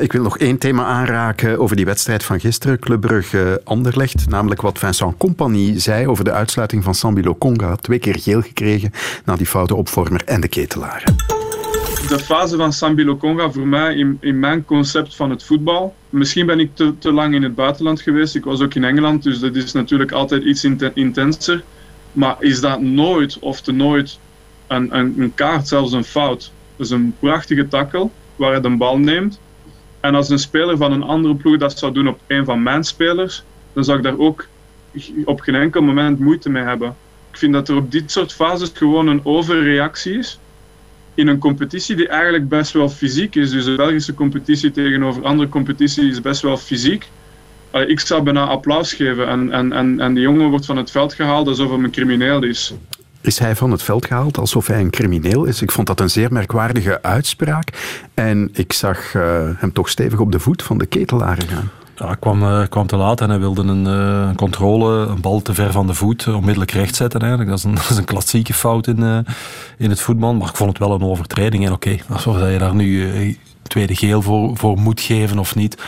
ik 0.00 0.12
wil 0.12 0.22
nog 0.22 0.38
één 0.38 0.58
thema 0.58 0.84
aanraken 0.84 1.58
over 1.58 1.76
die 1.76 1.84
wedstrijd 1.84 2.24
van 2.24 2.40
gisteren, 2.40 2.78
Club 2.78 3.00
Brugge-Anderlecht, 3.00 4.28
namelijk 4.28 4.60
wat 4.60 4.78
Vincent 4.78 5.16
Compagnie 5.16 5.78
zei 5.78 6.08
over 6.08 6.24
de 6.24 6.32
uitsluiting 6.32 6.84
van 6.84 6.94
Sambilo 6.94 7.36
Conga. 7.38 7.76
Twee 7.76 7.98
keer 7.98 8.18
geel 8.18 8.40
gekregen 8.40 8.92
na 9.24 9.36
die 9.36 9.46
foute 9.46 9.74
opvormer 9.74 10.24
en 10.24 10.40
de 10.40 10.48
ketelaren 10.48 11.14
de 12.08 12.18
fase 12.18 12.56
van 12.56 12.72
Sambilo 12.72 13.16
Conga 13.16 13.50
voor 13.50 13.66
mij 13.66 13.94
in, 13.94 14.18
in 14.20 14.38
mijn 14.38 14.64
concept 14.64 15.16
van 15.16 15.30
het 15.30 15.42
voetbal. 15.42 15.94
Misschien 16.10 16.46
ben 16.46 16.60
ik 16.60 16.70
te, 16.74 16.98
te 16.98 17.12
lang 17.12 17.34
in 17.34 17.42
het 17.42 17.54
buitenland 17.54 18.00
geweest. 18.00 18.34
Ik 18.34 18.44
was 18.44 18.60
ook 18.60 18.74
in 18.74 18.84
Engeland, 18.84 19.22
dus 19.22 19.38
dat 19.38 19.54
is 19.54 19.72
natuurlijk 19.72 20.12
altijd 20.12 20.42
iets 20.42 20.64
intenser. 20.94 21.62
Maar 22.12 22.36
is 22.38 22.60
dat 22.60 22.80
nooit 22.80 23.38
of 23.38 23.60
te 23.60 23.72
nooit 23.72 24.18
een, 24.66 24.96
een, 24.98 25.14
een 25.18 25.34
kaart, 25.34 25.68
zelfs 25.68 25.92
een 25.92 26.04
fout? 26.04 26.52
Dus 26.76 26.90
een 26.90 27.14
prachtige 27.18 27.68
tackle 27.68 28.08
waar 28.36 28.50
hij 28.50 28.60
de 28.60 28.76
bal 28.76 28.98
neemt. 28.98 29.40
En 30.00 30.14
als 30.14 30.28
een 30.28 30.38
speler 30.38 30.76
van 30.76 30.92
een 30.92 31.02
andere 31.02 31.34
ploeg 31.34 31.56
dat 31.56 31.78
zou 31.78 31.92
doen 31.92 32.08
op 32.08 32.20
een 32.26 32.44
van 32.44 32.62
mijn 32.62 32.84
spelers, 32.84 33.42
dan 33.72 33.84
zou 33.84 33.98
ik 33.98 34.04
daar 34.04 34.18
ook 34.18 34.46
op 35.24 35.40
geen 35.40 35.54
enkel 35.54 35.82
moment 35.82 36.18
moeite 36.18 36.50
mee 36.50 36.62
hebben. 36.62 36.96
Ik 37.30 37.38
vind 37.38 37.52
dat 37.52 37.68
er 37.68 37.76
op 37.76 37.90
dit 37.90 38.10
soort 38.10 38.32
fases 38.32 38.70
gewoon 38.74 39.06
een 39.06 39.24
overreactie 39.24 40.18
is 40.18 40.38
in 41.16 41.26
een 41.28 41.38
competitie 41.38 41.96
die 41.96 42.08
eigenlijk 42.08 42.48
best 42.48 42.72
wel 42.72 42.88
fysiek 42.88 43.34
is. 43.34 43.50
Dus 43.50 43.64
de 43.64 43.74
Belgische 43.74 44.14
competitie 44.14 44.70
tegenover 44.70 45.24
andere 45.24 45.48
competities 45.48 46.10
is 46.10 46.20
best 46.20 46.42
wel 46.42 46.56
fysiek. 46.56 47.08
Ik 47.86 48.00
zou 48.00 48.22
bijna 48.22 48.44
applaus 48.44 48.92
geven 48.92 49.28
en, 49.28 49.52
en, 49.52 49.72
en, 49.72 50.00
en 50.00 50.14
die 50.14 50.22
jongen 50.22 50.48
wordt 50.48 50.66
van 50.66 50.76
het 50.76 50.90
veld 50.90 51.14
gehaald 51.14 51.48
alsof 51.48 51.70
hij 51.70 51.78
een 51.78 51.90
crimineel 51.90 52.42
is. 52.42 52.74
Is 53.20 53.38
hij 53.38 53.56
van 53.56 53.70
het 53.70 53.82
veld 53.82 54.06
gehaald 54.06 54.38
alsof 54.38 54.66
hij 54.66 54.80
een 54.80 54.90
crimineel 54.90 55.44
is? 55.44 55.62
Ik 55.62 55.70
vond 55.70 55.86
dat 55.86 56.00
een 56.00 56.10
zeer 56.10 56.32
merkwaardige 56.32 57.02
uitspraak. 57.02 57.68
En 58.14 58.48
ik 58.52 58.72
zag 58.72 59.14
uh, 59.14 59.50
hem 59.56 59.72
toch 59.72 59.88
stevig 59.88 60.18
op 60.18 60.32
de 60.32 60.40
voet 60.40 60.62
van 60.62 60.78
de 60.78 60.86
ketelaren 60.86 61.48
gaan. 61.48 61.70
Ja, 61.98 62.06
hij 62.06 62.16
kwam, 62.68 62.86
te 62.86 62.96
laat 62.96 63.20
en 63.20 63.28
hij 63.28 63.38
wilde 63.38 63.62
een 63.62 63.86
uh, 63.86 64.34
controle, 64.34 65.06
een 65.06 65.20
bal 65.20 65.42
te 65.42 65.54
ver 65.54 65.72
van 65.72 65.86
de 65.86 65.94
voet, 65.94 66.26
onmiddellijk 66.26 66.70
rechtzetten 66.70 67.20
eigenlijk. 67.20 67.50
Dat 67.50 67.58
is 67.58 67.64
een, 67.64 67.74
dat 67.82 67.90
is 67.90 67.96
een 67.96 68.04
klassieke 68.04 68.54
fout 68.54 68.86
in, 68.86 68.98
uh, 68.98 69.18
in 69.78 69.90
het 69.90 70.00
voetbal, 70.00 70.34
maar 70.34 70.48
ik 70.48 70.56
vond 70.56 70.70
het 70.70 70.78
wel 70.78 70.92
een 70.92 71.02
overtreding. 71.02 71.66
En 71.66 71.72
oké, 71.72 71.98
okay, 72.08 72.16
of 72.16 72.24
je 72.52 72.58
daar 72.58 72.74
nu 72.74 73.38
tweede 73.62 73.94
geel 73.94 74.22
voor, 74.22 74.56
voor 74.56 74.78
moet 74.78 75.00
geven 75.00 75.38
of 75.38 75.54
niet, 75.54 75.82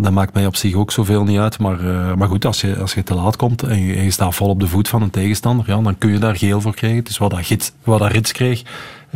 dat 0.00 0.10
maakt 0.10 0.34
mij 0.34 0.46
op 0.46 0.56
zich 0.56 0.74
ook 0.74 0.90
zoveel 0.90 1.24
niet 1.24 1.38
uit. 1.38 1.58
Maar, 1.58 1.78
maar 2.16 2.28
goed, 2.28 2.44
als 2.44 2.60
je, 2.60 2.76
als 2.76 2.94
je 2.94 3.02
te 3.02 3.14
laat 3.14 3.36
komt 3.36 3.62
en 3.62 3.82
je, 3.82 3.94
en 3.94 4.04
je 4.04 4.10
staat 4.10 4.34
vol 4.34 4.48
op 4.48 4.60
de 4.60 4.66
voet 4.66 4.88
van 4.88 5.02
een 5.02 5.10
tegenstander, 5.10 5.66
ja, 5.68 5.80
dan 5.80 5.98
kun 5.98 6.12
je 6.12 6.18
daar 6.18 6.36
geel 6.36 6.60
voor 6.60 6.74
krijgen. 6.74 6.98
Het 6.98 7.08
is 7.08 7.18
wat 7.18 7.30
dat, 7.30 7.46
Rits, 7.46 7.72
wat 7.84 7.98
dat 7.98 8.10
Rits 8.10 8.32
kreeg 8.32 8.62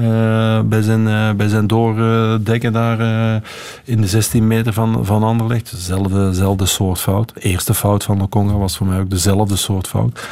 uh, 0.01 0.61
bij, 0.61 0.83
zijn, 0.83 1.37
bij 1.37 1.49
zijn 1.49 1.67
doordekken 1.67 2.73
daar 2.73 3.01
in 3.85 4.01
de 4.01 4.07
16 4.07 4.47
meter 4.47 4.73
van, 4.73 5.05
van 5.05 5.23
Anderlecht. 5.23 5.71
Dezelfde, 5.71 6.29
dezelfde 6.29 6.67
soort 6.67 6.99
fout. 6.99 7.35
De 7.35 7.41
eerste 7.41 7.75
fout 7.75 8.05
van 8.05 8.19
de 8.19 8.29
Conga 8.29 8.55
was 8.55 8.77
voor 8.77 8.87
mij 8.87 9.01
ook 9.01 9.11
dezelfde 9.11 9.57
soort 9.57 9.87
fout. 9.89 10.29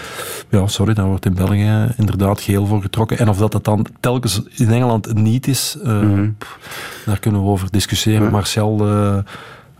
Ja, 0.49 0.67
sorry, 0.67 0.95
daar 0.95 1.07
wordt 1.07 1.27
in 1.27 1.35
België 1.35 1.95
inderdaad 1.97 2.40
geel 2.40 2.67
voor 2.67 2.83
getrokken. 2.83 3.19
En 3.19 3.29
of 3.29 3.37
dat 3.37 3.53
het 3.53 3.64
dan 3.64 3.87
telkens 4.01 4.43
in 4.51 4.71
Engeland 4.71 5.14
niet 5.14 5.47
is, 5.47 5.77
mm 5.83 6.01
-hmm. 6.01 6.35
pff, 6.38 6.59
daar 7.07 7.19
kunnen 7.19 7.40
we 7.40 7.47
over 7.47 7.71
discussiëren. 7.71 8.23
Ja. 8.23 8.31
Marcel 8.31 8.77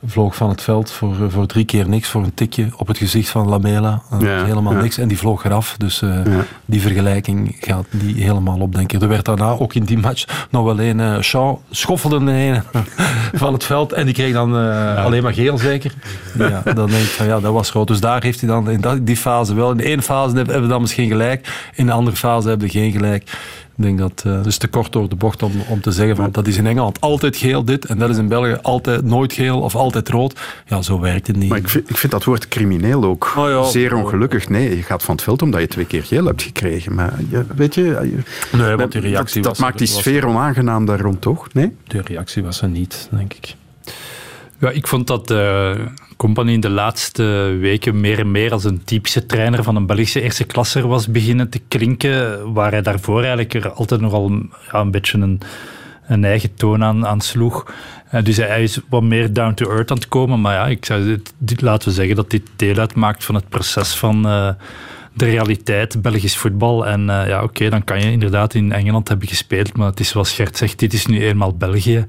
vloog 0.06 0.36
van 0.36 0.48
het 0.48 0.62
veld 0.62 0.90
voor, 0.90 1.14
voor 1.28 1.46
drie 1.46 1.64
keer 1.64 1.88
niks, 1.88 2.08
voor 2.08 2.22
een 2.22 2.34
tikje 2.34 2.68
op 2.76 2.86
het 2.86 2.98
gezicht 2.98 3.28
van 3.28 3.48
Lamela. 3.48 4.02
Ja, 4.18 4.44
helemaal 4.44 4.72
ja. 4.72 4.80
niks. 4.80 4.98
En 4.98 5.08
die 5.08 5.18
vloog 5.18 5.44
eraf. 5.44 5.74
Dus 5.78 6.02
uh, 6.02 6.24
ja. 6.24 6.44
die 6.64 6.80
vergelijking 6.80 7.56
gaat 7.60 7.86
niet 7.90 8.16
helemaal 8.16 8.58
op, 8.58 8.74
denk 8.74 8.92
ik. 8.92 9.02
Er 9.02 9.08
werd 9.08 9.24
daarna 9.24 9.50
ook 9.50 9.74
in 9.74 9.84
die 9.84 9.98
match 9.98 10.46
nog 10.50 10.64
wel 10.64 10.80
een 10.80 10.98
uh, 10.98 11.20
Shaw 11.20 11.56
schoffelde 11.70 12.16
een 12.16 12.62
van 13.42 13.52
het 13.52 13.64
veld. 13.64 13.92
En 13.92 14.04
die 14.04 14.14
kreeg 14.14 14.32
dan 14.32 14.56
uh, 14.56 15.04
alleen 15.04 15.22
maar 15.22 15.34
geel, 15.34 15.58
zeker. 15.58 15.94
Ja, 16.38 16.62
dan 16.74 16.90
denk 16.90 17.02
ik 17.02 17.10
van 17.10 17.26
ja, 17.26 17.40
dat 17.40 17.52
was 17.52 17.70
groot. 17.70 17.88
Dus 17.88 18.00
daar 18.00 18.22
heeft 18.22 18.40
hij 18.40 18.48
dan 18.48 18.70
in 18.70 19.04
die 19.04 19.16
fase 19.16 19.54
wel. 19.54 19.70
In 19.70 19.76
de 19.76 19.84
ene 19.84 20.02
fase 20.02 20.36
hebben 20.36 20.62
we 20.62 20.68
dan 20.68 20.80
misschien 20.80 21.08
gelijk. 21.08 21.70
In 21.74 21.86
de 21.86 21.92
andere 21.92 22.16
fase 22.16 22.48
hebben 22.48 22.66
we 22.66 22.72
geen 22.72 22.92
gelijk. 22.92 23.30
Ik 23.76 23.82
denk 23.82 23.98
dat 23.98 24.24
uh, 24.26 24.42
dus 24.42 24.56
te 24.56 24.68
kort 24.68 24.92
door 24.92 25.08
de 25.08 25.16
bocht 25.16 25.42
om, 25.42 25.52
om 25.68 25.80
te 25.80 25.92
zeggen 25.92 26.16
van 26.16 26.32
dat 26.32 26.46
is 26.46 26.56
in 26.56 26.66
Engeland 26.66 27.00
altijd 27.00 27.37
geel 27.37 27.64
dit 27.64 27.84
en 27.84 27.98
dat 27.98 28.10
is 28.10 28.16
in 28.16 28.28
België 28.28 28.58
altijd 28.62 29.04
nooit 29.04 29.32
geel 29.32 29.60
of 29.60 29.74
altijd 29.74 30.08
rood. 30.08 30.40
Ja, 30.66 30.82
zo 30.82 31.00
werkt 31.00 31.26
het 31.26 31.37
niet. 31.37 31.48
Maar 31.48 31.58
ik 31.58 31.68
vind, 31.68 31.90
ik 31.90 31.96
vind 31.96 32.12
dat 32.12 32.24
woord 32.24 32.48
crimineel 32.48 33.04
ook 33.04 33.32
oh 33.37 33.48
ja, 33.48 33.64
zeer 33.64 33.94
ongelukkig. 33.94 34.48
Nee, 34.48 34.76
je 34.76 34.82
gaat 34.82 35.02
van 35.02 35.14
het 35.14 35.24
veld 35.24 35.42
omdat 35.42 35.60
je 35.60 35.66
twee 35.66 35.84
keer 35.84 36.02
geel 36.02 36.24
hebt 36.24 36.42
gekregen. 36.42 36.94
Maar 36.94 37.12
je, 37.30 37.44
weet 37.56 37.74
je, 37.74 37.82
je 37.82 38.18
nee, 38.56 38.76
want 38.76 38.92
die 38.92 39.00
reactie 39.00 39.42
dat, 39.42 39.52
dat 39.52 39.60
maakt 39.60 39.78
die 39.78 39.87
sfeer 39.87 40.26
onaangenaam 40.26 40.87
daar 40.87 41.00
rond, 41.00 41.20
toch? 41.20 41.52
Nee? 41.52 41.76
De 41.87 42.00
reactie 42.04 42.42
was 42.42 42.62
er 42.62 42.68
niet, 42.68 43.08
denk 43.10 43.34
ik. 43.34 43.54
Ja, 44.58 44.70
ik 44.70 44.87
vond 44.87 45.06
dat 45.06 45.30
uh, 45.30 45.70
Company 46.16 46.53
in 46.53 46.61
de 46.61 46.70
laatste 46.70 47.57
weken 47.61 48.00
meer 48.00 48.18
en 48.18 48.31
meer 48.31 48.53
als 48.53 48.64
een 48.64 48.85
typische 48.85 49.27
trainer 49.27 49.62
van 49.62 49.77
een 49.77 49.87
Belgische 49.87 50.20
eerste 50.20 50.44
klasser 50.44 50.88
was 50.88 51.11
beginnen 51.11 51.48
te 51.48 51.61
klinken, 51.68 52.53
waar 52.53 52.70
hij 52.70 52.83
daarvoor 52.83 53.18
eigenlijk 53.18 53.55
er 53.55 53.70
altijd 53.70 54.00
nogal 54.00 54.31
ja, 54.72 54.81
een 54.81 54.90
beetje 54.90 55.18
een, 55.18 55.40
een 56.07 56.24
eigen 56.24 56.55
toon 56.55 56.85
aan, 56.85 57.20
sloeg. 57.20 57.74
Uh, 58.14 58.22
dus 58.22 58.37
hij 58.37 58.62
is 58.62 58.81
wat 58.88 59.03
meer 59.03 59.33
down 59.33 59.55
to 59.55 59.70
earth 59.70 59.90
aan 59.90 59.96
het 59.96 60.09
komen, 60.09 60.40
maar 60.40 60.55
ja, 60.55 60.66
ik 60.66 60.85
zou 60.85 61.20
dit, 61.38 61.61
laten 61.61 61.88
we 61.88 61.94
zeggen 61.94 62.16
dat 62.16 62.31
dit 62.31 62.48
deel 62.57 62.77
uitmaakt 62.77 63.24
van 63.24 63.35
het 63.35 63.48
proces 63.48 63.94
van... 63.94 64.27
Uh, 64.27 64.48
de 65.14 65.24
realiteit, 65.24 66.03
Belgisch 66.03 66.37
voetbal. 66.37 66.87
En 66.87 67.00
uh, 67.00 67.07
ja, 67.07 67.37
oké, 67.37 67.44
okay, 67.44 67.70
dan 67.70 67.85
kan 67.85 68.00
je 68.00 68.11
inderdaad 68.11 68.55
in 68.55 68.72
Engeland 68.72 69.09
hebben 69.09 69.29
gespeeld, 69.29 69.77
maar 69.77 69.87
het 69.87 70.00
is 70.00 70.09
zoals 70.09 70.33
Gert 70.33 70.57
zegt, 70.57 70.79
dit 70.79 70.92
is 70.92 71.07
nu 71.07 71.27
eenmaal 71.27 71.57
België. 71.57 72.05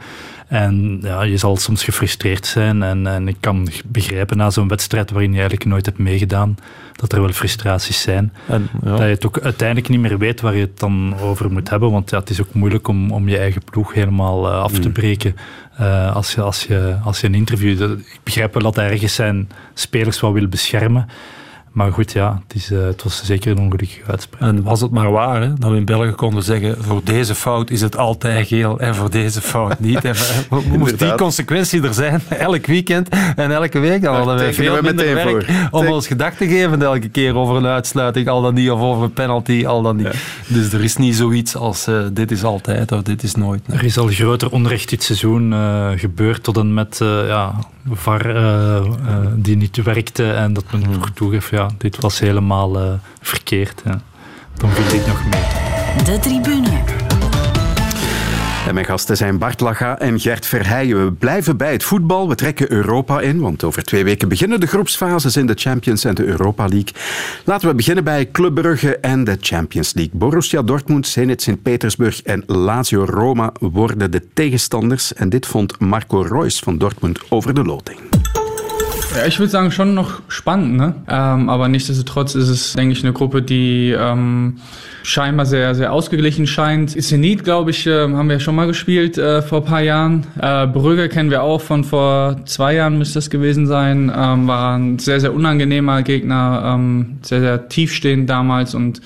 En 0.47 0.99
ja, 1.01 1.21
je 1.21 1.37
zal 1.37 1.57
soms 1.57 1.83
gefrustreerd 1.83 2.45
zijn. 2.45 2.83
En, 2.83 3.07
en 3.07 3.27
ik 3.27 3.35
kan 3.39 3.67
begrijpen 3.85 4.37
na 4.37 4.49
zo'n 4.49 4.67
wedstrijd 4.67 5.11
waarin 5.11 5.31
je 5.31 5.37
eigenlijk 5.37 5.69
nooit 5.69 5.85
hebt 5.85 5.97
meegedaan, 5.97 6.57
dat 6.93 7.11
er 7.11 7.21
wel 7.21 7.31
frustraties 7.31 8.01
zijn. 8.01 8.33
En, 8.47 8.69
ja. 8.83 8.89
Dat 8.89 8.99
je 8.99 9.05
het 9.05 9.25
ook 9.25 9.39
uiteindelijk 9.39 9.89
niet 9.89 9.99
meer 9.99 10.17
weet 10.17 10.41
waar 10.41 10.55
je 10.55 10.61
het 10.61 10.79
dan 10.79 11.15
over 11.19 11.51
moet 11.51 11.69
hebben. 11.69 11.91
Want 11.91 12.09
ja, 12.09 12.19
het 12.19 12.29
is 12.29 12.41
ook 12.41 12.53
moeilijk 12.53 12.87
om, 12.87 13.11
om 13.11 13.29
je 13.29 13.37
eigen 13.37 13.61
ploeg 13.71 13.93
helemaal 13.93 14.51
uh, 14.51 14.59
af 14.59 14.79
te 14.79 14.89
breken. 14.89 15.35
Uh, 15.81 16.15
als, 16.15 16.33
je, 16.33 16.41
als, 16.41 16.63
je, 16.63 16.97
als 17.03 17.21
je 17.21 17.27
een 17.27 17.35
interview... 17.35 17.91
Ik 17.91 18.19
begrijp 18.23 18.53
wel 18.53 18.63
dat 18.63 18.77
ergens 18.77 19.15
zijn 19.15 19.49
spelers 19.73 20.19
wel 20.19 20.33
wil 20.33 20.47
beschermen. 20.47 21.07
Maar 21.75 21.91
goed, 21.91 22.11
ja, 22.11 22.41
het, 22.47 22.55
is, 22.55 22.71
uh, 22.71 22.85
het 22.85 23.03
was 23.03 23.23
zeker 23.23 23.51
een 23.51 23.57
ongelukkige 23.57 24.01
uitspraak. 24.07 24.41
En 24.41 24.63
was 24.63 24.81
het 24.81 24.91
maar 24.91 25.11
waar, 25.11 25.41
hè, 25.41 25.53
dat 25.53 25.71
we 25.71 25.77
in 25.77 25.85
België 25.85 26.11
konden 26.11 26.43
zeggen, 26.43 26.83
voor 26.83 27.01
deze 27.03 27.35
fout 27.35 27.69
is 27.69 27.81
het 27.81 27.97
altijd 27.97 28.47
geel 28.47 28.79
en 28.79 28.95
voor 28.95 29.09
deze 29.09 29.41
fout 29.41 29.79
niet. 29.79 30.05
en, 30.05 30.15
moest 30.79 30.99
die 30.99 31.15
consequentie 31.15 31.83
er 31.83 31.93
zijn, 31.93 32.21
elk 32.37 32.65
weekend 32.65 33.09
en 33.35 33.51
elke 33.51 33.79
week, 33.79 34.01
dan 34.01 34.15
hadden 34.15 34.35
wij 34.35 34.53
veel 34.53 34.81
minder 34.81 35.13
werk 35.13 35.45
voor. 35.45 35.79
om 35.79 35.87
ons 35.87 36.07
gedachten 36.07 36.47
te 36.47 36.53
geven 36.53 36.81
elke 36.81 37.09
keer 37.09 37.35
over 37.35 37.55
een 37.55 37.65
uitsluiting, 37.65 38.27
al 38.27 38.41
dan 38.41 38.53
niet, 38.53 38.71
of 38.71 38.81
over 38.81 39.03
een 39.03 39.13
penalty, 39.13 39.65
al 39.65 39.81
dan 39.81 39.95
niet. 39.95 40.05
Ja. 40.05 40.53
Dus 40.53 40.73
er 40.73 40.83
is 40.83 40.95
niet 40.95 41.15
zoiets 41.15 41.55
als 41.55 41.87
uh, 41.87 42.05
dit 42.11 42.31
is 42.31 42.43
altijd 42.43 42.91
of 42.91 43.01
dit 43.01 43.23
is 43.23 43.35
nooit. 43.35 43.67
Nee. 43.67 43.77
Er 43.77 43.85
is 43.85 43.97
al 43.97 44.07
groter 44.07 44.51
onrecht 44.51 44.89
dit 44.89 45.03
seizoen 45.03 45.51
uh, 45.51 45.89
gebeurd 45.95 46.43
tot 46.43 46.57
en 46.57 46.73
met 46.73 46.97
ja, 47.27 47.55
VAR 47.91 48.33
die 49.35 49.57
niet 49.57 49.83
werkte 49.83 50.31
en 50.31 50.53
dat 50.53 50.63
men 50.71 50.89
nog 50.89 51.09
toegeeft, 51.09 51.49
ja, 51.49 51.69
dit 51.77 51.99
was 51.99 52.19
helemaal 52.19 52.99
verkeerd. 53.21 53.81
Ja. 53.85 54.01
Dan 54.57 54.69
viel 54.69 54.99
ik 54.99 55.07
nog 55.07 55.25
mee. 55.25 55.41
De 56.03 56.19
tribune. 56.19 56.94
En 58.65 58.73
mijn 58.73 58.85
gasten 58.85 59.17
zijn 59.17 59.37
Bart 59.37 59.59
Laga 59.59 59.99
en 59.99 60.19
Gert 60.19 60.45
Verheijen. 60.45 61.05
We 61.05 61.11
blijven 61.11 61.57
bij 61.57 61.71
het 61.71 61.83
voetbal. 61.83 62.29
We 62.29 62.35
trekken 62.35 62.71
Europa 62.71 63.21
in, 63.21 63.39
want 63.39 63.63
over 63.63 63.83
twee 63.83 64.03
weken 64.03 64.29
beginnen 64.29 64.59
de 64.59 64.67
groepsfases 64.67 65.37
in 65.37 65.45
de 65.45 65.53
Champions 65.55 66.03
en 66.03 66.15
de 66.15 66.25
Europa 66.25 66.67
League. 66.67 66.93
Laten 67.43 67.67
we 67.67 67.75
beginnen 67.75 68.03
bij 68.03 68.31
Club 68.31 68.53
Brugge 68.53 68.97
en 68.97 69.23
de 69.23 69.37
Champions 69.41 69.93
League. 69.93 70.17
Borussia 70.17 70.61
Dortmund, 70.61 71.07
Zenit 71.07 71.41
Sint-Petersburg 71.41 72.21
en 72.21 72.43
Lazio 72.45 73.05
Roma 73.05 73.51
worden 73.59 74.11
de 74.11 74.21
tegenstanders. 74.33 75.13
En 75.13 75.29
dit 75.29 75.45
vond 75.45 75.79
Marco 75.79 76.21
Reus 76.21 76.59
van 76.59 76.77
Dortmund 76.77 77.19
over 77.29 77.53
de 77.53 77.63
loting. 77.63 77.99
Ja, 79.15 79.25
ich 79.25 79.39
würde 79.39 79.49
sagen, 79.49 79.71
schon 79.71 79.93
noch 79.93 80.21
spannend, 80.27 80.75
ne? 80.75 80.95
Ähm, 81.07 81.47
aber 81.47 81.69
nichtsdestotrotz 81.69 82.35
ist 82.35 82.49
es, 82.49 82.73
denke 82.73 82.91
ich, 82.91 83.03
eine 83.03 83.13
Gruppe, 83.13 83.41
die 83.41 83.95
ähm, 83.97 84.57
scheinbar 85.03 85.45
sehr, 85.45 85.73
sehr 85.73 85.93
ausgeglichen 85.93 86.47
scheint. 86.47 87.01
Zenit, 87.01 87.45
glaube 87.45 87.71
ich, 87.71 87.87
äh, 87.87 88.01
haben 88.01 88.27
wir 88.27 88.41
schon 88.41 88.55
mal 88.55 88.67
gespielt 88.67 89.17
äh, 89.17 89.41
vor 89.41 89.63
paar 89.63 89.81
Jahren. 89.81 90.27
Äh, 90.37 90.67
Brügge 90.67 91.07
kennen 91.07 91.29
wir 91.29 91.43
auch 91.43 91.61
von 91.61 91.85
vor 91.85 92.41
zwei 92.45 92.75
Jahren, 92.75 92.97
müsste 92.97 93.15
das 93.15 93.29
gewesen 93.29 93.67
sein. 93.67 94.11
Ähm, 94.13 94.47
war 94.47 94.77
ein 94.77 94.99
sehr, 94.99 95.21
sehr 95.21 95.33
unangenehmer 95.33 96.01
Gegner, 96.01 96.73
ähm, 96.75 97.19
sehr, 97.21 97.39
sehr 97.39 97.69
tiefstehend 97.69 98.29
damals 98.29 98.75
und 98.75 99.01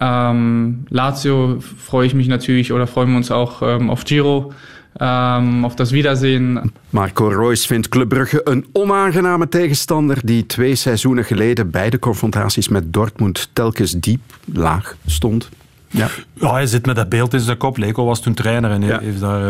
ähm, 0.00 0.86
Lazio 0.90 1.58
freue 1.58 2.06
ich 2.06 2.14
mich 2.14 2.28
natürlich 2.28 2.72
oder 2.72 2.86
freuen 2.86 3.10
wir 3.10 3.16
uns 3.16 3.32
auch 3.32 3.62
ähm, 3.62 3.90
auf 3.90 4.04
Giro. 4.04 4.52
Um, 4.96 5.64
of 5.64 5.74
das 5.74 5.90
Wiedersehen. 5.90 6.72
Marco 6.90 7.28
Reus 7.28 7.66
vindt 7.66 7.88
Club 7.88 8.08
Brugge 8.08 8.40
een 8.44 8.66
onaangename 8.72 9.48
tegenstander 9.48 10.18
die 10.24 10.46
twee 10.46 10.74
seizoenen 10.74 11.24
geleden 11.24 11.70
bij 11.70 11.90
de 11.90 11.98
confrontaties 11.98 12.68
met 12.68 12.92
Dortmund 12.92 13.48
telkens 13.52 13.92
diep 13.92 14.20
laag 14.44 14.96
stond. 15.06 15.48
Ja. 15.90 16.08
ja, 16.32 16.52
hij 16.52 16.66
zit 16.66 16.86
met 16.86 16.96
dat 16.96 17.08
beeld 17.08 17.34
in 17.34 17.40
zijn 17.40 17.56
kop. 17.56 17.76
Leko 17.76 18.04
was 18.04 18.20
toen 18.20 18.34
trainer 18.34 18.70
en 18.70 18.82
ja. 18.82 18.98
heeft 18.98 19.20
daar 19.20 19.42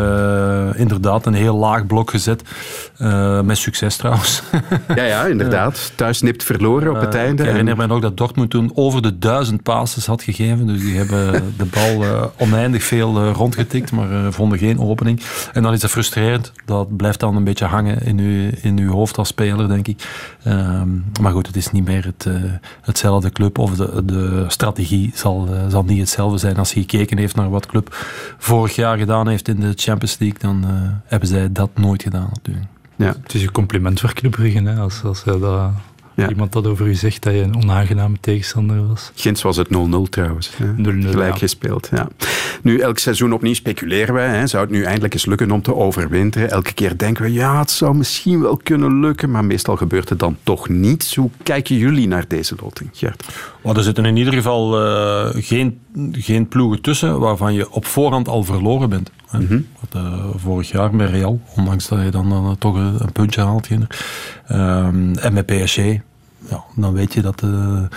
uh, 0.72 0.80
inderdaad 0.80 1.26
een 1.26 1.34
heel 1.34 1.56
laag 1.56 1.86
blok 1.86 2.10
gezet. 2.10 2.42
Uh, 2.98 3.40
met 3.40 3.58
succes 3.58 3.96
trouwens. 3.96 4.42
ja, 4.94 5.02
ja, 5.02 5.24
inderdaad. 5.24 5.92
Thuis 5.94 6.20
nipt 6.20 6.44
verloren 6.44 6.90
op 6.90 7.00
het 7.00 7.14
uh, 7.14 7.20
einde. 7.20 7.42
Ik 7.42 7.48
herinner 7.48 7.76
me 7.76 7.86
nog 7.86 8.00
dat 8.00 8.16
Dortmund 8.16 8.50
toen 8.50 8.70
over 8.74 9.02
de 9.02 9.18
duizend 9.18 9.62
passes 9.62 10.06
had 10.06 10.22
gegeven. 10.22 10.66
Dus 10.66 10.80
die 10.80 10.96
hebben 10.96 11.54
de 11.56 11.64
bal 11.64 12.04
oneindig 12.36 12.82
veel 12.82 13.30
rondgetikt, 13.30 13.92
maar 13.92 14.32
vonden 14.32 14.58
geen 14.58 14.80
opening. 14.80 15.20
En 15.52 15.62
dan 15.62 15.72
is 15.72 15.82
het 15.82 15.90
frustrerend. 15.90 16.52
Dat 16.64 16.96
blijft 16.96 17.20
dan 17.20 17.36
een 17.36 17.44
beetje 17.44 17.64
hangen 17.64 18.02
in 18.02 18.18
uw, 18.18 18.50
in 18.60 18.78
uw 18.78 18.92
hoofd 18.92 19.18
als 19.18 19.28
speler, 19.28 19.68
denk 19.68 19.88
ik. 19.88 20.02
Ehm, 20.44 20.88
maar 21.20 21.32
goed, 21.32 21.46
het 21.46 21.56
is 21.56 21.70
niet 21.70 21.84
meer 21.84 22.04
het, 22.04 22.26
hetzelfde 22.80 23.30
club 23.30 23.58
of 23.58 23.74
de, 23.74 24.04
de 24.04 24.44
strategie 24.48 25.10
zal, 25.14 25.48
zal 25.68 25.82
niet 25.82 25.98
hetzelfde 25.98 26.27
zijn. 26.36 26.56
Als 26.56 26.72
je 26.72 26.80
gekeken 26.80 27.18
heeft 27.18 27.36
naar 27.36 27.50
wat 27.50 27.66
club 27.66 27.96
vorig 28.38 28.74
jaar 28.74 28.98
gedaan 28.98 29.28
heeft 29.28 29.48
in 29.48 29.60
de 29.60 29.72
Champions 29.76 30.18
League, 30.18 30.38
dan 30.38 30.64
uh, 30.64 30.70
hebben 31.04 31.28
zij 31.28 31.52
dat 31.52 31.70
nooit 31.74 32.02
gedaan 32.02 32.28
natuurlijk. 32.32 32.66
Ja. 32.96 33.14
Het 33.22 33.34
is 33.34 33.42
een 33.42 33.52
compliment 33.52 34.00
voor 34.00 34.12
Club 34.12 34.30
Brugge, 34.30 34.62
hè, 34.62 34.80
als, 34.80 35.02
als 35.04 35.24
dat 35.24 35.72
ja. 36.22 36.28
Iemand 36.28 36.52
dat 36.52 36.66
over 36.66 36.86
u 36.86 36.94
zegt 36.94 37.22
dat 37.22 37.32
je 37.32 37.40
een 37.40 37.56
onaangename 37.56 38.16
tegenstander 38.20 38.86
was. 38.86 39.10
Gins 39.14 39.42
was 39.42 39.56
het 39.56 39.68
0-0 39.68 39.70
trouwens. 40.10 40.50
0-0, 40.50 40.56
Gelijk 40.84 41.38
gespeeld, 41.38 41.88
ja. 41.92 42.08
Nu, 42.62 42.78
elk 42.78 42.98
seizoen 42.98 43.32
opnieuw 43.32 43.54
speculeren 43.54 44.14
wij. 44.14 44.28
Hè. 44.28 44.46
Zou 44.46 44.62
het 44.62 44.72
nu 44.72 44.82
eindelijk 44.82 45.14
eens 45.14 45.26
lukken 45.26 45.50
om 45.50 45.62
te 45.62 45.74
overwinteren? 45.74 46.50
Elke 46.50 46.72
keer 46.72 46.98
denken 46.98 47.24
we, 47.24 47.32
ja, 47.32 47.58
het 47.58 47.70
zou 47.70 47.96
misschien 47.96 48.40
wel 48.40 48.56
kunnen 48.56 49.00
lukken, 49.00 49.30
maar 49.30 49.44
meestal 49.44 49.76
gebeurt 49.76 50.08
het 50.08 50.18
dan 50.18 50.36
toch 50.42 50.68
niet. 50.68 51.14
Hoe 51.14 51.30
kijken 51.42 51.76
jullie 51.76 52.08
naar 52.08 52.24
deze 52.28 52.54
loting, 52.62 52.90
Gert? 52.92 53.24
Well, 53.62 53.74
er 53.74 53.82
zitten 53.82 54.04
in 54.04 54.16
ieder 54.16 54.32
geval 54.32 54.86
uh, 54.86 55.28
geen, 55.34 55.80
geen 56.12 56.48
ploegen 56.48 56.80
tussen 56.80 57.20
waarvan 57.20 57.54
je 57.54 57.70
op 57.70 57.86
voorhand 57.86 58.28
al 58.28 58.44
verloren 58.44 58.88
bent. 58.88 59.10
Mm 59.32 59.46
-hmm. 59.46 59.66
Wat, 59.80 60.02
uh, 60.02 60.24
vorig 60.36 60.70
jaar 60.70 60.94
met 60.94 61.10
Real, 61.10 61.40
ondanks 61.56 61.88
dat 61.88 62.02
je 62.02 62.10
dan 62.10 62.32
uh, 62.32 62.50
toch 62.58 62.74
een, 62.74 62.94
een, 62.98 63.12
puntje 63.12 63.40
haalt. 63.40 63.68
Um, 63.70 65.14
en 65.16 65.32
met 65.32 65.46
PSG, 65.46 65.78
ja, 66.48 66.64
dan 66.74 66.92
weet 66.92 67.14
je 67.14 67.22
dat 67.22 67.38
de, 67.38 67.88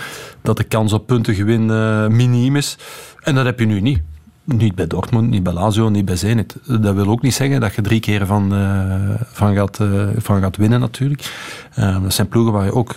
dat 0.42 0.56
de 0.56 0.64
kans 0.64 0.92
op 0.92 1.06
puntengewin 1.06 1.68
uh, 1.68 2.06
miniem 2.06 2.56
is. 2.56 2.78
En 3.20 3.34
dat 3.34 3.44
heb 3.44 3.58
je 3.58 3.66
nu 3.66 3.80
niet. 3.80 4.00
Niet 4.44 4.74
bij 4.74 4.86
Dortmund, 4.86 5.30
niet 5.30 5.42
bij 5.42 5.52
Lazio, 5.52 5.88
niet 5.88 6.04
bij 6.04 6.16
Zenit. 6.16 6.56
Dat 6.66 6.94
wil 6.94 7.06
ook 7.06 7.22
niet 7.22 7.34
zeggen 7.34 7.60
dat 7.60 7.74
je 7.74 7.82
drie 7.82 8.00
keer 8.00 8.26
van, 8.26 8.54
uh, 8.54 9.14
van, 9.32 9.54
gaat, 9.54 9.78
van 10.16 10.40
gaat 10.40 10.56
winnen 10.56 10.80
natuurlijk. 10.80 11.32
dat 11.74 12.12
zijn 12.12 12.28
ploegen 12.28 12.52
waar 12.52 12.64
je 12.64 12.72
ook, 12.72 12.94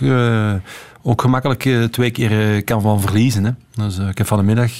ook 1.01 1.21
gemakkelijk 1.21 1.91
twee 1.91 2.11
keer 2.11 2.63
kan 2.63 2.81
van 2.81 3.01
verliezen. 3.01 3.43
Hè. 3.43 3.51
Dus 3.75 3.97
ik 3.97 4.17
heb 4.17 4.27
vanmiddag 4.27 4.71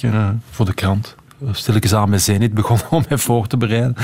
voor 0.50 0.66
de 0.66 0.74
krant 0.74 1.14
stilletjes 1.50 1.94
aan 1.94 2.10
met 2.10 2.22
Zenit 2.22 2.54
begonnen 2.60 2.90
om 2.90 3.04
mij 3.08 3.18
voor 3.18 3.46
te 3.46 3.56
bereiden. 3.56 3.96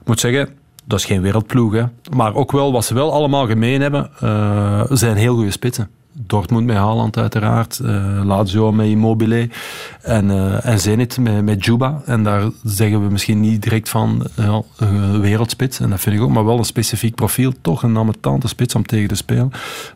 Ik 0.00 0.06
moet 0.06 0.20
zeggen, 0.20 0.48
dat 0.84 0.98
is 0.98 1.04
geen 1.04 1.22
wereldploeg. 1.22 1.72
Hè. 1.72 1.84
Maar 2.16 2.34
ook 2.34 2.52
wel, 2.52 2.72
wat 2.72 2.84
ze 2.84 2.94
wel 2.94 3.12
allemaal 3.12 3.46
gemeen 3.46 3.80
hebben, 3.80 4.10
uh, 4.22 4.84
zijn 4.88 5.16
heel 5.16 5.34
goede 5.34 5.50
spitsen. 5.50 5.90
Dortmund 6.16 6.66
met 6.66 6.76
Haaland 6.76 7.16
uiteraard, 7.16 7.80
uh, 7.82 8.20
Lazio 8.24 8.72
met 8.72 8.86
Immobile 8.86 9.48
en, 10.02 10.24
uh, 10.30 10.66
en 10.66 10.80
Zenit 10.80 11.18
met, 11.18 11.44
met 11.44 11.64
Juba. 11.64 12.02
En 12.04 12.22
daar 12.22 12.50
zeggen 12.64 13.02
we 13.02 13.10
misschien 13.10 13.40
niet 13.40 13.62
direct 13.62 13.88
van 13.88 14.26
uh, 14.38 14.58
wereldspits, 15.20 15.80
en 15.80 15.90
dat 15.90 16.00
vind 16.00 16.16
ik 16.16 16.22
ook, 16.22 16.30
maar 16.30 16.44
wel 16.44 16.58
een 16.58 16.64
specifiek 16.64 17.14
profiel. 17.14 17.52
Toch 17.60 17.82
een 17.82 17.98
amatante 17.98 18.48
spits 18.48 18.74
om 18.74 18.86
tegen 18.86 19.08
te 19.08 19.14
spelen. 19.14 19.50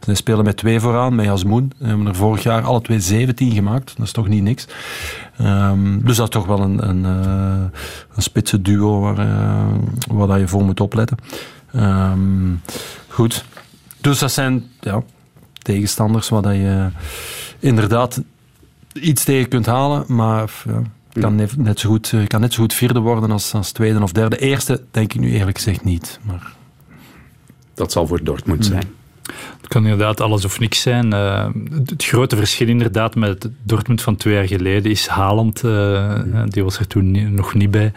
Ze 0.04 0.14
spelen 0.14 0.44
met 0.44 0.56
twee 0.56 0.80
vooraan, 0.80 1.14
met 1.14 1.24
Jasmoen. 1.24 1.72
We 1.78 1.86
hebben 1.86 2.06
er 2.06 2.14
vorig 2.14 2.42
jaar 2.42 2.62
alle 2.62 2.80
twee 2.82 3.00
17 3.00 3.52
gemaakt, 3.52 3.96
dat 3.96 4.06
is 4.06 4.12
toch 4.12 4.28
niet 4.28 4.42
niks. 4.42 4.66
Um, 5.40 6.04
dus 6.04 6.16
dat 6.16 6.26
is 6.26 6.34
toch 6.34 6.46
wel 6.46 6.60
een, 6.60 6.88
een, 6.88 7.04
een 7.04 8.22
spitse 8.22 8.62
duo 8.62 9.00
waar, 9.00 9.26
waar 10.10 10.26
dat 10.26 10.38
je 10.38 10.48
voor 10.48 10.64
moet 10.64 10.80
opletten. 10.80 11.16
Um, 11.76 12.60
goed. 13.08 13.44
Dus 14.00 14.18
dat 14.18 14.32
zijn 14.32 14.64
ja, 14.80 15.02
tegenstanders 15.72 16.28
waar 16.28 16.54
je 16.54 16.88
inderdaad 17.58 18.22
iets 18.92 19.24
tegen 19.24 19.48
kunt 19.48 19.66
halen, 19.66 20.04
maar 20.06 20.52
ja, 20.64 20.82
kan 21.20 21.34
net, 21.56 21.78
zo 21.80 21.88
goed, 21.88 22.14
kan 22.26 22.40
net 22.40 22.52
zo 22.52 22.62
goed 22.62 22.74
vierde 22.74 23.00
worden 23.00 23.30
als, 23.30 23.54
als 23.54 23.72
tweede 23.72 24.02
of 24.02 24.12
derde. 24.12 24.38
Eerste 24.38 24.82
denk 24.90 25.12
ik 25.12 25.20
nu 25.20 25.30
eerlijk 25.30 25.56
gezegd 25.56 25.84
niet. 25.84 26.20
Maar... 26.22 26.52
Dat 27.74 27.92
zal 27.92 28.06
voor 28.06 28.24
Dortmund 28.24 28.64
zijn. 28.64 28.84
Het 29.60 29.68
kan 29.68 29.82
inderdaad 29.82 30.20
alles 30.20 30.44
of 30.44 30.60
niks 30.60 30.80
zijn. 30.80 31.12
Uh, 31.12 31.48
het 31.86 32.04
grote 32.04 32.36
verschil 32.36 32.68
inderdaad 32.68 33.14
met 33.14 33.42
het 33.42 33.52
Dortmund 33.62 34.02
van 34.02 34.16
twee 34.16 34.34
jaar 34.34 34.46
geleden 34.46 34.90
is 34.90 35.06
Haaland. 35.06 35.62
Uh, 35.62 36.20
die 36.44 36.64
was 36.64 36.78
er 36.78 36.86
toen 36.86 37.34
nog 37.34 37.54
niet 37.54 37.70
bij 37.70 37.92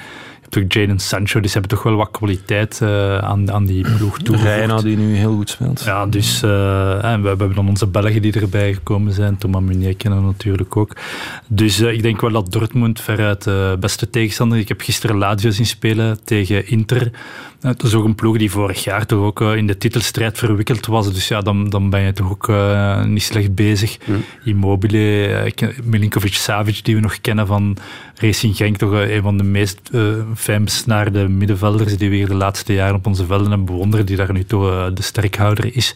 natuurlijk 0.51 0.73
Jadon 0.73 0.99
Sancho, 0.99 1.39
dus 1.39 1.51
ze 1.51 1.59
hebben 1.59 1.77
toch 1.77 1.83
wel 1.83 1.95
wat 1.95 2.11
kwaliteit 2.11 2.79
uh, 2.83 3.17
aan, 3.17 3.51
aan 3.51 3.65
die 3.65 3.83
ploeg 3.97 4.17
toegevoegd. 4.17 4.55
Reina 4.55 4.81
die 4.81 4.97
nu 4.97 5.15
heel 5.15 5.35
goed 5.35 5.49
speelt. 5.49 5.81
Ja, 5.81 6.05
dus 6.05 6.43
uh, 6.43 7.03
en 7.03 7.21
we, 7.21 7.21
we, 7.21 7.27
hebben 7.27 7.55
dan 7.55 7.67
onze 7.67 7.87
Belgen 7.87 8.21
die 8.21 8.33
erbij 8.33 8.73
gekomen 8.73 9.13
zijn. 9.13 9.37
Thomas 9.37 9.61
Meunier 9.61 9.95
kennen 9.95 10.25
natuurlijk 10.25 10.77
ook. 10.77 10.95
Dus 11.47 11.79
uh, 11.79 11.93
ik 11.93 12.01
denk 12.01 12.21
wel 12.21 12.31
dat 12.31 12.51
Dortmund 12.51 13.01
veruit 13.01 13.43
de 13.43 13.77
beste 13.79 14.09
tegenstander. 14.09 14.57
Ik 14.57 14.67
heb 14.67 14.81
gisteren 14.81 15.17
Lazio 15.17 15.51
zien 15.51 15.65
spelen 15.65 16.23
tegen 16.23 16.67
Inter. 16.67 17.11
Het 17.61 17.83
is 17.83 17.93
ook 17.93 18.05
een 18.05 18.15
ploeg 18.15 18.37
die 18.37 18.51
vorig 18.51 18.83
jaar 18.83 19.05
toch 19.05 19.19
ook 19.19 19.41
in 19.41 19.67
de 19.67 19.77
titelstrijd 19.77 20.37
verwikkeld 20.37 20.85
was. 20.85 21.13
Dus 21.13 21.27
ja, 21.27 21.41
dan, 21.41 21.69
dan 21.69 21.89
ben 21.89 22.01
je 22.01 22.13
toch 22.13 22.31
ook 22.31 22.47
uh, 22.47 23.03
niet 23.03 23.23
slecht 23.23 23.55
bezig. 23.55 23.97
Mm. 24.05 24.23
Immobile, 24.43 25.53
uh, 25.61 25.69
Milinkovic-Savic, 25.83 26.83
die 26.83 26.95
we 26.95 27.01
nog 27.01 27.21
kennen 27.21 27.47
van 27.47 27.77
Racing 28.15 28.55
Genk, 28.55 28.77
toch 28.77 28.91
een 28.91 29.21
van 29.21 29.37
de 29.37 29.43
meest 29.43 29.79
naar 30.85 31.11
de 31.11 31.27
middenvelders 31.27 31.97
die 31.97 32.09
we 32.09 32.15
hier 32.15 32.27
de 32.27 32.35
laatste 32.35 32.73
jaren 32.73 32.95
op 32.95 33.07
onze 33.07 33.25
velden 33.25 33.47
hebben 33.47 33.65
bewonderd, 33.65 34.07
die 34.07 34.17
daar 34.17 34.33
nu 34.33 34.43
toch 34.43 34.93
de 34.93 35.01
sterkhouder 35.01 35.75
is. 35.75 35.95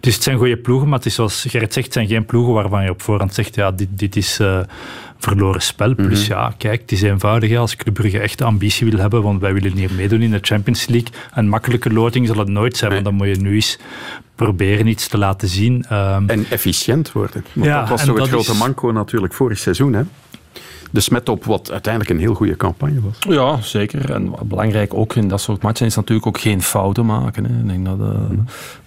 Dus 0.00 0.14
het 0.14 0.22
zijn 0.22 0.38
goede 0.38 0.56
ploegen, 0.56 0.88
maar 0.88 0.98
het 0.98 1.06
is 1.06 1.14
zoals 1.14 1.44
Gerrit 1.48 1.72
zegt, 1.72 1.86
het 1.86 1.94
zijn 1.94 2.08
geen 2.08 2.26
ploegen 2.26 2.52
waarvan 2.52 2.84
je 2.84 2.90
op 2.90 3.02
voorhand 3.02 3.34
zegt, 3.34 3.54
ja, 3.54 3.70
dit, 3.70 3.88
dit 3.90 4.16
is 4.16 4.40
verloren 5.18 5.62
spel. 5.62 5.94
Plus 5.94 6.28
mhm. 6.28 6.38
ja, 6.38 6.54
kijk, 6.58 6.80
het 6.80 6.92
is 6.92 7.02
eenvoudig. 7.02 7.56
Als 7.56 7.76
Club 7.76 7.94
Brugge 7.94 8.18
echt 8.18 8.42
ambitie 8.42 8.90
wil 8.90 8.98
hebben, 8.98 9.22
want 9.22 9.40
wij 9.40 9.52
willen 9.52 9.72
hier 9.72 9.90
meedoen 9.96 10.22
in 10.22 10.30
de 10.30 10.38
Champions 10.42 10.86
League. 10.86 11.08
Een 11.34 11.48
makkelijke 11.48 11.92
loting 11.92 12.26
zal 12.26 12.36
het 12.36 12.48
nooit 12.48 12.76
zijn, 12.76 12.92
want 12.92 13.04
dan 13.04 13.14
moet 13.14 13.26
je 13.26 13.36
nu 13.36 13.54
eens 13.54 13.78
proberen 14.34 14.86
iets 14.86 15.08
te 15.08 15.18
laten 15.18 15.48
zien. 15.48 15.84
Um, 15.92 16.28
en 16.28 16.46
efficiënt 16.50 17.12
worden. 17.12 17.44
Want 17.52 17.66
ja, 17.66 17.80
dat 17.80 17.88
was 17.88 18.04
toch 18.04 18.18
het 18.18 18.28
grote 18.28 18.54
manco 18.54 18.90
natuurlijk 18.90 19.34
vorig 19.34 19.58
seizoen. 19.58 19.92
Hè? 19.92 20.02
De 20.90 21.00
smet 21.00 21.28
op 21.28 21.44
wat 21.44 21.70
uiteindelijk 21.70 22.12
een 22.12 22.20
heel 22.20 22.34
goede 22.34 22.56
campagne 22.56 23.00
was. 23.00 23.34
Ja, 23.34 23.60
zeker. 23.60 24.12
En 24.12 24.34
belangrijk 24.44 24.94
ook 24.94 25.14
in 25.14 25.28
dat 25.28 25.40
soort 25.40 25.62
matchen 25.62 25.86
is 25.86 25.96
natuurlijk 25.96 26.26
ook 26.26 26.40
geen 26.40 26.62
fouten 26.62 27.06
maken. 27.06 27.44
Hè. 27.44 27.58
Ik 27.58 27.68
denk 27.68 27.86
dat, 27.86 27.98
uh, 27.98 28.38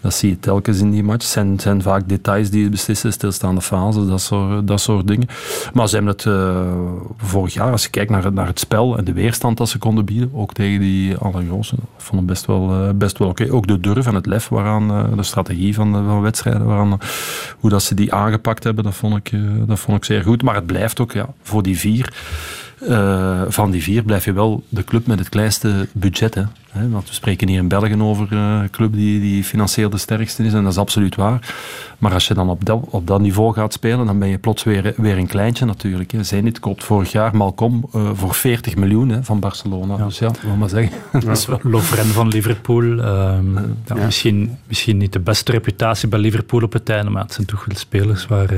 dat 0.02 0.14
zie 0.14 0.30
je 0.30 0.40
telkens 0.40 0.80
in 0.80 0.92
die 0.92 1.04
match. 1.04 1.24
Het 1.24 1.32
zijn, 1.32 1.60
zijn 1.60 1.82
vaak 1.82 2.10
details 2.10 2.50
die 2.50 2.70
beslissen, 2.70 3.14
stilstaande 3.14 3.62
fases, 3.62 4.08
dat 4.08 4.22
soort, 4.22 4.68
dat 4.68 4.82
soort 4.82 5.08
dingen. 5.08 5.28
Maar 5.74 5.88
ze 5.88 5.96
hebben 5.96 6.14
het 6.14 6.26
uh, 6.26 6.62
vorig 7.18 7.54
jaar, 7.54 7.72
als 7.72 7.84
je 7.84 7.90
kijkt 7.90 8.12
naar, 8.12 8.34
naar 8.34 8.48
het 8.48 8.60
spel 8.60 8.98
en 8.98 9.04
de 9.04 9.14
weerstand 9.14 9.58
dat 9.58 9.70
ze 9.70 9.78
konden 9.78 10.06
bieden, 10.06 10.32
ook 10.34 10.54
tegen 10.54 10.80
die 10.80 11.16
allergrootste, 11.16 11.76
vond 11.98 12.22
ik 12.22 12.28
best 12.28 12.46
wel, 12.46 12.84
uh, 12.84 12.90
best 12.96 13.18
wel 13.18 13.28
oké. 13.28 13.42
Okay. 13.42 13.56
Ook 13.56 13.68
de 13.68 13.80
durf 13.80 14.08
en 14.08 14.16
het 14.16 14.26
lef 14.26 14.48
waaraan 14.48 15.16
de 15.16 15.24
strategie 15.24 15.74
van, 15.74 15.92
van 15.92 16.22
wedstrijden, 16.22 16.66
waaraan, 16.66 16.98
hoe 17.60 17.70
dat 17.70 17.84
ze 17.84 17.96
die 17.96 18.14
aangepakt 18.14 18.64
hebben, 18.64 18.84
dat 18.84 18.96
vond 18.96 19.16
ik, 19.16 19.32
dat 19.68 19.80
vond 19.80 19.98
ik 19.98 20.06
zeer 20.06 20.24
goed. 20.24 20.44
Maar 20.44 20.56
het 20.56 20.66
blijft 20.66 21.00
ook 21.00 21.12
ja, 21.12 21.30
voor 21.42 21.64
die 21.64 21.78
vier. 21.78 21.99
Uh, 22.88 23.42
van 23.48 23.72
die 23.72 23.84
vier 23.84 24.04
blijf 24.04 24.26
je 24.26 24.34
wel 24.34 24.64
de 24.70 24.84
club 24.84 25.08
met 25.08 25.20
het 25.20 25.30
kleinste 25.30 25.88
budget. 25.92 26.36
Hè? 26.70 26.90
Want 26.90 27.08
we 27.08 27.14
spreken 27.14 27.48
hier 27.48 27.58
in 27.58 27.68
België 27.68 28.02
over 28.02 28.28
uh, 28.32 28.60
een 28.62 28.70
club 28.70 28.94
die, 28.94 29.20
die 29.20 29.44
financieel 29.44 29.90
de 29.90 29.98
sterkste 29.98 30.44
is, 30.44 30.54
en 30.54 30.64
dat 30.64 30.72
is 30.72 30.78
absoluut 30.78 31.16
waar. 31.16 31.54
Maar 31.98 32.14
als 32.14 32.28
je 32.28 32.34
dan 32.34 32.50
op 32.50 32.66
dat, 32.66 32.84
op 32.90 33.08
dat 33.08 33.22
niveau 33.22 33.54
gaat 33.54 33.74
spelen, 33.74 34.06
dan 34.06 34.20
ben 34.20 34.28
je 34.28 34.38
plots 34.38 34.64
weer, 34.64 34.94
weer 34.98 35.18
een 35.18 35.28
kleintje 35.28 35.66
natuurlijk. 35.66 36.12
Hè. 36.12 36.24
Zenit 36.24 36.60
koopt 36.60 36.84
vorig 36.84 37.12
jaar 37.12 37.36
Malcolm 37.36 37.90
uh, 37.96 38.10
voor 38.14 38.34
40 38.34 38.76
miljoen 38.76 39.10
hè, 39.10 39.24
van 39.24 39.40
Barcelona. 39.40 39.98
Ja. 39.98 40.06
Dus 40.06 40.20
ja, 40.20 40.32
maar 40.58 40.70
zeggen. 40.70 40.98
Ja. 41.20 41.58
Lovren 41.70 42.06
van 42.06 42.28
Liverpool. 42.28 42.84
Um, 42.84 43.76
ja. 43.86 44.06
Misschien, 44.06 44.58
misschien 44.68 44.98
niet 44.98 45.14
de 45.14 45.20
beste 45.20 45.52
reputatie 45.52 46.08
bij 46.08 46.20
Liverpool 46.20 46.62
op 46.62 46.74
het 46.74 46.90
einde, 46.90 47.10
maar 47.10 47.24
het 47.24 47.34
zijn 47.34 47.48
toch 47.48 47.66
wel 47.66 47.78
spelers 47.78 48.28
waar, 48.28 48.50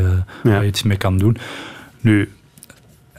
waar 0.43 0.61
je 0.61 0.67
iets 0.67 0.83
mee 0.83 0.97
kan 0.97 1.17
doen. 1.17 1.37
Nu, 2.01 2.29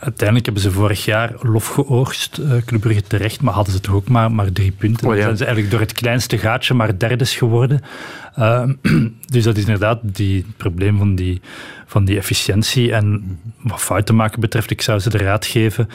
Uiteindelijk 0.03 0.45
hebben 0.45 0.63
ze 0.63 0.71
vorig 0.71 1.05
jaar 1.05 1.33
lof 1.41 1.67
geoogst, 1.67 2.39
uh, 2.39 2.63
Club 2.65 2.81
Brugge 2.81 3.03
terecht, 3.03 3.41
maar 3.41 3.55
hadden 3.55 3.73
ze 3.73 3.81
toch 3.81 3.95
ook 3.95 4.09
maar, 4.09 4.33
maar 4.33 4.53
drie 4.53 4.73
punten. 4.73 5.09
Oh, 5.09 5.17
ja. 5.17 5.19
Dan 5.19 5.25
zijn 5.25 5.37
ze 5.37 5.45
eigenlijk 5.45 5.75
door 5.75 5.81
het 5.81 5.93
kleinste 5.93 6.39
gaatje 6.39 6.75
maar 6.75 6.99
derdes 6.99 7.37
geworden. 7.37 7.81
Uh, 8.39 8.69
dus 9.33 9.45
dat 9.45 9.57
is 9.57 9.65
inderdaad 9.65 9.99
die, 10.03 10.37
het 10.37 10.57
probleem 10.57 10.99
van 10.99 11.15
die, 11.15 11.41
van 11.87 12.05
die 12.05 12.17
efficiëntie. 12.17 12.93
En 12.93 13.39
wat 13.63 13.81
fouten 13.81 14.17
maken 14.17 14.41
betreft, 14.41 14.71
ik 14.71 14.83
zou 14.83 14.99
ze 14.99 15.11
de 15.11 15.19
raad 15.19 15.47
geven, 15.47 15.89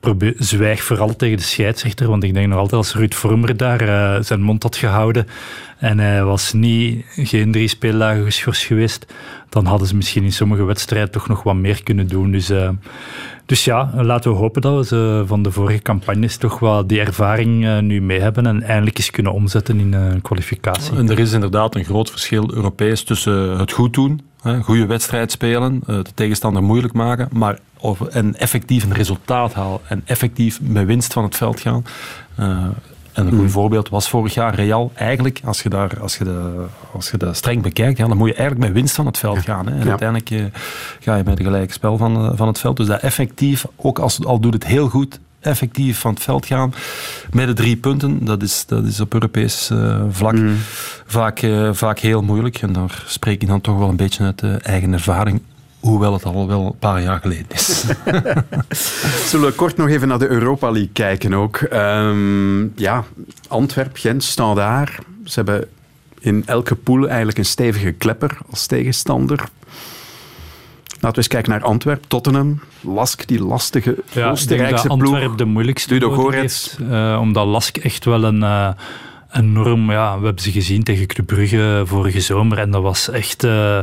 probeer, 0.00 0.34
zwijg 0.38 0.82
vooral 0.82 1.16
tegen 1.16 1.36
de 1.36 1.42
scheidsrechter. 1.42 2.08
Want 2.08 2.24
ik 2.24 2.34
denk 2.34 2.48
nog 2.48 2.58
altijd 2.58 2.76
als 2.76 2.94
Ruud 2.94 3.14
Vormer 3.14 3.56
daar 3.56 3.82
uh, 3.82 4.22
zijn 4.22 4.42
mond 4.42 4.62
had 4.62 4.76
gehouden 4.76 5.26
en 5.78 5.98
hij 5.98 6.24
was 6.24 6.52
niet, 6.52 7.04
geen 7.08 7.52
drie 7.52 7.68
speeldagen 7.68 8.24
geschorst 8.24 8.62
geweest, 8.62 9.06
dan 9.48 9.66
hadden 9.66 9.88
ze 9.88 9.96
misschien 9.96 10.24
in 10.24 10.32
sommige 10.32 10.64
wedstrijden 10.64 11.10
toch 11.10 11.28
nog 11.28 11.42
wat 11.42 11.54
meer 11.54 11.82
kunnen 11.82 12.08
doen. 12.08 12.30
Dus, 12.30 12.50
uh, 12.50 12.68
dus 13.46 13.64
ja, 13.64 13.90
laten 13.94 14.30
we 14.30 14.36
hopen 14.36 14.62
dat 14.62 14.76
we 14.76 14.84
ze 14.84 15.22
van 15.26 15.42
de 15.42 15.50
vorige 15.50 15.82
campagnes 15.82 16.36
toch 16.36 16.58
wel 16.58 16.86
die 16.86 17.00
ervaring 17.00 17.64
uh, 17.64 17.78
nu 17.78 18.02
mee 18.02 18.20
hebben 18.20 18.46
en 18.46 18.62
eindelijk 18.62 18.98
eens 18.98 19.10
kunnen 19.10 19.32
omzetten 19.32 19.80
in 19.80 19.92
een 19.92 20.22
kwalificatie. 20.22 20.96
En 20.96 21.10
er 21.10 21.18
is 21.18 21.32
inderdaad 21.32 21.74
een 21.74 21.84
groot 21.84 22.10
verschil 22.10 22.54
Europees 22.54 23.02
tussen 23.02 23.58
het 23.58 23.72
goed 23.72 23.94
doen, 23.94 24.20
een 24.42 24.62
goede 24.62 24.86
wedstrijd 24.86 25.30
spelen, 25.30 25.82
de 25.86 26.04
tegenstander 26.14 26.62
moeilijk 26.62 26.94
maken, 26.94 27.28
maar 27.32 27.58
en 28.10 28.36
effectief 28.36 28.84
een 28.84 28.94
resultaat 28.94 29.54
halen 29.54 29.80
en 29.88 30.02
effectief 30.04 30.60
met 30.60 30.86
winst 30.86 31.12
van 31.12 31.24
het 31.24 31.36
veld 31.36 31.60
gaan. 31.60 31.84
Uh, 32.40 32.66
en 33.12 33.26
een 33.26 33.32
goed 33.32 33.40
mm. 33.40 33.50
voorbeeld 33.50 33.88
was 33.88 34.08
vorig 34.08 34.34
jaar 34.34 34.54
Real. 34.54 34.92
Eigenlijk, 34.94 35.40
als 35.44 35.62
je, 35.62 35.68
daar, 35.68 36.00
als 36.00 36.16
je, 36.18 36.24
de, 36.24 36.64
als 36.92 37.10
je 37.10 37.16
dat 37.16 37.36
streng 37.36 37.62
bekijkt, 37.62 37.98
ja, 37.98 38.06
dan 38.06 38.16
moet 38.16 38.28
je 38.28 38.34
eigenlijk 38.34 38.66
met 38.66 38.76
winst 38.78 38.94
van 38.94 39.06
het 39.06 39.18
veld 39.18 39.38
gaan. 39.38 39.66
Hè. 39.66 39.72
En 39.72 39.84
ja. 39.84 39.88
uiteindelijk 39.88 40.30
uh, 40.30 40.44
ga 41.00 41.16
je 41.16 41.22
met 41.24 41.38
een 41.38 41.44
gelijk 41.44 41.72
spel 41.72 41.96
van, 41.96 42.24
uh, 42.24 42.30
van 42.34 42.46
het 42.46 42.58
veld. 42.58 42.76
Dus 42.76 42.86
dat 42.86 43.00
effectief, 43.00 43.64
ook 43.76 43.98
als, 43.98 44.24
al 44.24 44.40
doet 44.40 44.54
het 44.54 44.66
heel 44.66 44.88
goed, 44.88 45.20
effectief 45.40 45.98
van 45.98 46.14
het 46.14 46.22
veld 46.22 46.46
gaan 46.46 46.74
met 47.32 47.46
de 47.46 47.52
drie 47.52 47.76
punten, 47.76 48.24
dat 48.24 48.42
is, 48.42 48.64
dat 48.66 48.84
is 48.84 49.00
op 49.00 49.12
Europees 49.12 49.70
uh, 49.72 50.02
vlak 50.10 50.34
mm. 50.34 50.56
vaak, 51.06 51.46
vaak 51.72 51.98
heel 51.98 52.22
moeilijk. 52.22 52.62
En 52.62 52.72
daar 52.72 53.04
spreek 53.06 53.42
ik 53.42 53.48
dan 53.48 53.60
toch 53.60 53.78
wel 53.78 53.88
een 53.88 53.96
beetje 53.96 54.24
uit 54.24 54.42
eigen 54.62 54.92
ervaring. 54.92 55.40
Hoewel 55.80 56.12
het 56.12 56.24
al 56.24 56.46
wel 56.46 56.66
een 56.66 56.78
paar 56.78 57.02
jaar 57.02 57.20
geleden 57.20 57.46
is. 57.48 57.84
Zullen 59.30 59.46
we 59.46 59.52
kort 59.56 59.76
nog 59.76 59.88
even 59.88 60.08
naar 60.08 60.18
de 60.18 60.28
Europa 60.28 60.70
League 60.70 60.90
kijken 60.92 61.34
ook. 61.34 61.60
Um, 61.72 62.72
ja, 62.76 63.04
Antwerp, 63.48 63.96
Gent, 63.96 64.24
Standaard. 64.24 64.98
Ze 65.24 65.34
hebben 65.34 65.68
in 66.20 66.42
elke 66.46 66.74
pool 66.74 67.08
eigenlijk 67.08 67.38
een 67.38 67.44
stevige 67.44 67.92
klepper 67.92 68.38
als 68.50 68.66
tegenstander. 68.66 69.48
Laten 71.00 71.10
we 71.10 71.16
eens 71.16 71.28
kijken 71.28 71.50
naar 71.50 71.62
Antwerp, 71.62 72.04
Tottenham, 72.08 72.60
Lask, 72.80 73.26
die 73.26 73.42
lastige 73.42 73.96
ja, 74.12 74.30
Oostenrijkse 74.30 74.86
ploeg. 74.86 75.00
Antwerp 75.00 75.38
de 75.38 75.44
moeilijkste 75.44 75.92
Ludo 75.92 76.30
heeft, 76.30 76.78
uh, 76.80 77.18
omdat 77.20 77.46
Lask 77.46 77.76
echt 77.76 78.04
wel 78.04 78.24
een... 78.24 78.40
Uh, 78.40 78.68
enorm, 79.32 79.90
ja, 79.90 80.18
we 80.18 80.24
hebben 80.24 80.42
ze 80.42 80.52
gezien 80.52 80.82
tegen 80.82 81.06
Club 81.06 81.26
Brugge 81.26 81.82
vorige 81.84 82.20
zomer 82.20 82.58
en 82.58 82.70
dat 82.70 82.82
was 82.82 83.10
echt 83.10 83.44
uh, 83.44 83.78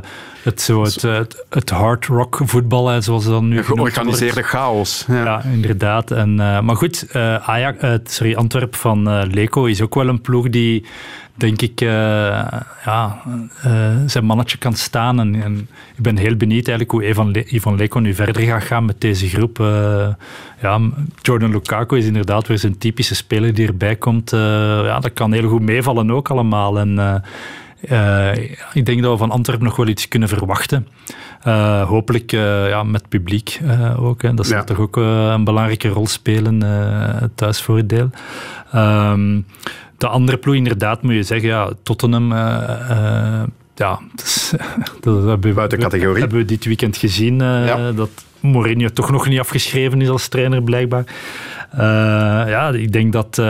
het, 0.47 0.61
zo 0.61 0.83
het, 0.83 1.01
het, 1.01 1.45
het, 1.49 1.69
hard 1.69 2.05
rock 2.05 2.39
voetbal, 2.43 3.01
zoals 3.01 3.23
ze 3.23 3.29
dan 3.29 3.47
nu 3.47 3.63
Georganiseerde 3.63 4.43
chaos. 4.43 5.05
Ja, 5.07 5.23
ja 5.23 5.43
inderdaad. 5.43 6.11
En, 6.11 6.29
uh, 6.29 6.59
maar 6.59 6.75
goed, 6.75 7.07
uh, 7.15 7.49
Ajax, 7.49 7.77
sorry, 8.03 8.35
Antwerp 8.35 8.75
van 8.75 9.25
Leco 9.33 9.65
is 9.65 9.81
ook 9.81 9.95
wel 9.95 10.07
een 10.07 10.21
ploeg 10.21 10.49
die 10.49 10.85
denk 11.37 11.61
ik, 11.61 11.81
uh, 11.81 11.89
ja, 12.85 13.21
uh, 13.65 13.95
zijn 14.05 14.25
mannetje 14.25 14.57
kan 14.57 14.73
staan. 14.73 15.19
En, 15.19 15.43
en, 15.43 15.69
ik 15.95 16.03
ben 16.03 16.17
heel 16.17 16.35
benieuwd 16.35 16.67
eigenlijk 16.67 16.91
hoe 16.91 17.07
Ivan, 17.07 17.31
Le 17.31 17.45
Ivan 17.45 17.75
Leko 17.75 17.99
nu 17.99 18.13
verder 18.13 18.41
gaat 18.41 18.63
gaan 18.63 18.85
met 18.85 19.01
deze 19.01 19.27
groep. 19.27 19.59
Uh, 19.59 20.07
ja, 20.61 20.79
Jordan 21.21 21.51
Lukaku 21.51 21.97
is 21.97 22.05
inderdaad 22.05 22.47
weer 22.47 22.57
zijn 22.57 22.77
typische 22.77 23.15
speler 23.15 23.53
die 23.53 23.67
erbij 23.67 23.95
komt. 23.95 24.31
ja, 24.31 24.99
dat 24.99 25.13
kan 25.13 25.33
heel 25.33 25.49
goed 25.49 25.61
meevallen 25.61 26.11
ook 26.11 26.29
allemaal. 26.29 26.79
En 26.79 27.23
ik 28.73 28.85
denk 28.85 29.01
dat 29.01 29.11
we 29.11 29.17
van 29.17 29.31
Antwerpen 29.31 29.65
nog 29.65 29.75
wel 29.75 29.87
iets 29.87 30.07
kunnen 30.07 30.29
verwachten. 30.29 30.87
hopelijk 31.87 32.31
ja, 32.31 32.83
met 32.83 33.09
publiek 33.09 33.59
ook. 33.99 34.21
Hè. 34.21 34.33
Dat 34.33 34.45
zal 34.47 34.57
ja. 34.57 34.63
toch 34.63 34.79
ook 34.79 34.95
een 34.95 35.43
belangrijke 35.43 35.87
rol 35.87 36.07
spelen, 36.07 36.61
het 36.61 37.37
thuisvoordeel. 37.37 38.09
Um, 38.75 39.45
de 39.97 40.07
andere 40.07 40.37
ploeg, 40.37 40.55
inderdaad, 40.55 41.01
moet 41.01 41.13
je 41.13 41.23
zeggen, 41.23 41.49
ja, 41.49 41.71
Tottenham. 41.83 42.33
Ja, 43.77 43.99
dus, 44.15 44.53
dat 45.01 45.23
hebben, 45.23 45.53
Buiten 45.53 45.79
categorie. 45.79 46.19
hebben 46.19 46.37
we 46.37 46.45
dit 46.45 46.65
weekend 46.65 46.97
gezien. 46.97 47.33
Uh, 47.33 47.67
ja. 47.67 47.91
Dat 47.91 48.09
Mourinho 48.39 48.89
toch 48.89 49.11
nog 49.11 49.27
niet 49.27 49.39
afgeschreven 49.39 50.01
is 50.01 50.09
als 50.09 50.27
trainer, 50.27 50.63
blijkbaar. 50.63 51.05
ja, 52.47 52.69
ik 52.69 52.91
denk 52.91 53.13
dat 53.13 53.41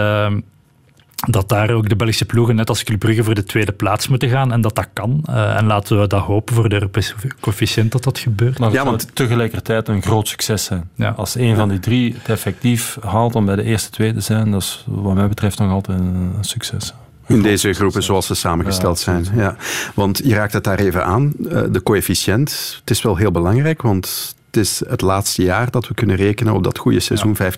dat 1.26 1.50
daar 1.50 1.70
ook 1.70 1.90
de 1.90 1.96
Belgische 1.96 2.26
ploegen, 2.26 2.56
net 2.56 2.70
als 2.70 2.84
Club 2.84 3.00
Brugge, 3.00 3.24
voor 3.24 3.34
de 3.34 3.44
tweede 3.44 3.72
plaats 3.72 4.08
moeten 4.08 4.30
gaan. 4.30 4.52
En 4.52 4.62
dat 4.62 4.76
dat 4.76 4.88
kan. 4.94 5.24
Uh, 5.30 5.58
en 5.58 5.66
laten 5.66 6.02
we 6.02 6.08
dat 6.08 6.22
hopen 6.22 6.56
voor 6.56 6.70
de 6.70 6.76
Europese 6.76 7.14
coëfficiënt 7.40 7.92
dat 7.92 8.04
dat 8.04 8.20
gebeurt. 8.20 8.60
Maar 8.60 8.72
ja, 8.72 8.86
want 8.86 9.16
tegelijkertijd 9.16 9.88
een 9.88 10.02
groot 10.02 10.28
succes 10.28 10.64
zijn. 10.64 10.90
Ja. 10.96 11.10
Als 11.10 11.36
een 11.36 11.56
van 11.56 11.70
die 11.70 11.80
drie 11.80 12.14
het 12.14 12.30
effectief 12.30 12.98
haalt 13.02 13.36
om 13.36 13.46
bij 13.46 13.56
de 13.56 13.64
eerste 13.64 13.90
twee 13.90 14.14
te 14.14 14.20
zijn, 14.20 14.52
dat 14.52 14.62
is 14.62 14.84
wat 14.88 15.16
mij 15.16 15.28
betreft 15.28 15.60
nog 15.60 15.72
altijd 15.72 16.00
een 16.00 16.34
succes. 16.42 16.94
In 17.28 17.42
deze 17.42 17.74
groepen 17.74 18.04
zoals 18.04 18.26
ze 18.26 18.36
samengesteld 18.36 19.00
zijn. 19.00 19.26
Ja. 19.36 19.56
Want 19.96 20.22
je 20.24 20.36
raakt 20.36 20.54
het 20.54 20.64
daar 20.64 20.80
even 20.80 21.06
aan, 21.06 21.34
eh, 21.50 21.62
de 21.72 21.84
coëfficiënt. 21.84 22.76
Het 22.80 22.90
is 22.90 23.02
wel 23.02 23.16
heel 23.16 23.32
belangrijk, 23.32 23.82
want 23.82 24.36
het 24.58 24.66
is 24.66 24.82
het 24.90 25.02
laatste 25.02 25.44
jaar 25.44 25.72
dat 25.72 25.88
we 25.88 25.94
kunnen 25.94 26.16
rekenen 26.16 26.54
op 26.54 26.64
dat 26.64 26.78
goede 26.78 27.00
seizoen 27.00 27.36
ja. 27.38 27.52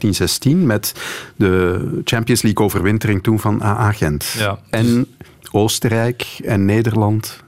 15-16 0.54 0.58
met 0.58 0.94
de 1.36 2.02
Champions 2.04 2.42
League 2.42 2.66
overwintering 2.66 3.24
toen 3.24 3.40
van 3.40 3.64
AA 3.64 3.92
Gent. 3.92 4.36
Ja. 4.38 4.60
En 4.70 5.08
Oostenrijk 5.52 6.26
en 6.44 6.66
Nederland 6.66 7.44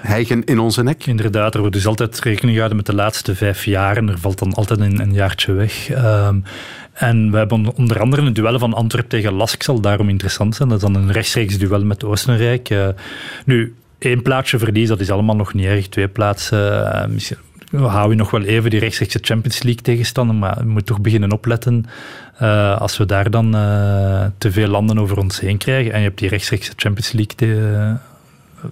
hijgen 0.00 0.44
in 0.44 0.58
onze 0.58 0.82
nek. 0.82 1.06
Inderdaad, 1.06 1.54
er 1.54 1.60
wordt 1.60 1.74
dus 1.74 1.86
altijd 1.86 2.18
rekening 2.18 2.52
gehouden 2.52 2.76
met 2.76 2.86
de 2.86 2.94
laatste 2.94 3.34
vijf 3.34 3.64
jaar 3.64 3.96
en 3.96 4.08
er 4.08 4.18
valt 4.18 4.38
dan 4.38 4.54
altijd 4.54 4.80
een, 4.80 5.00
een 5.00 5.12
jaartje 5.12 5.52
weg. 5.52 5.90
Um, 5.90 6.44
en 6.92 7.30
we 7.30 7.36
hebben 7.36 7.76
onder 7.76 8.00
andere 8.00 8.22
een 8.22 8.32
duel 8.32 8.58
van 8.58 8.74
Antwerp 8.74 9.08
tegen 9.08 9.32
Lask, 9.32 9.62
zal 9.62 9.80
daarom 9.80 10.08
interessant 10.08 10.54
zijn. 10.54 10.68
Dat 10.68 10.78
is 10.78 10.84
dan 10.84 10.94
een 10.94 11.12
rechtstreeks 11.12 11.58
duel 11.58 11.84
met 11.84 12.04
Oostenrijk. 12.04 12.70
Uh, 12.70 12.88
nu, 13.44 13.74
één 13.98 14.22
plaatsje 14.22 14.58
verlies, 14.58 14.88
dat 14.88 15.00
is 15.00 15.10
allemaal 15.10 15.36
nog 15.36 15.54
niet 15.54 15.66
erg. 15.66 15.88
Twee 15.88 16.08
plaatsen, 16.08 16.72
uh, 16.72 17.06
misschien 17.06 17.36
we 17.80 17.86
houden 17.86 18.16
nog 18.16 18.30
wel 18.30 18.42
even 18.42 18.70
die 18.70 18.80
rechtstreekse 18.80 19.18
Champions 19.22 19.62
League 19.62 19.82
tegenstander, 19.82 20.36
maar 20.36 20.56
we 20.58 20.64
moeten 20.64 20.84
toch 20.84 21.00
beginnen 21.00 21.32
opletten 21.32 21.86
uh, 22.42 22.80
als 22.80 22.96
we 22.96 23.06
daar 23.06 23.30
dan 23.30 23.56
uh, 23.56 24.26
te 24.38 24.52
veel 24.52 24.68
landen 24.68 24.98
over 24.98 25.18
ons 25.18 25.40
heen 25.40 25.58
krijgen 25.58 25.92
en 25.92 25.98
je 25.98 26.06
hebt 26.06 26.18
die 26.18 26.28
rechtstreekse 26.28 26.72
Champions 26.76 27.12
League 27.12 27.34
te, 27.34 27.46
uh, 27.46 28.70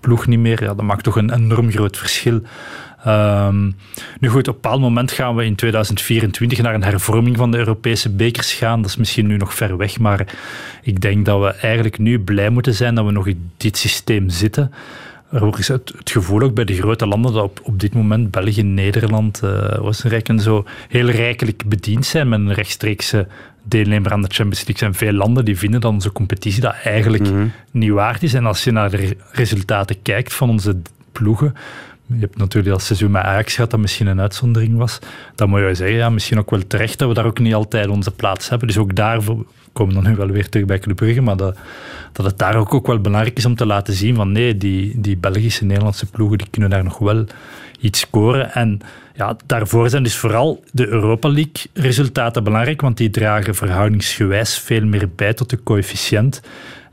ploeg 0.00 0.26
niet 0.26 0.38
meer, 0.38 0.62
ja, 0.62 0.74
dat 0.74 0.84
maakt 0.84 1.04
toch 1.04 1.16
een 1.16 1.34
enorm 1.34 1.70
groot 1.70 1.96
verschil. 1.96 2.42
Um, 3.06 3.76
nu 4.20 4.28
goed, 4.28 4.48
op 4.48 4.54
een 4.54 4.60
bepaald 4.60 4.80
moment 4.80 5.12
gaan 5.12 5.36
we 5.36 5.44
in 5.44 5.54
2024 5.54 6.62
naar 6.62 6.74
een 6.74 6.84
hervorming 6.84 7.36
van 7.36 7.50
de 7.50 7.58
Europese 7.58 8.10
bekers 8.10 8.52
gaan. 8.52 8.82
Dat 8.82 8.90
is 8.90 8.96
misschien 8.96 9.26
nu 9.26 9.36
nog 9.36 9.54
ver 9.54 9.76
weg, 9.76 9.98
maar 9.98 10.26
ik 10.82 11.00
denk 11.00 11.26
dat 11.26 11.40
we 11.40 11.46
eigenlijk 11.46 11.98
nu 11.98 12.20
blij 12.20 12.50
moeten 12.50 12.74
zijn 12.74 12.94
dat 12.94 13.04
we 13.04 13.12
nog 13.12 13.26
in 13.26 13.50
dit 13.56 13.76
systeem 13.76 14.28
zitten. 14.28 14.72
Er 15.30 15.58
is 15.58 15.68
het, 15.68 15.92
het, 15.96 16.10
gevoel 16.10 16.40
ook 16.40 16.54
bij 16.54 16.64
de 16.64 16.74
grote 16.74 17.06
landen 17.06 17.32
dat 17.32 17.42
op, 17.42 17.60
op 17.62 17.80
dit 17.80 17.94
moment 17.94 18.30
België, 18.30 18.62
Nederland, 18.62 19.40
uh, 19.44 19.84
Oostenrijk 19.84 20.28
en 20.28 20.40
zo 20.40 20.64
heel 20.88 21.10
rijkelijk 21.10 21.62
bediend 21.66 22.06
zijn 22.06 22.28
met 22.28 22.38
een 22.38 22.52
rechtstreekse 22.52 23.26
deelnemer 23.62 24.12
aan 24.12 24.22
de 24.22 24.28
Champions 24.28 24.66
League. 24.66 24.78
Zijn 24.78 24.94
veel 24.94 25.12
landen 25.12 25.44
die 25.44 25.58
vinden 25.58 25.80
dat 25.80 25.92
onze 25.92 26.12
competitie 26.12 26.60
dat 26.60 26.74
eigenlijk 26.84 27.30
mhm. 27.30 27.46
niet 27.70 27.90
waard 27.90 28.22
is. 28.22 28.34
En 28.34 28.46
als 28.46 28.64
je 28.64 28.70
naar 28.70 28.90
de 28.90 29.16
resultaten 29.32 30.02
kijkt 30.02 30.34
van 30.34 30.50
onze 30.50 30.76
ploegen, 31.12 31.54
je 32.12 32.20
hebt 32.20 32.36
natuurlijk 32.36 32.74
dat 32.74 32.82
seizoen 32.82 33.10
met 33.10 33.22
Ajax 33.22 33.54
gehad, 33.54 33.70
dat 33.70 33.80
misschien 33.80 34.06
een 34.06 34.20
uitzondering 34.20 34.76
was. 34.76 34.98
Dan 35.34 35.48
moet 35.48 35.60
je 35.60 35.74
zeggen, 35.74 35.96
ja, 35.96 36.10
misschien 36.10 36.38
ook 36.38 36.50
wel 36.50 36.66
terecht 36.66 36.98
dat 36.98 37.08
we 37.08 37.14
daar 37.14 37.26
ook 37.26 37.38
niet 37.38 37.54
altijd 37.54 37.88
onze 37.88 38.10
plaats 38.10 38.48
hebben. 38.48 38.68
Dus 38.68 38.78
ook 38.78 38.94
daarvoor 38.94 39.46
komen 39.72 39.94
dan 39.94 40.04
nu 40.04 40.16
wel 40.16 40.26
weer 40.26 40.48
terug 40.48 40.66
bij 40.66 40.78
Club 40.78 41.20
maar 41.20 41.36
dat, 41.36 41.58
dat 42.12 42.26
het 42.26 42.38
daar 42.38 42.56
ook, 42.56 42.74
ook 42.74 42.86
wel 42.86 43.00
belangrijk 43.00 43.36
is 43.36 43.46
om 43.46 43.54
te 43.54 43.66
laten 43.66 43.94
zien 43.94 44.14
van 44.14 44.32
nee, 44.32 44.56
die, 44.56 45.00
die 45.00 45.16
Belgische, 45.16 45.64
Nederlandse 45.64 46.06
ploegen 46.06 46.38
die 46.38 46.46
kunnen 46.50 46.70
daar 46.70 46.84
nog 46.84 46.98
wel 46.98 47.24
iets 47.80 48.00
scoren. 48.00 48.52
En 48.52 48.80
ja, 49.14 49.36
daarvoor 49.46 49.90
zijn 49.90 50.02
dus 50.02 50.16
vooral 50.16 50.64
de 50.72 50.88
Europa 50.88 51.28
League 51.28 51.66
resultaten 51.72 52.44
belangrijk, 52.44 52.80
want 52.80 52.96
die 52.96 53.10
dragen 53.10 53.54
verhoudingsgewijs 53.54 54.58
veel 54.58 54.84
meer 54.84 55.08
bij 55.16 55.34
tot 55.34 55.50
de 55.50 55.62
coëfficiënt. 55.62 56.40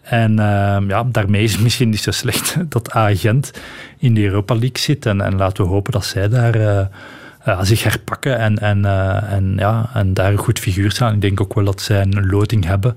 En 0.10 0.32
uh, 0.32 0.78
ja, 0.88 1.04
daarmee 1.04 1.44
is 1.44 1.52
het 1.52 1.62
misschien 1.62 1.90
niet 1.90 2.02
zo 2.02 2.12
slecht 2.12 2.58
dat 2.70 2.92
agent 2.92 3.52
in 3.98 4.14
de 4.14 4.24
Europa 4.24 4.54
League 4.54 4.78
zit. 4.78 5.06
En, 5.06 5.22
en 5.22 5.36
laten 5.36 5.64
we 5.64 5.70
hopen 5.70 5.92
dat 5.92 6.06
zij 6.06 6.30
daar 6.30 6.56
uh, 7.48 7.62
zich 7.62 7.84
herpakken 7.84 8.38
en, 8.38 8.58
en, 8.58 8.80
uh, 8.80 9.32
en, 9.32 9.54
ja, 9.58 9.90
en 9.94 10.14
daar 10.14 10.32
een 10.32 10.38
goed 10.38 10.60
figuur 10.60 10.92
staan. 10.92 11.14
Ik 11.14 11.22
denk 11.22 11.42
ook 11.42 11.54
wel 11.54 11.64
dat 11.64 11.82
zij 11.82 12.02
een 12.02 12.30
loting 12.30 12.66
hebben. 12.66 12.96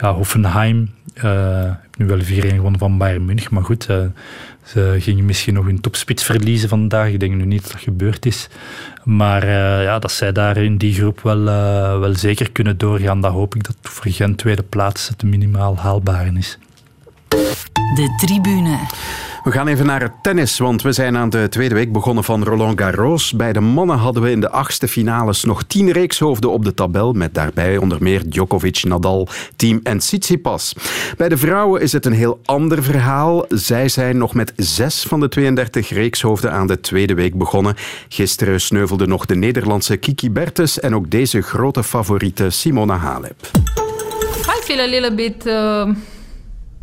Ja, 0.00 0.12
Hoffenheim, 0.12 0.90
uh, 1.24 1.70
nu 1.96 2.06
wel 2.06 2.20
4-1 2.20 2.22
gewonnen 2.22 2.78
van 2.78 2.98
Bayern 2.98 3.24
München, 3.24 3.54
maar 3.54 3.64
goed, 3.64 3.88
ze 4.64 4.96
gingen 4.98 5.24
misschien 5.24 5.54
nog 5.54 5.64
hun 5.64 5.80
topspits 5.80 6.24
verliezen 6.24 6.68
vandaag. 6.68 7.08
Ik 7.08 7.20
denk 7.20 7.34
nu 7.34 7.44
niet 7.44 7.62
dat 7.62 7.72
dat 7.72 7.80
gebeurd 7.80 8.26
is. 8.26 8.48
Maar 9.04 9.44
uh, 9.44 9.82
ja, 9.82 9.98
dat 9.98 10.12
zij 10.12 10.32
daar 10.32 10.56
in 10.56 10.76
die 10.76 10.94
groep 10.94 11.20
wel, 11.20 11.40
uh, 11.40 11.98
wel 11.98 12.14
zeker 12.14 12.50
kunnen 12.50 12.78
doorgaan, 12.78 13.20
dat 13.20 13.32
hoop 13.32 13.54
ik 13.54 13.64
dat 13.64 13.76
voor 13.82 14.12
Gent 14.12 14.38
tweede 14.38 14.62
plaats 14.62 15.08
het 15.08 15.22
minimaal 15.22 15.76
haalbaar 15.76 16.36
is. 16.36 16.58
De 17.94 18.14
tribune. 18.16 18.78
We 19.44 19.50
gaan 19.50 19.68
even 19.68 19.86
naar 19.86 20.00
het 20.00 20.12
tennis, 20.22 20.58
want 20.58 20.82
we 20.82 20.92
zijn 20.92 21.16
aan 21.16 21.30
de 21.30 21.46
tweede 21.48 21.74
week 21.74 21.92
begonnen 21.92 22.24
van 22.24 22.44
Roland 22.44 22.80
Garros. 22.80 23.32
Bij 23.32 23.52
de 23.52 23.60
mannen 23.60 23.96
hadden 23.96 24.22
we 24.22 24.30
in 24.30 24.40
de 24.40 24.50
achtste 24.50 24.88
finales 24.88 25.44
nog 25.44 25.62
tien 25.62 25.90
reekshoofden 25.90 26.50
op 26.50 26.64
de 26.64 26.74
tabel, 26.74 27.12
met 27.12 27.34
daarbij 27.34 27.76
onder 27.76 27.98
meer 28.00 28.30
Djokovic, 28.30 28.82
Nadal, 28.84 29.28
Team 29.56 29.80
en 29.82 29.98
Tsitsipas. 29.98 30.74
Bij 31.16 31.28
de 31.28 31.36
vrouwen 31.36 31.80
is 31.80 31.92
het 31.92 32.06
een 32.06 32.12
heel 32.12 32.40
ander 32.44 32.82
verhaal. 32.82 33.44
Zij 33.48 33.88
zijn 33.88 34.16
nog 34.16 34.34
met 34.34 34.52
zes 34.56 35.02
van 35.02 35.20
de 35.20 35.28
32 35.28 35.88
reekshoofden 35.88 36.52
aan 36.52 36.66
de 36.66 36.80
tweede 36.80 37.14
week 37.14 37.38
begonnen. 37.38 37.74
Gisteren 38.08 38.60
sneuvelde 38.60 39.06
nog 39.06 39.26
de 39.26 39.36
Nederlandse 39.36 39.96
Kiki 39.96 40.30
Bertens 40.30 40.80
en 40.80 40.94
ook 40.94 41.10
deze 41.10 41.40
grote 41.40 41.82
favoriete 41.82 42.50
Simona 42.50 42.96
Halep. 42.96 43.50
I 44.36 44.62
feel 44.62 44.80
a 44.80 44.86
little 44.86 45.14
bit... 45.14 45.46
Uh... 45.46 45.88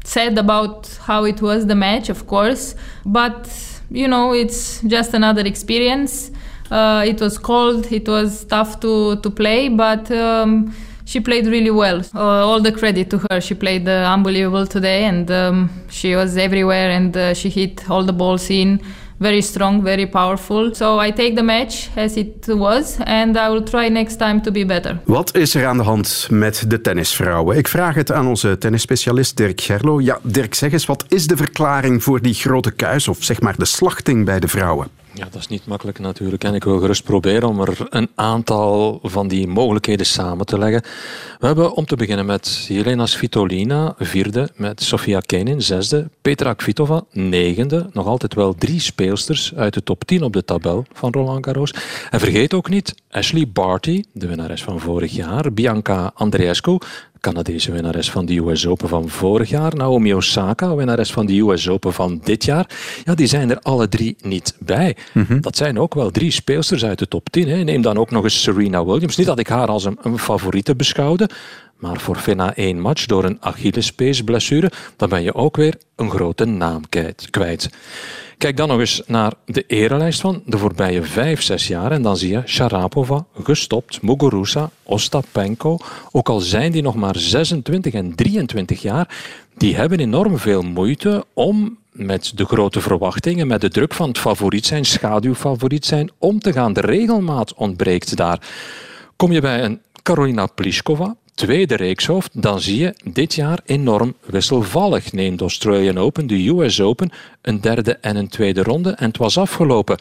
sad 0.08 0.38
about 0.38 0.88
how 1.04 1.26
it 1.26 1.42
was 1.42 1.68
the 1.68 1.76
match, 1.76 2.10
of 2.10 2.28
course, 2.28 2.76
but 3.06 3.50
you 3.90 4.08
know 4.08 4.34
it's 4.34 4.82
just 4.82 5.14
another 5.14 5.46
experience. 5.46 6.32
Uh, 6.72 7.04
it 7.08 7.20
was 7.22 7.38
cold, 7.38 7.92
it 7.92 8.08
was 8.08 8.46
tough 8.46 8.80
to 8.80 9.18
to 9.18 9.30
play, 9.30 9.70
but. 9.70 10.10
Um, 10.12 10.74
she 11.08 11.22
played 11.22 11.48
really 11.48 11.72
well. 11.72 12.02
Uh, 12.14 12.20
all 12.20 12.60
the 12.60 12.74
credit 12.74 13.10
to 13.12 13.18
her. 13.30 13.40
She 13.40 13.56
played 13.56 13.88
uh, 13.88 14.14
unbelievable 14.14 14.68
today, 14.68 15.06
and 15.06 15.32
um, 15.32 15.70
she 15.90 16.18
was 16.18 16.36
everywhere, 16.36 16.90
and 16.90 17.16
uh, 17.16 17.34
she 17.34 17.50
hit 17.50 17.90
all 17.90 18.04
the 18.04 18.12
balls 18.12 18.50
in 18.50 18.82
very 19.20 19.42
strong, 19.42 19.84
very 19.84 20.08
powerful. 20.08 20.74
So 20.74 21.02
I 21.02 21.12
take 21.12 21.34
the 21.36 21.42
match 21.42 21.90
as 21.96 22.16
it 22.16 22.46
was 22.48 22.98
and 23.04 23.38
I 23.38 23.50
will 23.50 23.64
try 23.64 23.90
next 23.90 24.18
time 24.18 24.42
to 24.42 24.52
be 24.52 24.66
better. 24.66 25.00
Wat 25.06 25.36
is 25.36 25.56
er 25.56 25.66
aan 25.66 25.78
de 25.78 25.84
hand 25.84 26.28
met 26.32 26.64
de 26.68 26.82
tennisvrouwen? 26.82 27.58
Ik 27.58 27.68
vraag 27.68 27.96
het 27.96 28.12
aan 28.12 28.28
onze 28.28 28.58
tennisspecialist 28.58 29.38
Dirk 29.38 29.62
Gerlo. 29.62 30.02
Ja, 30.02 30.20
Dirk, 30.24 30.54
zeg 30.54 30.72
eens, 30.72 30.86
wat 30.86 31.06
is 31.08 31.28
de 31.28 31.38
verklaring 31.38 32.04
voor 32.04 32.22
die 32.22 32.34
grote 32.34 32.72
kuis 32.72 33.08
of 33.08 33.18
zeg 33.20 33.42
maar 33.42 33.56
de 33.58 33.66
slachting 33.66 34.26
bij 34.26 34.40
de 34.40 34.48
vrouwen? 34.48 34.88
Ja, 35.18 35.28
dat 35.32 35.42
is 35.42 35.48
niet 35.48 35.66
makkelijk 35.66 36.00
natuurlijk. 36.00 36.44
En 36.44 36.54
ik 36.54 36.64
wil 36.64 36.80
gerust 36.80 37.04
proberen 37.04 37.50
om 37.50 37.62
er 37.62 37.88
een 37.90 38.10
aantal 38.16 39.00
van 39.04 39.28
die 39.28 39.48
mogelijkheden 39.48 40.06
samen 40.06 40.46
te 40.46 40.58
leggen. 40.58 40.82
We 41.40 41.46
hebben 41.46 41.74
om 41.74 41.86
te 41.86 41.96
beginnen 41.96 42.26
met 42.26 42.66
Jelena 42.68 43.06
Svitolina, 43.06 43.96
vierde, 44.00 44.50
met 44.56 44.82
Sofia 44.82 45.20
Kenin, 45.20 45.62
zesde, 45.62 46.10
Petra 46.22 46.54
Kvitova, 46.54 47.04
negende. 47.12 47.90
Nog 47.94 48.06
altijd 48.06 48.34
wel 48.34 48.54
drie 48.54 48.80
speelsters 48.80 49.56
uit 49.56 49.74
de 49.74 49.84
top 49.84 50.04
10 50.06 50.24
op 50.24 50.34
de 50.34 50.46
tabel 50.46 50.86
van 50.94 51.12
Roland 51.12 51.46
Garros. 51.46 51.74
En 52.10 52.20
vergeet 52.20 52.54
ook 52.54 52.70
niet 52.70 52.96
Ashley 53.12 53.48
Barty, 53.54 54.04
de 54.14 54.28
winnares 54.28 54.64
van 54.64 54.80
vorig 54.80 55.12
jaar, 55.12 55.54
Bianca 55.54 56.12
Andreescu, 56.14 56.78
Canadese 57.20 57.72
winnares 57.72 58.12
van 58.12 58.26
de 58.26 58.38
US 58.38 58.68
Open 58.68 58.90
van 58.90 59.10
vorig 59.10 59.50
jaar. 59.50 59.76
Naomi 59.76 60.14
Osaka, 60.14 60.76
winnares 60.76 61.12
van 61.12 61.26
de 61.26 61.40
US 61.40 61.70
Open 61.70 61.94
van 61.94 62.22
dit 62.24 62.46
jaar. 62.46 62.70
Ja, 63.04 63.16
die 63.16 63.28
zijn 63.28 63.50
er 63.50 63.60
alle 63.60 63.90
drie 63.90 64.16
niet 64.22 64.56
bij. 64.60 64.96
Mhm. 65.14 65.40
Dat 65.40 65.58
zijn 65.58 65.80
ook 65.80 65.94
wel 65.94 66.12
drie 66.12 66.32
speelsters 66.32 66.86
uit 66.86 67.00
de 67.00 67.08
top 67.08 67.30
10. 67.30 67.48
Hè. 67.48 67.64
Neem 67.64 67.82
dan 67.82 67.98
ook 67.98 68.12
nog 68.12 68.24
eens 68.24 68.42
Serena 68.42 68.86
Williams. 68.86 69.16
Niet 69.16 69.28
dat 69.28 69.40
ik 69.40 69.48
haar 69.48 69.68
als 69.68 69.86
een, 69.86 69.98
een 70.02 70.20
favoriete 70.20 70.76
beschouwde. 70.76 71.30
Maar 71.78 72.00
voor 72.00 72.16
Fina 72.16 72.56
één 72.56 72.80
match 72.80 73.06
door 73.06 73.24
een 73.24 73.38
Achillespeesblessure, 73.40 74.72
dan 74.96 75.10
ben 75.10 75.24
je 75.24 75.34
ook 75.34 75.56
weer 75.56 75.76
een 75.96 76.10
grote 76.10 76.46
naam 76.46 76.82
kwijt. 77.30 77.70
Kijk 78.38 78.58
dan 78.58 78.68
nog 78.68 78.80
eens 78.80 79.02
naar 79.06 79.34
de 79.46 79.64
erelijst 79.68 80.22
van 80.22 80.42
de 80.46 80.58
voorbije 80.58 81.04
vijf, 81.04 81.42
zes 81.42 81.68
jaar. 81.68 81.92
En 81.92 82.02
dan 82.02 82.18
zie 82.18 82.32
je 82.32 82.42
Sharapova 82.46 83.26
gestopt, 83.44 84.02
Muguruza, 84.02 84.70
Ostapenko. 84.84 85.78
Ook 86.12 86.30
al 86.30 86.40
zijn 86.40 86.72
die 86.72 86.82
nog 86.82 86.96
maar 86.96 87.16
26 87.16 87.94
en 87.94 88.16
23 88.16 88.82
jaar, 88.82 89.16
die 89.56 89.76
hebben 89.76 90.00
enorm 90.00 90.38
veel 90.38 90.62
moeite 90.62 91.26
om 91.34 91.78
met 91.92 92.32
de 92.36 92.46
grote 92.46 92.82
verwachtingen, 92.82 93.48
met 93.48 93.62
de 93.62 93.70
druk 93.70 93.94
van 93.94 94.08
het 94.08 94.18
favoriet 94.18 94.66
zijn, 94.66 94.86
schaduwfavoriet 94.86 95.86
zijn, 95.86 96.12
om 96.18 96.40
te 96.40 96.54
gaan. 96.54 96.74
De 96.74 96.82
regelmaat 96.82 97.54
ontbreekt 97.54 98.16
daar. 98.16 98.42
Kom 99.16 99.32
je 99.32 99.42
bij 99.42 99.64
een 99.64 99.82
Carolina 100.04 100.46
Pliskova, 100.46 101.16
tweede 101.38 101.76
reekshoofd, 101.76 102.42
dan 102.42 102.60
zie 102.62 102.80
je 102.80 102.94
dit 103.04 103.34
jaar 103.34 103.60
enorm 103.66 104.16
wisselvallig. 104.26 105.12
Neem 105.12 105.36
de 105.36 105.42
Australian 105.42 105.98
Open, 105.98 106.28
de 106.28 106.48
US 106.50 106.82
Open, 106.82 107.12
een 107.42 107.62
derde 107.62 107.94
en 107.94 108.16
een 108.16 108.28
tweede 108.28 108.64
ronde 108.64 108.90
en 108.90 109.08
het 109.08 109.18
was 109.18 109.38
afgelopen. 109.38 109.98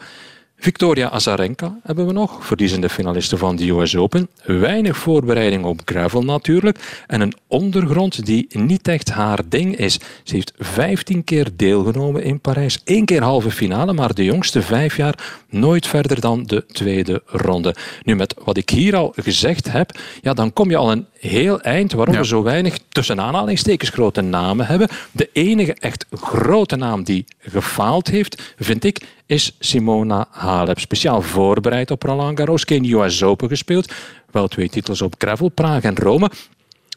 Victoria 0.59 1.09
Azarenka 1.09 1.79
hebben 1.83 2.07
we 2.07 2.13
nog, 2.13 2.45
verliezende 2.45 2.89
finaliste 2.89 3.37
van 3.37 3.55
de 3.55 3.69
US 3.69 3.95
Open. 3.95 4.29
Weinig 4.43 4.97
voorbereiding 4.97 5.65
op 5.65 5.81
gravel 5.85 6.23
natuurlijk. 6.23 7.03
En 7.07 7.21
een 7.21 7.33
ondergrond 7.47 8.25
die 8.25 8.47
niet 8.49 8.87
echt 8.87 9.09
haar 9.09 9.39
ding 9.49 9.75
is. 9.75 9.99
Ze 10.23 10.35
heeft 10.35 10.53
15 10.57 11.23
keer 11.23 11.47
deelgenomen 11.55 12.23
in 12.23 12.39
Parijs. 12.39 12.81
Eén 12.85 13.05
keer 13.05 13.23
halve 13.23 13.51
finale, 13.51 13.93
maar 13.93 14.13
de 14.13 14.23
jongste 14.23 14.61
vijf 14.61 14.97
jaar 14.97 15.43
nooit 15.49 15.87
verder 15.87 16.21
dan 16.21 16.43
de 16.43 16.65
tweede 16.65 17.21
ronde. 17.25 17.75
Nu, 18.03 18.15
met 18.15 18.35
wat 18.43 18.57
ik 18.57 18.69
hier 18.69 18.95
al 18.95 19.13
gezegd 19.15 19.71
heb, 19.71 19.99
ja, 20.21 20.33
dan 20.33 20.53
kom 20.53 20.69
je 20.69 20.77
al 20.77 20.91
een 20.91 21.05
heel 21.19 21.61
eind 21.61 21.91
waarom 21.91 22.15
we 22.15 22.25
zo 22.25 22.43
weinig 22.43 22.77
tussen 22.89 23.21
aanhalingstekens 23.21 23.89
grote 23.89 24.21
namen 24.21 24.65
hebben. 24.65 24.87
De 25.11 25.29
enige 25.33 25.73
echt 25.73 26.05
grote 26.11 26.75
naam 26.75 27.03
die 27.03 27.25
gefaald 27.39 28.07
heeft, 28.07 28.53
vind 28.57 28.83
ik, 28.83 29.01
is 29.27 29.55
Simona 29.59 30.27
Halep. 30.31 30.79
Speciaal 30.79 31.21
voorbereid 31.21 31.91
op 31.91 32.03
Roland 32.03 32.37
Garros, 32.39 32.63
geen 32.63 32.93
US 32.93 33.23
Open 33.23 33.49
gespeeld. 33.49 33.93
Wel 34.31 34.47
twee 34.47 34.69
titels 34.69 35.01
op 35.01 35.15
gravel, 35.17 35.49
Praag 35.49 35.83
en 35.83 35.97
Rome. 35.97 36.31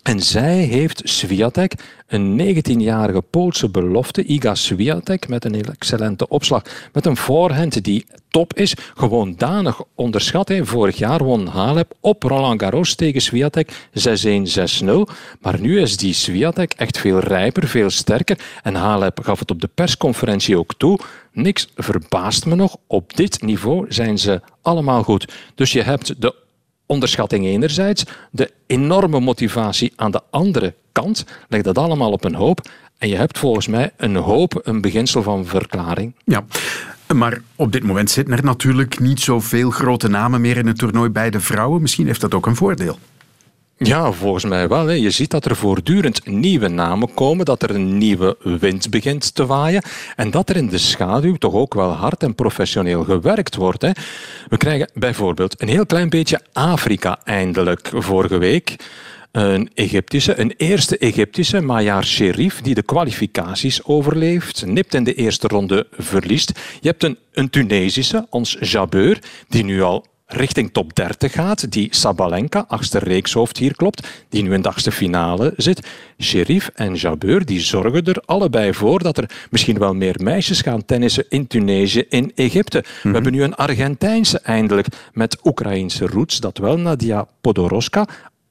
En 0.03 0.21
zij 0.21 0.57
heeft 0.57 1.01
Swiatek, 1.05 1.75
een 2.07 2.55
19-jarige 2.57 3.23
Poolse 3.23 3.69
belofte, 3.69 4.25
Iga 4.25 4.55
Swiatek, 4.55 5.29
met 5.29 5.45
een 5.45 5.65
excellente 5.65 6.29
opslag, 6.29 6.63
met 6.93 7.07
een 7.07 7.17
voorhand 7.17 7.85
die 7.85 8.07
top 8.29 8.55
is, 8.55 8.75
gewoon 8.95 9.35
danig 9.37 9.83
onderschat. 9.95 10.53
Vorig 10.61 10.97
jaar 10.97 11.25
won 11.25 11.47
Halep 11.47 11.95
op 12.01 12.23
Roland 12.23 12.63
Garros 12.63 12.95
tegen 12.95 13.21
Swiatek 13.21 13.73
6-1, 13.73 13.73
6-0. 14.85 14.91
Maar 15.41 15.61
nu 15.61 15.81
is 15.81 15.97
die 15.97 16.15
Swiatek 16.15 16.73
echt 16.73 16.99
veel 16.99 17.19
rijper, 17.19 17.69
veel 17.69 17.91
sterker. 17.91 18.39
En 18.63 18.75
Halep 18.75 19.21
gaf 19.23 19.39
het 19.39 19.51
op 19.51 19.61
de 19.61 19.71
persconferentie 19.75 20.59
ook 20.59 20.75
toe. 20.77 20.99
Niks 21.33 21.69
verbaast 21.77 22.47
me 22.47 22.55
nog. 22.55 22.77
Op 22.87 23.17
dit 23.17 23.43
niveau 23.43 23.87
zijn 23.89 24.19
ze 24.19 24.41
allemaal 24.63 25.03
goed. 25.03 25.33
Dus 25.55 25.73
je 25.73 25.83
hebt 25.83 26.21
de 26.23 26.35
onderschatting 26.91 27.47
enerzijds, 27.47 28.05
de 28.31 28.51
enorme 28.67 29.21
motivatie 29.21 29.93
aan 29.97 30.11
de 30.11 30.21
andere 30.31 30.75
kant. 30.93 31.25
Leg 31.49 31.63
dat 31.63 31.79
allemaal 31.79 32.13
op 32.13 32.25
een 32.25 32.35
hoop. 32.35 32.69
En 32.99 33.09
je 33.09 33.17
hebt 33.17 33.39
volgens 33.39 33.67
mij 33.67 33.91
een 33.97 34.17
hoop, 34.17 34.61
een 34.63 34.81
beginsel 34.81 35.23
van 35.23 35.47
verklaring. 35.47 36.15
Ja. 36.25 36.45
Maar 37.15 37.41
op 37.57 37.73
dit 37.73 37.83
moment 37.83 38.11
zitten 38.11 38.37
er 38.37 38.45
natuurlijk 38.45 39.01
niet 39.01 39.21
zoveel 39.21 39.71
grote 39.71 40.09
namen 40.09 40.41
meer 40.41 40.57
in 40.57 40.67
het 40.67 40.79
toernooi 40.79 41.11
bij 41.11 41.31
de 41.31 41.41
vrouwen. 41.41 41.81
Misschien 41.81 42.07
heeft 42.07 42.21
dat 42.21 42.35
ook 42.35 42.47
een 42.47 42.57
voordeel. 42.57 42.99
Ja, 43.83 44.13
volgens 44.13 44.45
mij 44.45 44.69
wel. 44.69 44.87
Hè. 44.87 44.93
Je 44.93 45.11
ziet 45.11 45.31
dat 45.31 45.45
er 45.45 45.57
voortdurend 45.57 46.27
nieuwe 46.27 46.69
namen 46.69 47.15
komen, 47.15 47.45
dat 47.45 47.63
er 47.63 47.71
een 47.71 47.99
nieuwe 47.99 48.37
wind 48.43 48.91
begint 48.91 49.35
te 49.35 49.47
waaien 49.47 49.83
en 50.17 50.31
dat 50.31 50.49
er 50.49 50.57
in 50.57 50.69
de 50.69 50.79
schaduw 50.79 51.35
toch 51.35 51.53
ook 51.53 51.75
wel 51.75 51.91
hard 51.91 52.23
en 52.23 52.35
professioneel 52.35 53.05
gewerkt 53.05 53.57
wordt. 53.57 53.83
Hè. 53.83 53.91
We 54.49 54.57
krijgen 54.57 54.91
bijvoorbeeld 54.95 55.63
een 55.63 55.69
heel 55.69 55.87
klein 55.87 56.09
beetje 56.09 56.41
Afrika 56.53 57.19
eindelijk 57.25 57.91
vorige 57.95 58.39
week. 58.39 58.77
Een 59.33 59.71
Egyptische, 59.75 60.41
een 60.41 60.55
eerste 60.57 60.99
Egyptische, 60.99 61.61
Mayar 61.61 62.05
Sherif, 62.05 62.61
die 62.61 62.75
de 62.75 62.83
kwalificaties 62.83 63.85
overleeft, 63.85 64.67
nipt 64.67 64.95
in 64.95 65.05
de 65.05 65.15
eerste 65.15 65.49
ronde 65.49 65.87
verliest. 65.91 66.53
Je 66.81 66.89
hebt 66.89 67.05
een, 67.05 67.19
een 67.33 67.51
Tunesische, 67.51 68.27
ons 68.31 68.57
Jabeur, 68.61 69.19
die 69.49 69.65
nu 69.65 69.83
al 69.83 70.05
richting 70.33 70.73
top 70.73 70.95
30 70.95 71.33
gaat, 71.33 71.73
die 71.73 71.89
Sabalenka, 71.91 72.65
achtste 72.69 72.99
reekshoofd 72.99 73.57
hier 73.57 73.77
klopt, 73.77 74.09
die 74.29 74.43
nu 74.43 74.55
in 74.55 74.63
de 74.63 74.69
achtste 74.69 74.93
finale 74.93 75.53
zit. 75.57 75.87
Sherif 76.19 76.71
en 76.75 76.95
Jabeur 76.95 77.45
die 77.45 77.61
zorgen 77.61 78.05
er 78.05 78.23
allebei 78.27 78.75
voor 78.75 79.03
dat 79.03 79.19
er 79.19 79.31
misschien 79.51 79.79
wel 79.79 79.95
meer 79.95 80.17
meisjes 80.23 80.61
gaan 80.61 80.85
tennissen 80.85 81.25
in 81.29 81.47
Tunesië, 81.47 82.05
in 82.09 82.33
Egypte. 82.35 82.79
We 82.79 82.89
mhm. 83.03 83.15
hebben 83.15 83.33
nu 83.33 83.43
een 83.43 83.55
Argentijnse 83.55 84.41
eindelijk 84.41 84.87
met 85.13 85.39
Oekraïnse 85.45 86.07
roots, 86.07 86.41
dat 86.41 86.59
wel 86.59 86.79
Nadia 86.79 87.27
Podoroska, 87.41 88.07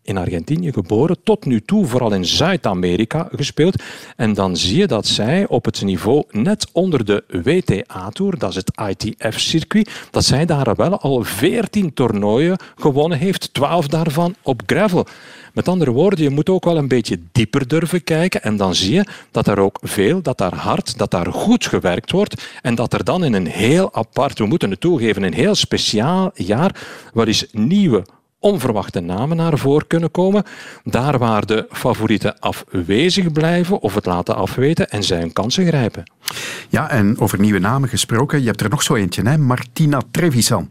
in 0.10 0.18
Argentinië 0.18 0.72
geboren, 0.72 1.24
tot 1.24 1.46
nu 1.46 1.62
toe 1.62 1.86
vooral 1.86 2.14
in 2.14 2.26
Zuid-Amerika 2.26 3.28
gespeeld. 3.32 3.84
En 4.16 4.34
dan 4.34 4.58
zie 4.58 4.78
je 4.78 4.88
dat 4.88 5.08
zij 5.08 5.48
op 5.48 5.66
het 5.66 5.82
niveau 5.84 6.24
net 6.32 6.68
onder 6.72 7.06
de 7.06 7.24
WTA-tour, 7.44 8.38
dat 8.38 8.50
is 8.50 8.56
het 8.56 8.72
ITF-circuit, 8.90 10.08
dat 10.12 10.24
zij 10.24 10.46
daar 10.46 10.76
wel 10.76 11.00
al 11.00 11.24
14 11.24 11.94
toernooien 11.94 12.58
gewonnen 12.76 13.18
heeft, 13.18 13.54
12 13.54 13.88
daarvan 13.88 14.36
op 14.42 14.62
gravel. 14.66 15.08
Met 15.54 15.68
andere 15.68 15.92
woorden, 15.92 16.24
je 16.24 16.30
moet 16.30 16.50
ook 16.50 16.66
wel 16.66 16.78
een 16.78 16.88
beetje 16.88 17.20
dieper 17.32 17.68
durven 17.68 18.04
kijken 18.04 18.42
en 18.42 18.58
dan 18.58 18.76
zie 18.76 18.94
je 18.94 19.06
dat 19.32 19.48
er 19.48 19.60
ook 19.60 19.80
veel, 19.82 20.22
dat 20.22 20.38
daar 20.38 20.56
hard, 20.56 20.98
dat 20.98 21.12
daar 21.12 21.34
goed 21.34 21.66
gewerkt 21.66 22.12
wordt 22.12 22.44
en 22.62 22.76
dat 22.76 22.94
er 22.94 23.04
dan 23.04 23.24
in 23.24 23.34
een 23.34 23.48
heel 23.48 23.94
apart, 23.94 24.40
we 24.40 24.46
moeten 24.46 24.70
het 24.70 24.80
toegeven, 24.80 25.24
een 25.24 25.34
heel 25.34 25.56
speciaal 25.56 26.32
jaar 26.34 26.76
wel 27.14 27.26
eens 27.26 27.46
nieuwe 27.52 28.04
onverwachte 28.40 29.00
namen 29.00 29.38
naar 29.38 29.58
voren 29.58 29.88
kunnen 29.88 30.12
komen. 30.12 30.44
Daar 30.84 31.18
waar 31.18 31.46
de 31.46 31.66
favorieten 31.72 32.40
afwezig 32.40 33.32
blijven 33.32 33.80
of 33.80 33.96
het 33.96 34.06
laten 34.06 34.36
afweten 34.36 34.90
en 34.90 35.04
zij 35.04 35.20
hun 35.20 35.34
kansen 35.34 35.66
grijpen. 35.66 36.04
Ja, 36.70 36.90
en 36.90 37.20
over 37.20 37.40
nieuwe 37.40 37.60
namen 37.60 37.90
gesproken, 37.90 38.40
je 38.40 38.48
hebt 38.48 38.62
er 38.62 38.70
nog 38.70 38.84
zo 38.84 38.96
eentje, 38.96 39.22
hè? 39.22 39.38
Martina 39.38 40.02
Trevisan. 40.12 40.70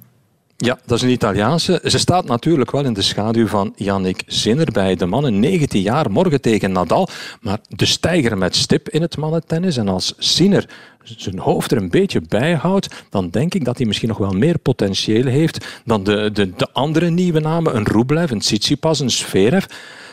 Ja, 0.65 0.79
dat 0.85 0.97
is 0.97 1.03
een 1.03 1.11
Italiaanse. 1.11 1.81
Ze 1.85 1.99
staat 1.99 2.25
natuurlijk 2.25 2.71
wel 2.71 2.85
in 2.85 2.93
de 2.93 3.03
schaduw 3.03 3.47
van 3.47 3.73
Yannick 3.77 4.23
Sinner 4.27 4.73
bij 4.73 4.97
de 4.97 5.07
mannen. 5.07 5.41
19 5.41 5.83
jaar, 5.83 6.11
morgen 6.11 6.41
tegen 6.41 6.73
Nadal. 6.73 7.09
Maar 7.41 7.59
de 7.69 7.87
stijger 7.87 8.39
met 8.39 8.57
stip 8.57 8.89
in 8.89 9.03
het 9.03 9.17
mannentennis. 9.17 9.77
En 9.77 9.89
als 9.89 10.15
Sinner 10.19 10.69
zijn 11.03 11.39
hoofd 11.39 11.71
er 11.71 11.77
een 11.77 11.91
beetje 11.91 12.21
bij 12.29 12.55
houdt, 12.55 13.05
dan 13.11 13.31
denk 13.31 13.55
ik 13.55 13.65
dat 13.65 13.77
hij 13.77 13.87
misschien 13.87 14.09
nog 14.09 14.19
wel 14.19 14.33
meer 14.33 14.59
potentieel 14.59 15.27
heeft 15.27 15.81
dan 15.85 16.05
de, 16.05 16.31
de, 16.33 16.55
de 16.57 16.69
andere 16.73 17.11
nieuwe 17.11 17.41
namen. 17.41 17.77
Een 17.77 17.87
Rublev, 17.87 18.31
een 18.31 18.39
Tsitsipas, 18.39 19.01
een 19.01 19.11
Sverev. 19.11 19.65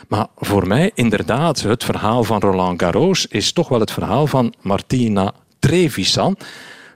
Maar 0.08 0.26
voor 0.36 0.66
mij, 0.66 0.90
inderdaad, 0.94 1.60
het 1.60 1.84
verhaal 1.84 2.24
van 2.24 2.40
Roland 2.40 2.82
Garros 2.82 3.26
is 3.26 3.52
toch 3.52 3.68
wel 3.68 3.80
het 3.80 3.92
verhaal 3.92 4.26
van 4.26 4.54
Martina 4.60 5.32
Trevisan 5.58 6.36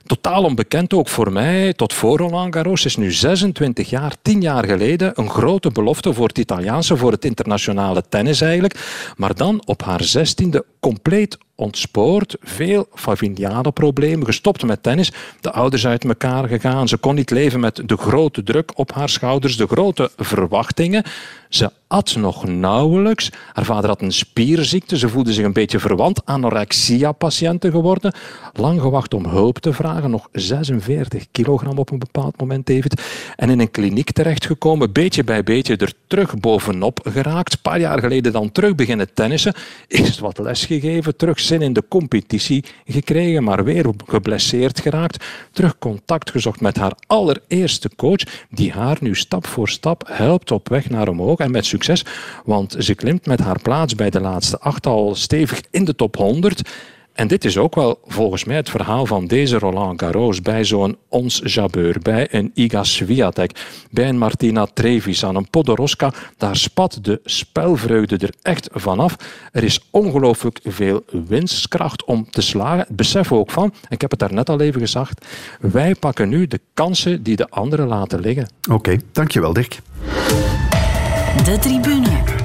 totaal 0.05 0.43
onbekend 0.43 0.93
ook 0.93 1.07
voor 1.07 1.31
mij, 1.31 1.73
tot 1.73 1.93
voor 1.93 2.17
Roland 2.17 2.53
Garros, 2.55 2.85
is 2.85 2.95
nu 2.95 3.11
26 3.11 3.89
jaar, 3.89 4.15
10 4.21 4.41
jaar 4.41 4.65
geleden, 4.65 5.11
een 5.15 5.29
grote 5.29 5.69
belofte 5.69 6.13
voor 6.13 6.27
het 6.27 6.37
Italiaanse, 6.37 6.97
voor 6.97 7.11
het 7.11 7.25
internationale 7.25 8.03
tennis 8.09 8.41
eigenlijk. 8.41 9.13
Maar 9.17 9.35
dan 9.35 9.61
op 9.65 9.83
haar 9.83 10.03
zestiende 10.03 10.65
compleet 10.79 11.37
ontspoord, 11.61 12.35
veel 12.41 12.87
familiale 12.93 13.71
problemen, 13.71 14.25
gestopt 14.25 14.65
met 14.65 14.83
tennis, 14.83 15.11
de 15.41 15.51
ouders 15.51 15.87
uit 15.87 16.03
elkaar 16.03 16.47
gegaan, 16.47 16.87
ze 16.87 16.97
kon 16.97 17.15
niet 17.15 17.31
leven 17.31 17.59
met 17.59 17.81
de 17.85 17.97
grote 17.97 18.43
druk 18.43 18.71
op 18.75 18.93
haar 18.93 19.09
schouders, 19.09 19.57
de 19.57 19.67
grote 19.67 20.11
verwachtingen. 20.17 21.03
Ze 21.49 21.71
at 21.87 22.15
nog 22.15 22.47
nauwelijks. 22.47 23.29
Haar 23.53 23.65
vader 23.65 23.89
had 23.89 24.01
een 24.01 24.11
spierziekte, 24.11 24.97
ze 24.97 25.09
voelde 25.09 25.33
zich 25.33 25.45
een 25.45 25.53
beetje 25.53 25.79
verwant, 25.79 26.25
anorexia-patiënte 26.25 27.71
geworden, 27.71 28.13
lang 28.53 28.81
gewacht 28.81 29.13
om 29.13 29.25
hulp 29.25 29.59
te 29.59 29.73
vragen, 29.73 30.09
nog 30.09 30.27
46 30.31 31.25
kilogram 31.31 31.77
op 31.77 31.91
een 31.91 31.99
bepaald 31.99 32.39
moment, 32.39 32.65
David, 32.65 33.01
en 33.35 33.49
in 33.49 33.59
een 33.59 33.71
kliniek 33.71 34.11
terechtgekomen, 34.11 34.91
beetje 34.91 35.23
bij 35.23 35.43
beetje 35.43 35.77
er 35.77 35.93
terug 36.07 36.39
bovenop 36.39 36.99
geraakt, 37.11 37.53
een 37.53 37.61
paar 37.61 37.79
jaar 37.79 37.99
geleden 37.99 38.31
dan 38.31 38.51
terug 38.51 38.75
beginnen 38.75 39.13
tennissen, 39.13 39.53
eerst 39.87 40.19
wat 40.19 40.37
les 40.37 40.65
gegeven, 40.65 41.15
terug 41.15 41.39
in 41.59 41.73
de 41.73 41.83
competitie 41.87 42.63
gekregen, 42.85 43.43
maar 43.43 43.63
weer 43.63 43.85
geblesseerd 44.05 44.79
geraakt. 44.79 45.25
Terug 45.51 45.77
contact 45.77 46.31
gezocht 46.31 46.61
met 46.61 46.77
haar 46.77 46.93
allereerste 47.07 47.89
coach, 47.95 48.45
die 48.49 48.71
haar 48.71 48.97
nu 48.99 49.15
stap 49.15 49.47
voor 49.47 49.69
stap 49.69 50.03
helpt 50.07 50.51
op 50.51 50.69
weg 50.69 50.89
naar 50.89 51.07
omhoog 51.07 51.39
en 51.39 51.51
met 51.51 51.65
succes, 51.65 52.05
want 52.45 52.75
ze 52.79 52.95
klimt 52.95 53.25
met 53.25 53.39
haar 53.39 53.61
plaats 53.61 53.95
bij 53.95 54.09
de 54.09 54.21
laatste 54.21 54.59
acht 54.59 54.85
al 54.85 55.15
stevig 55.15 55.61
in 55.71 55.85
de 55.85 55.95
top 55.95 56.15
100. 56.15 56.61
En 57.13 57.27
dit 57.27 57.45
is 57.45 57.57
ook 57.57 57.75
wel 57.75 57.99
volgens 58.05 58.43
mij 58.43 58.55
het 58.55 58.69
verhaal 58.69 59.05
van 59.05 59.27
deze 59.27 59.59
Roland 59.59 60.01
Garros 60.01 60.41
bij 60.41 60.63
zo'n 60.63 60.97
Ons 61.07 61.41
Jabeur, 61.43 61.99
bij 62.01 62.27
een 62.31 62.51
Iga 62.53 62.83
Swiatek, 62.83 63.59
bij 63.91 64.09
een 64.09 64.17
Martina 64.17 64.65
Trevisan, 64.73 65.35
een 65.35 65.49
Podoroska. 65.49 66.13
Daar 66.37 66.55
spat 66.55 66.99
de 67.01 67.19
spelvreugde 67.23 68.17
er 68.17 68.33
echt 68.41 68.69
vanaf. 68.71 69.15
Er 69.51 69.63
is 69.63 69.87
ongelooflijk 69.89 70.59
veel 70.63 71.03
winstkracht 71.27 72.03
om 72.03 72.29
te 72.29 72.41
slagen. 72.41 72.85
Besef 72.89 73.31
ook 73.31 73.51
van, 73.51 73.73
ik 73.89 74.01
heb 74.01 74.11
het 74.11 74.19
daarnet 74.19 74.49
al 74.49 74.59
even 74.59 74.81
gezegd, 74.81 75.25
wij 75.59 75.95
pakken 75.95 76.29
nu 76.29 76.47
de 76.47 76.59
kansen 76.73 77.23
die 77.23 77.35
de 77.35 77.49
anderen 77.49 77.87
laten 77.87 78.19
liggen. 78.19 78.49
Oké, 78.71 78.97
dankjewel 79.11 79.53
Dirk. 79.53 79.79
De 81.43 81.57
tribune. 81.59 82.40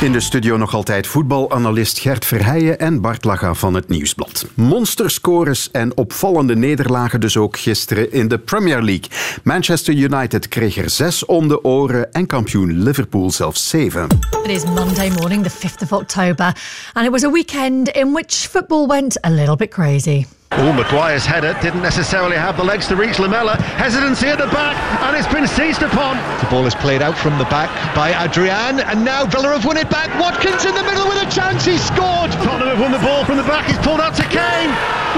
In 0.00 0.12
de 0.12 0.20
studio 0.20 0.56
nog 0.56 0.74
altijd 0.74 1.06
voetbalanalist 1.06 1.98
Gert 1.98 2.24
Verheijen 2.24 2.78
en 2.78 3.00
Bart 3.00 3.24
Laga 3.24 3.54
van 3.54 3.74
het 3.74 3.88
Nieuwsblad. 3.88 4.46
Monsterscores 4.54 5.70
en 5.70 5.96
opvallende 5.96 6.56
nederlagen 6.56 7.20
dus 7.20 7.36
ook 7.36 7.58
gisteren 7.58 8.12
in 8.12 8.28
de 8.28 8.38
Premier 8.38 8.82
League. 8.82 9.10
Manchester 9.42 9.94
United 9.94 10.48
kreeg 10.48 10.76
er 10.76 10.90
zes 10.90 11.24
om 11.24 11.48
de 11.48 11.64
oren 11.64 12.12
en 12.12 12.26
kampioen 12.26 12.82
Liverpool 12.82 13.30
zelfs 13.30 13.68
zeven. 13.68 14.06
It 14.42 14.50
is 14.50 14.64
Monday 14.64 15.10
morning, 15.10 15.46
the 15.46 15.68
5th 15.68 15.82
of 15.82 15.92
October, 15.92 16.56
and 16.92 17.06
it 17.06 17.10
was 17.10 17.24
a 17.24 17.30
weekend 17.30 17.88
in 17.88 18.12
which 18.12 18.48
football 18.50 18.86
went 18.86 19.24
a 19.24 19.30
little 19.30 19.56
bit 19.56 19.70
crazy. 19.70 20.24
Oh, 20.52 20.72
Maguire's 20.72 21.26
header 21.26 21.58
didn't 21.60 21.82
necessarily 21.82 22.36
have 22.36 22.56
the 22.56 22.62
legs 22.62 22.86
to 22.88 22.96
reach 22.96 23.18
Lamella. 23.18 23.58
Hesitancy 23.76 24.28
at 24.28 24.38
the 24.38 24.46
back, 24.54 24.78
and 25.02 25.16
it's 25.16 25.26
been 25.26 25.46
seized 25.46 25.82
upon. 25.82 26.16
The 26.38 26.48
ball 26.48 26.66
is 26.66 26.74
played 26.74 27.02
out 27.02 27.18
from 27.18 27.36
the 27.38 27.44
back 27.50 27.68
by 27.94 28.14
Adrian, 28.14 28.80
and 28.80 29.04
now 29.04 29.26
Villa 29.26 29.58
have 29.58 29.64
won 29.66 29.76
it 29.76 29.90
back. 29.90 30.08
Watkins 30.20 30.64
in 30.64 30.74
the 30.74 30.84
middle 30.84 31.08
with 31.08 31.18
a 31.18 31.28
chance, 31.30 31.64
he 31.64 31.76
scored. 31.76 32.30
Tottenham 32.46 32.68
have 32.70 32.80
won 32.80 32.92
the 32.92 33.02
ball 33.02 33.24
from 33.24 33.36
the 33.36 33.42
back, 33.42 33.66
he's 33.66 33.78
pulled 33.78 34.00
out 34.00 34.14
to 34.16 34.24
Kane. 34.30 34.70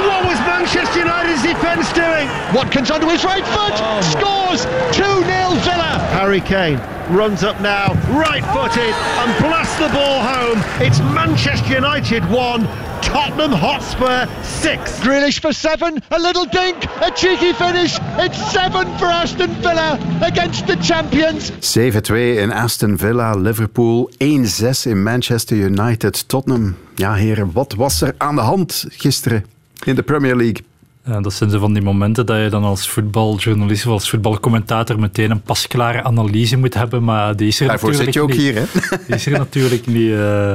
What 0.08 0.24
was 0.24 0.38
Manchester 0.48 1.00
United's 1.04 1.42
defence 1.42 1.92
doing? 1.92 2.26
Watkins 2.56 2.90
onto 2.90 3.06
his 3.06 3.22
right 3.22 3.44
foot, 3.44 3.76
oh 3.84 4.00
scores 4.00 4.64
2 4.96 5.04
0 5.04 5.60
Villa. 5.60 6.00
Harry 6.16 6.40
Kane 6.40 6.80
runs 7.14 7.44
up 7.44 7.60
now, 7.60 7.92
right 8.16 8.44
footed, 8.56 8.92
and 8.92 9.28
blasts 9.44 9.76
the 9.76 9.88
ball 9.92 10.24
home. 10.24 10.58
It's 10.80 11.00
Manchester 11.12 11.74
United 11.74 12.24
1, 12.30 12.64
Tottenham 13.02 13.52
Hotspur 13.52 14.26
6. 14.42 15.00
Grealish 15.00 15.40
for 15.40 15.52
7, 15.52 16.02
a 16.10 16.18
little 16.18 16.44
dink, 16.46 16.76
a 17.00 17.10
cheeky 17.10 17.52
finish. 17.52 17.98
It's 18.18 18.52
7 18.52 18.98
for 18.98 19.06
Aston 19.06 19.50
Villa 19.62 19.98
against 20.22 20.66
the 20.66 20.76
champions. 20.76 21.50
7-2 21.60 22.38
in 22.38 22.52
Aston 22.52 22.96
Villa, 22.96 23.34
Liverpool 23.36 24.10
1-6 24.20 24.86
in 24.86 25.02
Manchester 25.02 25.56
United, 25.56 26.28
Tottenham. 26.28 26.76
Ja 26.94 27.14
heren, 27.14 27.52
wat 27.52 27.74
was 27.74 28.02
er 28.02 28.14
aan 28.18 28.34
de 28.34 28.40
hand 28.40 28.84
gisteren 28.88 29.44
in 29.84 29.94
de 29.94 30.02
Premier 30.02 30.36
League? 30.36 30.67
Ja, 31.08 31.20
dat 31.20 31.32
zijn 31.32 31.50
zo 31.50 31.58
van 31.58 31.72
die 31.72 31.82
momenten 31.82 32.26
dat 32.26 32.42
je 32.42 32.48
dan 32.48 32.64
als 32.64 32.88
voetbaljournalist 32.88 33.86
of 33.86 33.92
als 33.92 34.10
voetbalcommentator 34.10 35.00
meteen 35.00 35.30
een 35.30 35.42
pasklare 35.42 36.02
analyse 36.02 36.56
moet 36.56 36.74
hebben, 36.74 37.04
maar 37.04 37.36
die 37.36 37.48
is 37.48 37.60
er 37.60 37.66
Daarvoor 37.66 37.90
natuurlijk 37.90 38.14
zit 38.14 38.22
je 38.22 38.30
ook 38.30 38.36
niet. 38.36 38.40
hier, 38.40 38.54
hè? 38.54 38.96
Die 39.06 39.14
is 39.14 39.26
er 39.26 39.32
natuurlijk 39.32 39.86
niet. 39.86 40.10
Uh, 40.10 40.54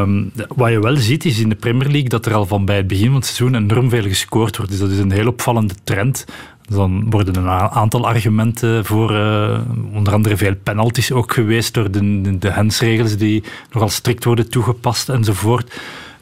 um, 0.00 0.32
wat 0.48 0.70
je 0.70 0.80
wel 0.80 0.96
ziet 0.96 1.24
is 1.24 1.38
in 1.38 1.48
de 1.48 1.54
Premier 1.54 1.88
League 1.88 2.08
dat 2.08 2.26
er 2.26 2.34
al 2.34 2.46
van 2.46 2.64
bij 2.64 2.76
het 2.76 2.86
begin 2.86 3.06
van 3.06 3.14
het 3.14 3.24
seizoen 3.24 3.54
enorm 3.54 3.90
veel 3.90 4.02
gescoord 4.02 4.56
wordt. 4.56 4.70
Dus 4.70 4.80
dat 4.80 4.90
is 4.90 4.98
een 4.98 5.10
heel 5.10 5.26
opvallende 5.26 5.74
trend. 5.84 6.24
Dan 6.68 7.10
worden 7.10 7.36
een 7.36 7.48
aantal 7.50 8.06
argumenten 8.06 8.84
voor, 8.84 9.12
uh, 9.12 9.58
onder 9.92 10.12
andere 10.12 10.36
veel 10.36 10.54
penalties 10.62 11.12
ook 11.12 11.32
geweest 11.32 11.74
door 11.74 11.90
de, 11.90 12.20
de, 12.20 12.38
de 12.38 12.50
hensregels 12.50 13.16
die 13.16 13.42
nogal 13.72 13.88
strikt 13.88 14.24
worden 14.24 14.50
toegepast 14.50 15.08
enzovoort. 15.08 15.72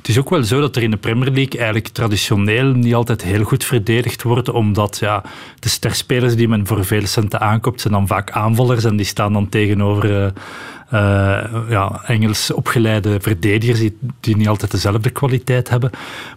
Het 0.04 0.12
is 0.12 0.18
ook 0.18 0.30
wel 0.30 0.44
zo 0.44 0.60
dat 0.60 0.76
er 0.76 0.82
in 0.82 0.90
de 0.90 0.96
Premier 0.96 1.30
League 1.30 1.56
eigenlijk 1.56 1.88
traditioneel 1.88 2.64
niet 2.64 2.94
altijd 2.94 3.22
heel 3.22 3.44
goed 3.44 3.64
verdedigd 3.64 4.22
wordt, 4.22 4.48
omdat 4.48 4.98
ja, 5.00 5.22
de 5.58 5.68
sterspelers 5.68 6.36
die 6.36 6.48
men 6.48 6.66
voor 6.66 6.84
veel 6.84 7.06
centen 7.06 7.40
aankoopt, 7.40 7.80
zijn 7.80 7.92
dan 7.92 8.06
vaak 8.06 8.30
aanvallers 8.30 8.84
en 8.84 8.96
die 8.96 9.06
staan 9.06 9.32
dan 9.32 9.48
tegenover... 9.48 10.32
Uh, 10.92 11.44
ja, 11.68 12.00
Engels 12.06 12.52
opgeleide 12.52 13.20
verdedigers 13.20 13.78
die, 13.78 13.98
die, 14.20 14.36
niet 14.36 14.48
altijd 14.48 14.70
dezelfde 14.70 15.10
kwaliteit 15.10 15.68
hebben. 15.68 15.90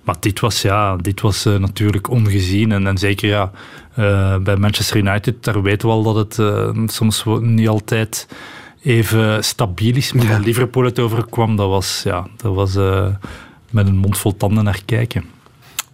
Maar 0.04 0.16
dit 0.20 0.40
was, 0.40 0.62
ja, 0.62 0.96
dit 0.96 1.22
was 1.22 1.46
uh, 1.46 1.56
natuurlijk 1.58 2.10
ongezien. 2.10 2.72
En, 2.72 2.88
en 2.88 2.98
zeker 2.98 3.30
ja, 3.30 3.52
bij 4.40 4.56
Manchester 4.56 4.98
United, 4.98 5.44
daar 5.44 5.62
weten 5.62 5.88
we 5.88 5.94
al 5.94 6.14
dat 6.14 6.38
het 6.38 6.92
soms 6.92 7.24
niet 7.40 7.68
altijd 7.68 8.28
even 8.82 9.44
stabiel 9.44 9.96
is. 9.96 10.14
Maar 10.14 10.26
ja. 10.26 10.40
Liverpool 10.40 10.84
het 10.84 11.00
overkwam, 11.00 11.56
dat 11.56 11.70
was, 11.70 12.02
ja, 12.04 12.28
dat 12.38 12.56
was 12.56 12.76
met 13.72 13.88
een 13.88 13.98
mond 13.98 14.18
vol 14.18 14.38
tanden 14.38 14.64
naar 14.64 14.82
kijken. 14.86 15.24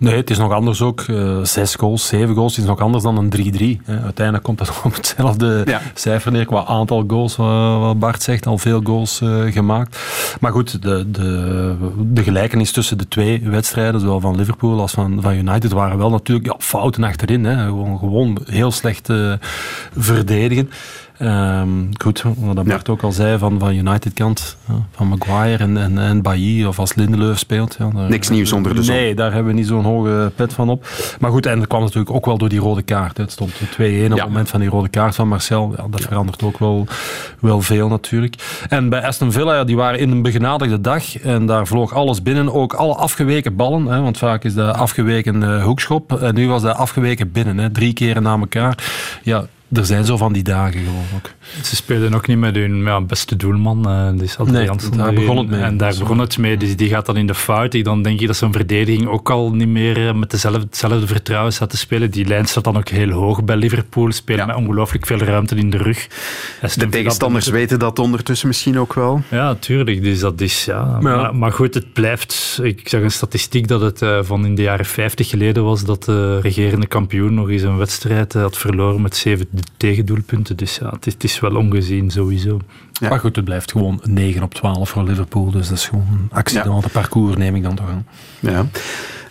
Nee, 0.03 0.15
het 0.15 0.29
is 0.29 0.37
nog 0.37 0.51
anders 0.51 0.81
ook. 0.81 1.01
Uh, 1.07 1.43
zes 1.43 1.75
goals, 1.75 2.07
zeven 2.07 2.35
goals 2.35 2.57
is 2.57 2.63
nog 2.63 2.79
anders 2.79 3.03
dan 3.03 3.17
een 3.17 3.79
3-3. 3.81 3.85
Uiteindelijk 3.85 4.43
komt 4.43 4.59
het 4.59 4.69
op 4.83 4.95
hetzelfde 4.95 5.61
ja. 5.65 5.81
cijfer 5.93 6.31
neer 6.31 6.45
qua 6.45 6.65
aantal 6.65 7.03
goals, 7.07 7.35
wat 7.35 7.99
Bart 7.99 8.23
zegt. 8.23 8.45
Al 8.45 8.57
veel 8.57 8.81
goals 8.83 9.21
uh, 9.21 9.51
gemaakt. 9.51 9.99
Maar 10.39 10.51
goed, 10.51 10.81
de, 10.81 11.11
de, 11.11 11.75
de 11.99 12.23
gelijkenis 12.23 12.71
tussen 12.71 12.97
de 12.97 13.07
twee 13.07 13.41
wedstrijden, 13.43 13.99
zowel 13.99 14.19
van 14.19 14.35
Liverpool 14.35 14.79
als 14.79 14.91
van, 14.91 15.21
van 15.21 15.33
United, 15.33 15.71
waren 15.71 15.97
wel 15.97 16.09
natuurlijk 16.09 16.47
ja, 16.47 16.55
fouten 16.59 17.03
achterin. 17.03 17.45
Hè. 17.45 17.65
Gewoon, 17.65 17.99
gewoon 17.99 18.37
heel 18.45 18.71
slecht 18.71 19.09
uh, 19.09 19.33
verdedigen. 19.97 20.69
Um, 21.23 21.89
goed, 22.01 22.23
wat 22.37 22.63
Bart 22.63 22.87
ja. 22.87 22.93
ook 22.93 23.01
al 23.01 23.11
zei 23.11 23.37
van, 23.37 23.59
van 23.59 23.75
United 23.75 24.13
kant, 24.13 24.57
van 24.91 25.07
Maguire 25.07 25.63
en, 25.63 25.77
en, 25.77 25.97
en 25.97 26.21
Bailly, 26.21 26.65
of 26.65 26.79
als 26.79 26.95
Lindelöf 26.95 27.39
speelt. 27.39 27.75
Ja, 27.79 27.89
daar, 27.89 28.09
Niks 28.09 28.29
nieuws 28.29 28.51
onder 28.51 28.75
de 28.75 28.83
zon. 28.83 28.95
Nee, 28.95 29.15
daar 29.15 29.33
hebben 29.33 29.53
we 29.53 29.59
niet 29.59 29.67
zo'n 29.67 29.83
hoge 29.83 30.31
pet 30.35 30.53
van 30.53 30.69
op. 30.69 30.87
Maar 31.19 31.31
goed, 31.31 31.45
en 31.45 31.59
dat 31.59 31.67
kwam 31.67 31.81
natuurlijk 31.81 32.11
ook 32.11 32.25
wel 32.25 32.37
door 32.37 32.49
die 32.49 32.59
rode 32.59 32.81
kaart. 32.81 33.17
Het 33.17 33.31
stond 33.31 33.51
2-1 33.53 33.55
op 33.55 33.69
het 33.77 34.23
moment 34.23 34.49
van 34.49 34.59
die 34.59 34.69
rode 34.69 34.89
kaart 34.89 35.15
van 35.15 35.27
Marcel. 35.27 35.73
Ja, 35.77 35.87
dat 35.89 36.01
verandert 36.01 36.43
ook 36.43 36.59
wel, 36.59 36.87
wel 37.39 37.61
veel 37.61 37.87
natuurlijk. 37.87 38.63
En 38.69 38.89
bij 38.89 39.05
Aston 39.05 39.31
Villa, 39.31 39.55
ja, 39.55 39.63
die 39.63 39.75
waren 39.75 39.99
in 39.99 40.11
een 40.11 40.21
begenadigde 40.21 40.81
dag 40.81 41.17
en 41.17 41.45
daar 41.45 41.67
vloog 41.67 41.93
alles 41.93 42.21
binnen. 42.21 42.53
Ook 42.53 42.73
alle 42.73 42.95
afgeweken 42.95 43.55
ballen, 43.55 43.85
hè, 43.85 44.01
want 44.01 44.17
vaak 44.17 44.43
is 44.43 44.53
de 44.53 44.73
afgeweken 44.73 45.41
uh, 45.41 45.63
hoekschop. 45.63 46.21
En 46.21 46.35
nu 46.35 46.47
was 46.47 46.61
dat 46.61 46.75
afgeweken 46.75 47.31
binnen, 47.31 47.57
hè, 47.57 47.71
drie 47.71 47.93
keren 47.93 48.23
na 48.23 48.37
elkaar. 48.37 48.77
Ja, 49.23 49.45
er 49.73 49.85
zijn 49.85 50.05
zo 50.05 50.17
van 50.17 50.33
die 50.33 50.43
dagen 50.43 50.79
gewoon 50.79 51.05
ook. 51.15 51.29
Ze 51.63 51.75
spelen 51.75 52.13
ook 52.13 52.27
niet 52.27 52.37
met 52.37 52.55
hun 52.55 52.83
ja, 52.83 53.01
beste 53.01 53.35
doelman. 53.35 53.89
Uh, 53.89 54.19
dus 54.19 54.37
nee, 54.37 54.69
daar 54.95 55.13
begon 55.13 55.37
het 55.37 55.49
mee. 55.49 55.61
En 55.61 55.77
daar 55.77 55.95
begon 55.99 56.19
het 56.19 56.37
mee. 56.37 56.57
Dus 56.57 56.75
die 56.75 56.89
gaat 56.89 57.05
dan 57.05 57.17
in 57.17 57.27
de 57.27 57.35
fout. 57.35 57.83
Dan 57.83 58.01
denk 58.01 58.19
je 58.19 58.27
dat 58.27 58.35
zo'n 58.35 58.51
verdediging 58.51 59.07
ook 59.07 59.29
al 59.29 59.53
niet 59.53 59.67
meer 59.67 60.07
eh, 60.07 60.13
met 60.13 60.31
dezelfde, 60.31 60.59
hetzelfde 60.59 61.07
vertrouwen 61.07 61.53
staat 61.53 61.69
te 61.69 61.77
spelen. 61.77 62.11
Die 62.11 62.25
lijn 62.25 62.45
staat 62.45 62.63
dan 62.63 62.77
ook 62.77 62.89
heel 62.89 63.09
hoog 63.09 63.43
bij 63.43 63.55
Liverpool. 63.55 64.11
Spelen 64.11 64.39
ja. 64.39 64.45
met 64.45 64.55
ongelooflijk 64.55 65.05
veel 65.05 65.17
ruimte 65.17 65.55
in 65.55 65.69
de 65.69 65.77
rug. 65.77 66.07
De 66.75 66.89
tegenstanders 66.89 67.45
dat 67.45 67.53
weten 67.53 67.79
dat 67.79 67.99
ondertussen 67.99 68.47
misschien 68.47 68.79
ook 68.79 68.93
wel. 68.93 69.21
Ja, 69.29 69.55
tuurlijk. 69.55 70.03
Dus 70.03 70.19
dat 70.19 70.41
is, 70.41 70.65
ja. 70.65 70.99
Maar, 71.01 71.35
maar, 71.35 71.51
goed, 71.51 71.73
het 71.73 71.93
blijft... 71.93 72.59
Ik 72.63 72.89
zag 72.89 73.01
een 73.01 73.11
statistiek 73.11 73.67
dat 73.67 73.81
het 73.81 74.01
uh, 74.01 74.19
van 74.21 74.45
in 74.45 74.55
de 74.55 74.61
jaren 74.61 74.85
50 74.85 75.29
geleden 75.29 75.63
was 75.63 75.83
dat 75.83 76.03
de 76.03 76.39
regerende 76.39 76.87
kampioen 76.87 77.33
nog 77.33 77.49
eens 77.49 77.61
een 77.61 77.77
wedstrijd 77.77 78.33
had 78.33 78.57
verloren 78.57 79.01
met 79.01 79.15
zeven 79.63 79.77
tegendoelpunten. 79.77 80.57
Dus 80.57 80.75
ja, 80.75 80.89
het 80.89 81.07
is, 81.07 81.13
het 81.13 81.23
is 81.23 81.39
wel 81.39 81.55
ongezien 81.55 82.11
sowieso. 82.11 82.59
Ja. 82.91 83.09
Maar 83.09 83.19
goed, 83.19 83.35
het 83.35 83.45
blijft 83.45 83.71
gewoon 83.71 84.01
9 84.03 84.43
op 84.43 84.53
12 84.53 84.89
voor 84.89 85.03
Liverpool. 85.03 85.51
Dus 85.51 85.67
dat 85.67 85.77
is 85.77 85.87
gewoon 85.87 86.07
een 86.11 86.27
accident. 86.31 86.83
Ja. 86.83 86.89
parcours 86.91 87.35
neem 87.37 87.55
ik 87.55 87.63
dan 87.63 87.75
toch 87.75 87.89
aan. 87.89 88.05
Ja. 88.39 88.65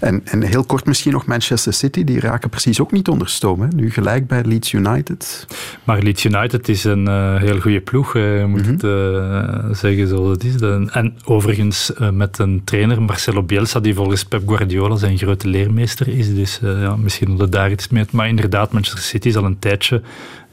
En, 0.03 0.23
en 0.25 0.43
heel 0.43 0.65
kort 0.65 0.87
misschien 0.87 1.13
nog 1.13 1.27
Manchester 1.27 1.73
City. 1.73 2.05
Die 2.05 2.21
raken 2.21 2.51
precies 2.51 2.81
ook 2.81 2.93
niet 2.93 3.09
onder 3.09 3.29
stoom. 3.29 3.61
Hè? 3.61 3.69
Nu 3.69 3.91
gelijk 3.91 4.27
bij 4.27 4.45
Leeds 4.45 4.73
United. 4.73 5.47
Maar 5.85 6.03
Leeds 6.03 6.25
United 6.25 6.69
is 6.69 6.85
een 6.85 7.09
uh, 7.09 7.37
heel 7.37 7.61
goede 7.61 7.81
ploeg. 7.81 8.15
Moet 8.15 8.23
mm 8.47 8.55
-hmm. 8.55 9.69
het 9.69 9.79
zeggen 9.79 10.09
zoals 10.09 10.29
het 10.29 10.45
is. 10.45 10.55
En 10.91 11.15
overigens 11.25 11.93
uh, 12.01 12.11
met 12.11 12.39
een 12.39 12.63
trainer, 12.65 13.03
Marcelo 13.03 13.43
Bielsa, 13.43 13.81
die 13.81 13.95
volgens 13.95 14.25
Pep 14.25 14.49
Guardiola 14.49 14.97
zijn 14.97 15.19
grote 15.19 15.49
leermeester 15.49 16.09
is. 16.09 16.35
Dus 16.35 16.61
ja, 16.63 16.97
misschien 16.97 17.37
dat 17.37 17.53
daar 17.53 17.71
iets 17.71 17.89
mee. 17.89 18.05
Maar 18.11 18.29
inderdaad, 18.29 18.73
Manchester 18.73 19.03
City 19.03 19.29
is 19.29 19.37
al 19.37 19.45
een 19.45 19.59
tijdje 19.59 20.03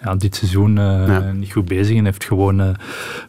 ja, 0.03 0.15
dit 0.15 0.35
seizoen 0.35 0.77
uh, 0.77 1.07
ja. 1.07 1.31
niet 1.31 1.51
goed 1.51 1.65
bezig 1.65 1.97
en 1.97 2.05
heeft 2.05 2.23
gewoon 2.23 2.61
uh, 2.61 2.69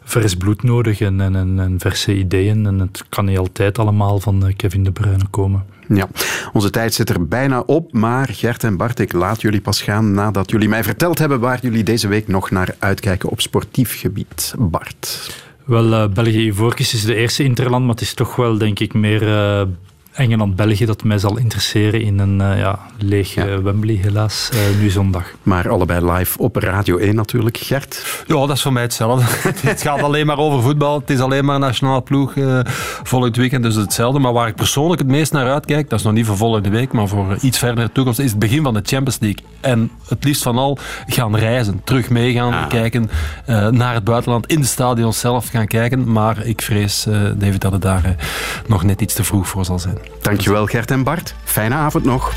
vers 0.03 0.35
bloed 0.35 0.63
nodig 0.63 1.01
en, 1.01 1.21
en, 1.21 1.35
en, 1.35 1.75
verse 1.77 2.17
ideeën. 2.17 2.65
En 2.65 2.79
het 2.79 3.03
kan 3.09 3.25
niet 3.25 3.37
altijd 3.37 3.79
allemaal 3.79 4.19
van 4.19 4.47
uh, 4.47 4.53
Kevin 4.55 4.83
De 4.83 4.91
Bruyne 4.91 5.27
komen. 5.29 5.65
Ja, 5.87 6.07
onze 6.53 6.69
tijd 6.69 6.93
zit 6.93 7.09
er 7.09 7.27
bijna 7.27 7.59
op, 7.59 7.93
maar 7.93 8.29
Gert 8.31 8.63
en 8.63 8.77
Bart, 8.77 8.99
ik 8.99 9.13
laat 9.13 9.41
jullie 9.41 9.61
pas 9.61 9.81
gaan 9.81 10.13
nadat 10.13 10.51
jullie 10.51 10.69
mij 10.69 10.83
verteld 10.83 11.19
hebben 11.19 11.39
waar 11.39 11.59
jullie 11.61 11.83
deze 11.83 12.07
week 12.07 12.27
nog 12.27 12.51
naar 12.51 12.75
uitkijken 12.79 13.29
op 13.29 13.41
sportief 13.41 13.99
gebied. 13.99 14.53
Bart. 14.57 15.31
Wel, 15.65 16.09
België-Ivoorkis 16.09 16.93
is 16.93 17.03
de 17.03 17.15
eerste 17.15 17.43
interland, 17.43 17.85
maar 17.85 17.93
het 17.93 18.01
is 18.01 18.13
toch 18.13 18.35
wel, 18.35 18.57
denk 18.57 18.79
ik, 18.79 18.93
meer 18.93 19.21
Engeland-België 20.11 20.85
dat 20.85 21.03
mij 21.03 21.17
zal 21.17 21.37
interesseren 21.37 22.01
in 22.01 22.19
een 22.19 22.39
uh, 22.39 22.57
ja, 22.57 22.79
leeg 22.97 23.33
ja. 23.33 23.61
Wembley, 23.61 23.95
helaas, 23.95 24.49
uh, 24.53 24.79
nu 24.79 24.89
zondag. 24.89 25.25
Maar 25.43 25.69
allebei 25.69 26.11
live 26.11 26.39
op 26.39 26.55
Radio 26.55 26.97
1 26.97 27.15
natuurlijk. 27.15 27.57
Gert? 27.57 28.23
Ja, 28.27 28.35
dat 28.35 28.49
is 28.49 28.61
voor 28.61 28.73
mij 28.73 28.81
hetzelfde. 28.81 29.25
het 29.69 29.81
gaat 29.81 30.01
alleen 30.01 30.25
maar 30.25 30.37
over 30.37 30.61
voetbal. 30.61 30.99
Het 30.99 31.09
is 31.09 31.19
alleen 31.19 31.45
maar 31.45 31.59
nationale 31.59 32.01
ploeg 32.01 32.35
uh, 32.35 32.59
volgend 33.03 33.35
weekend, 33.35 33.63
dus 33.63 33.75
hetzelfde. 33.75 34.19
Maar 34.19 34.33
waar 34.33 34.47
ik 34.47 34.55
persoonlijk 34.55 35.01
het 35.01 35.09
meest 35.09 35.31
naar 35.31 35.51
uitkijk, 35.51 35.89
dat 35.89 35.99
is 35.99 36.05
nog 36.05 36.13
niet 36.13 36.25
voor 36.25 36.37
volgende 36.37 36.69
week, 36.69 36.91
maar 36.91 37.07
voor 37.07 37.37
iets 37.41 37.57
verder 37.57 37.85
de 37.85 37.91
toekomst, 37.91 38.19
is 38.19 38.29
het 38.29 38.39
begin 38.39 38.63
van 38.63 38.73
de 38.73 38.81
Champions 38.83 39.19
League. 39.19 39.43
En 39.61 39.91
het 40.07 40.23
liefst 40.23 40.43
van 40.43 40.57
al 40.57 40.77
gaan 41.07 41.35
reizen, 41.35 41.81
terug 41.83 42.09
meegaan, 42.09 42.53
ah. 42.53 42.69
kijken 42.69 43.09
naar 43.71 43.93
het 43.93 44.03
buitenland, 44.03 44.47
in 44.47 44.59
de 44.59 44.67
stadion 44.67 45.13
zelf 45.13 45.47
gaan 45.47 45.67
kijken. 45.67 46.11
Maar 46.11 46.45
ik 46.45 46.61
vrees, 46.61 47.07
David, 47.35 47.61
dat 47.61 47.71
het 47.71 47.81
daar 47.81 48.15
nog 48.67 48.83
net 48.83 49.01
iets 49.01 49.13
te 49.13 49.23
vroeg 49.23 49.47
voor 49.47 49.65
zal 49.65 49.79
zijn. 49.79 50.00
Dankjewel 50.21 50.65
Gert 50.65 50.91
en 50.91 51.03
Bart. 51.03 51.35
Fijne 51.43 51.75
avond 51.75 52.05
nog. 52.05 52.33